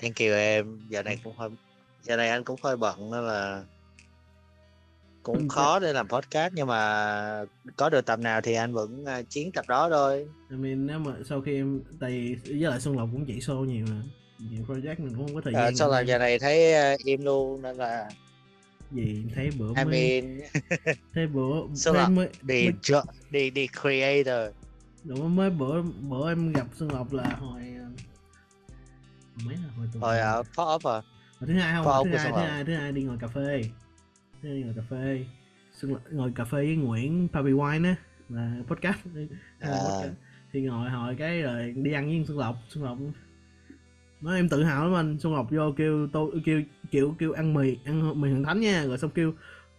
thank 0.00 0.16
you 0.20 0.28
em. 0.28 0.80
Giờ 0.88 1.02
này 1.02 1.18
cũng 1.24 1.36
hơi 1.36 1.50
giờ 2.02 2.16
này 2.16 2.28
anh 2.28 2.44
cũng 2.44 2.60
hơi 2.62 2.76
bận 2.76 3.10
nên 3.10 3.24
là 3.26 3.64
cũng 5.26 5.48
khó 5.48 5.78
để 5.78 5.92
làm 5.92 6.08
podcast 6.08 6.54
nhưng 6.54 6.66
mà 6.66 7.44
có 7.76 7.88
được 7.88 8.06
tập 8.06 8.18
nào 8.18 8.40
thì 8.40 8.54
anh 8.54 8.72
vẫn 8.72 9.04
à, 9.04 9.22
chiến 9.22 9.52
tập 9.52 9.64
đó 9.68 9.88
thôi. 9.90 10.26
I 10.50 10.56
mean, 10.56 10.86
nếu 10.86 10.98
mà 10.98 11.12
sau 11.28 11.40
khi 11.40 11.54
em 11.54 11.80
tại 12.00 12.36
với 12.44 12.56
lại 12.56 12.80
Xuân 12.80 12.96
Lộc 12.98 13.08
cũng 13.12 13.26
chạy 13.26 13.36
show 13.36 13.64
nhiều 13.64 13.86
mà 13.90 13.96
nhiều 14.38 14.64
project 14.68 14.94
mình 14.98 15.14
cũng 15.16 15.26
không 15.26 15.34
có 15.34 15.40
thời 15.40 15.54
à, 15.54 15.64
gian 15.64 15.76
sau 15.76 15.88
mà. 15.88 15.94
là 15.94 16.00
giờ 16.00 16.18
này 16.18 16.38
thấy 16.38 16.74
à, 16.74 16.96
im 17.04 17.24
luôn 17.24 17.62
nên 17.62 17.76
là 17.76 18.08
gì? 18.92 19.24
Thấy 19.34 19.50
bữa 19.58 19.68
I 19.68 19.84
mới 19.84 19.84
mean 19.84 20.40
thấy 21.14 21.26
bữa 21.26 21.54
Xuân 21.74 21.94
thấy 21.94 22.02
Lộc 22.02 22.10
mới, 22.12 22.28
đi 22.42 22.64
mới 22.64 22.74
jo- 22.82 23.04
đi 23.30 23.50
đi 23.50 23.68
creator. 23.82 24.54
Đúng 25.04 25.36
mới 25.36 25.50
bữa 25.50 25.82
bữa 25.82 26.28
em 26.30 26.52
gặp 26.52 26.66
Xuân 26.74 26.92
Lộc 26.92 27.12
là 27.12 27.36
hồi 27.40 27.60
ờ, 27.78 27.84
hồi 27.84 29.44
mấy 29.44 29.54
là 29.54 29.70
hồi 29.76 29.86
tuần 29.92 30.02
hồi 30.02 30.18
ở 30.18 30.42
pop 30.42 30.68
up 30.74 30.84
à? 30.84 31.02
Thứ 31.40 31.52
hai 31.52 31.74
không? 31.74 31.84
Hồi 31.84 31.94
ông 31.94 32.10
thứ 32.10 32.16
hai 32.16 32.32
thứ 32.32 32.38
hai 32.38 32.64
thứ 32.64 32.74
hai 32.74 32.92
đi 32.92 33.02
ngồi 33.02 33.16
cà 33.20 33.26
phê. 33.26 33.32
thứ 33.34 33.46
hai 33.46 33.85
ngồi 34.42 34.72
cà 34.76 34.82
phê. 34.90 35.24
Ngồi 36.10 36.32
cà 36.34 36.44
phê 36.44 36.58
với 36.58 36.76
Nguyễn 36.76 37.28
Papi 37.32 37.50
Wine 37.50 37.84
á 37.84 37.96
là 38.28 38.56
podcast, 38.66 38.98
À. 39.60 39.70
podcast. 39.70 40.14
thì 40.52 40.60
ngồi 40.62 40.90
hồi 40.90 41.14
cái 41.18 41.42
rồi 41.42 41.72
đi 41.76 41.92
ăn 41.92 42.06
với 42.06 42.24
Xuân 42.28 42.38
Lộc. 42.38 42.56
Xuân 42.68 42.84
Lộc 42.84 42.98
nói 44.20 44.36
em 44.36 44.48
tự 44.48 44.62
hào 44.64 44.84
lắm 44.84 44.94
anh. 44.94 45.18
Xuân 45.18 45.34
Lộc 45.34 45.50
vô 45.50 45.72
kêu 45.76 46.08
tôi 46.12 46.42
kêu 46.44 46.62
kiểu 46.90 47.14
kêu 47.18 47.32
ăn 47.32 47.54
mì 47.54 47.76
ăn 47.84 48.20
mì 48.20 48.30
thần 48.30 48.44
thánh 48.44 48.60
nha. 48.60 48.84
Rồi 48.84 48.98
xong 48.98 49.10
kêu 49.10 49.32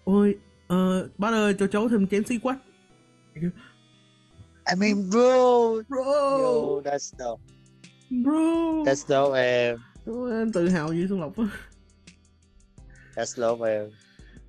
ôi 0.03 0.35
ờ, 0.67 1.09
bác 1.17 1.31
ơi 1.31 1.55
cho 1.59 1.67
cháu 1.67 1.89
thêm 1.89 2.07
chén 2.07 2.23
xí 2.23 2.37
quách. 2.39 2.57
I 4.71 4.75
mean 4.79 5.09
bro. 5.09 5.69
Bro. 5.89 6.03
Yo 6.37 6.81
that's 6.81 7.13
dope. 7.19 7.43
Bro. 8.23 8.83
That's 8.85 9.07
dope 9.07 9.39
em. 9.39 9.77
Em 10.31 10.51
tự 10.51 10.69
hào 10.69 10.87
với 10.87 11.05
Xuân 11.09 11.21
Lộc 11.21 11.37
á 11.37 11.45
that's 13.15 13.25
dope 13.41 13.69
em 13.69 13.89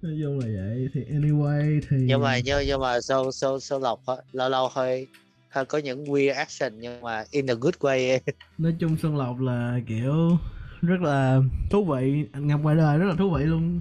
nói 0.02 0.18
chung 0.22 0.38
là 0.38 0.46
vậy 0.46 0.88
thì 0.94 1.04
anyway 1.04 1.80
thì 1.90 1.96
nhưng 2.00 2.20
mà 2.22 2.38
nhưng, 2.44 2.66
nhưng 2.66 2.80
mà 2.80 3.00
sâu 3.00 3.32
sâu 3.32 3.60
sâu 3.60 3.78
lọc 3.78 4.06
á, 4.06 4.14
lâu 4.32 4.48
lâu 4.48 4.68
hơi 4.72 5.06
hơi 5.48 5.64
có 5.64 5.78
những 5.78 6.04
weird 6.04 6.34
action 6.34 6.72
nhưng 6.80 7.00
mà 7.00 7.24
in 7.30 7.46
a 7.50 7.54
good 7.54 7.74
way. 7.74 8.18
Nói 8.58 8.74
chung 8.78 8.96
Xuân 9.02 9.16
Lộc 9.16 9.40
là 9.40 9.78
kiểu 9.86 10.38
rất 10.82 11.00
là 11.00 11.40
thú 11.70 11.84
vị 11.84 12.24
anh 12.32 12.48
gặp 12.48 12.56
ngoài 12.56 12.76
đời 12.76 12.98
rất 12.98 13.06
là 13.06 13.14
thú 13.18 13.30
vị 13.30 13.44
luôn. 13.44 13.80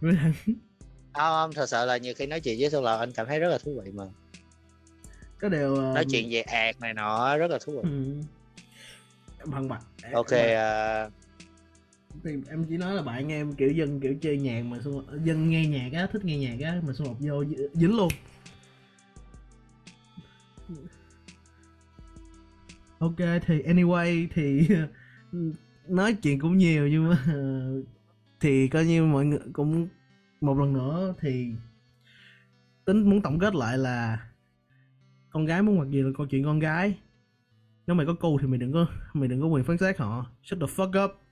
Không 0.00 0.12
không 1.12 1.52
thật 1.52 1.66
sự 1.68 1.84
là 1.86 1.96
nhiều 1.96 2.14
khi 2.16 2.26
nói 2.26 2.40
chuyện 2.40 2.56
với 2.60 2.70
sâu 2.70 2.82
lọc 2.82 3.00
anh 3.00 3.12
cảm 3.12 3.26
thấy 3.26 3.38
rất 3.40 3.48
là 3.48 3.58
thú 3.58 3.80
vị 3.84 3.90
mà. 3.94 4.04
Có 5.40 5.48
điều 5.48 5.74
ờ, 5.76 5.92
nói 5.94 6.04
chuyện 6.10 6.28
về 6.30 6.40
ạt 6.40 6.80
này 6.80 6.94
nọ 6.94 7.36
rất 7.36 7.50
là 7.50 7.58
thú 7.64 7.72
vị. 7.72 7.88
Ừ. 7.90 8.22
bằng 9.46 9.68
bạc 9.68 9.80
ok 10.12 10.30
bạn- 10.30 10.54
à, 10.54 11.10
thì 12.24 12.30
em 12.48 12.64
chỉ 12.68 12.76
nói 12.76 12.94
là 12.94 13.02
bạn 13.02 13.32
em 13.32 13.52
kiểu 13.52 13.70
dân 13.70 14.00
kiểu 14.00 14.14
chơi 14.20 14.38
nhạc 14.38 14.62
mà 14.62 14.80
xung 14.80 15.06
dân 15.24 15.50
nghe 15.50 15.66
nhạc 15.66 15.90
á, 15.92 16.06
thích 16.12 16.24
nghe 16.24 16.38
nhạc 16.38 16.66
á, 16.66 16.80
mà 16.86 16.92
xung 16.92 17.06
Lộc 17.06 17.16
vô 17.20 17.44
dính 17.74 17.96
luôn. 17.96 18.08
Ok, 22.98 23.16
thì 23.46 23.62
anyway, 23.62 24.28
thì 24.34 24.68
nói 25.88 26.14
chuyện 26.14 26.40
cũng 26.40 26.58
nhiều 26.58 26.88
nhưng 26.88 27.08
mà 27.08 27.24
thì 28.40 28.68
coi 28.68 28.86
như 28.86 29.04
mọi 29.04 29.24
người 29.24 29.38
cũng 29.52 29.88
một 30.40 30.58
lần 30.58 30.72
nữa 30.72 31.14
thì 31.20 31.52
tính 32.84 33.10
muốn 33.10 33.22
tổng 33.22 33.38
kết 33.38 33.54
lại 33.54 33.78
là 33.78 34.28
con 35.30 35.44
gái 35.44 35.62
muốn 35.62 35.78
mặc 35.78 35.88
gì 35.90 36.02
là 36.02 36.10
câu 36.16 36.26
chuyện 36.26 36.44
con 36.44 36.58
gái. 36.58 36.98
Nếu 37.86 37.96
mày 37.96 38.06
có 38.06 38.14
cu 38.14 38.38
thì 38.38 38.46
mày 38.46 38.58
đừng 38.58 38.72
có, 38.72 38.86
mày 39.14 39.28
đừng 39.28 39.40
có 39.40 39.46
quyền 39.46 39.64
phán 39.64 39.78
xét 39.78 39.98
họ. 39.98 40.26
Shut 40.42 40.60
the 40.60 40.66
fuck 40.66 41.04
up 41.04 41.25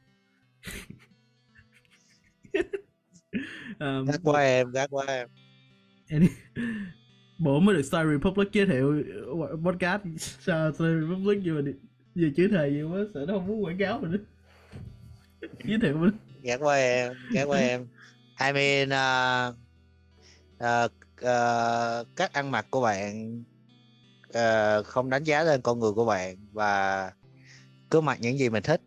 um, 3.80 4.04
gắt 4.06 4.20
quá 4.22 4.40
em 4.40 4.70
gắt 4.70 4.90
quá 4.90 5.04
em. 5.06 5.28
any, 6.08 6.26
bữa 7.38 7.58
mới 7.60 7.76
được 7.76 7.82
Star 7.82 8.06
Republic 8.06 8.48
giới 8.52 8.66
thiệu 8.66 9.02
podcast 9.64 10.02
sao 10.16 10.72
Star 10.72 10.90
Republic 11.00 11.38
đi- 11.64 11.72
giờ 12.14 12.28
chữ 12.36 12.48
thề 12.48 12.70
gì 12.70 12.82
quá 12.82 12.98
sợ 13.14 13.24
nó 13.28 13.34
không 13.34 13.46
muốn 13.46 13.64
quảng 13.64 13.78
cáo 13.78 13.98
mình 13.98 14.12
nữa. 14.12 14.18
Giới 15.64 15.78
thiệu 15.82 15.96
mình. 15.96 16.10
Gắt 16.42 16.60
quá 16.60 16.74
em 16.74 17.12
gắt 17.32 17.46
quá 17.46 17.58
em. 17.58 17.86
I 18.46 18.52
mean 18.52 18.88
uh, 18.88 19.54
uh, 20.56 20.92
uh, 21.20 22.16
cách 22.16 22.32
ăn 22.32 22.50
mặc 22.50 22.66
của 22.70 22.80
bạn 22.80 23.42
uh, 24.28 24.86
không 24.86 25.10
đánh 25.10 25.24
giá 25.24 25.42
lên 25.42 25.60
con 25.62 25.78
người 25.78 25.92
của 25.92 26.04
bạn 26.04 26.36
và 26.52 27.12
cứ 27.90 28.00
mặc 28.00 28.18
những 28.20 28.38
gì 28.38 28.48
mình 28.48 28.62
thích 28.62 28.80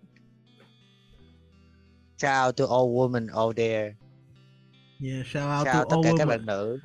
Shout 2.17 2.47
out 2.47 2.58
to 2.58 2.65
all 2.65 2.88
women 2.88 3.27
out 3.43 3.56
there 3.56 3.93
yeah, 5.03 5.25
shout 5.25 5.60
out 5.60 5.67
Shout 5.67 5.89
to 5.89 5.89
tất 5.89 5.95
all 5.95 6.03
cả 6.03 6.12
các 6.17 6.25
bạn 6.25 6.45
nữ 6.45 6.80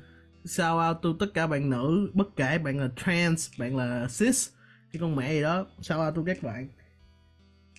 shout 0.45 0.89
out 0.89 1.03
to 1.03 1.09
tất 1.19 1.33
cả 1.33 1.47
bạn 1.47 1.69
nữ 1.69 2.11
bất 2.13 2.35
kể 2.35 2.57
bạn 2.57 2.79
là 2.79 2.89
trans 3.05 3.49
bạn 3.57 3.75
là 3.75 4.07
cis 4.19 4.49
cái 4.91 4.99
con 4.99 5.15
mẹ 5.15 5.33
gì 5.33 5.41
đó 5.41 5.65
shout 5.81 6.07
out 6.07 6.15
to 6.15 6.21
các 6.25 6.43
bạn 6.43 6.67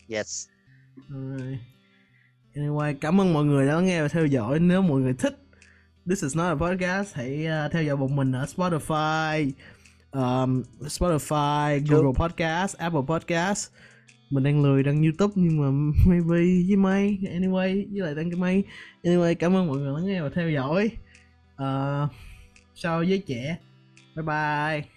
Yes 0.08 0.48
Rồi. 1.08 1.58
Anyway, 2.54 2.94
cảm 3.00 3.20
ơn 3.20 3.32
mọi 3.32 3.44
người 3.44 3.66
đã 3.66 3.80
nghe 3.80 4.02
và 4.02 4.08
theo 4.08 4.26
dõi. 4.26 4.60
Nếu 4.60 4.82
mọi 4.82 5.00
người 5.00 5.14
thích 5.14 5.38
This 6.06 6.22
is 6.22 6.36
not 6.36 6.46
a 6.46 6.54
podcast, 6.54 7.14
hãy 7.14 7.46
uh, 7.46 7.72
theo 7.72 7.82
dõi 7.82 7.96
bọn 7.96 8.16
mình 8.16 8.32
ở 8.32 8.44
Spotify, 8.56 9.52
um, 10.12 10.62
Spotify. 10.80 11.80
Google 11.88 12.12
Podcast, 12.16 12.76
Apple 12.76 13.00
Podcast. 13.06 13.70
Mình 14.34 14.44
đang 14.44 14.62
lười 14.62 14.82
đăng 14.82 15.02
YouTube 15.02 15.32
nhưng 15.36 15.60
mà 15.60 15.92
maybe 16.06 16.26
với 16.68 16.76
May. 16.76 17.18
Anyway, 17.22 17.86
với 17.92 18.00
lại 18.00 18.14
đăng 18.14 18.30
cái 18.30 18.40
May. 18.40 18.62
Anyway, 19.02 19.34
cảm 19.34 19.56
ơn 19.56 19.66
mọi 19.66 19.78
người 19.78 19.92
lắng 19.92 20.06
nghe 20.06 20.22
và 20.22 20.30
theo 20.34 20.50
dõi. 20.50 20.90
Uh, 21.62 22.10
sau 22.74 22.98
với 22.98 23.22
trẻ. 23.26 23.56
Bye 24.16 24.22
bye. 24.22 24.93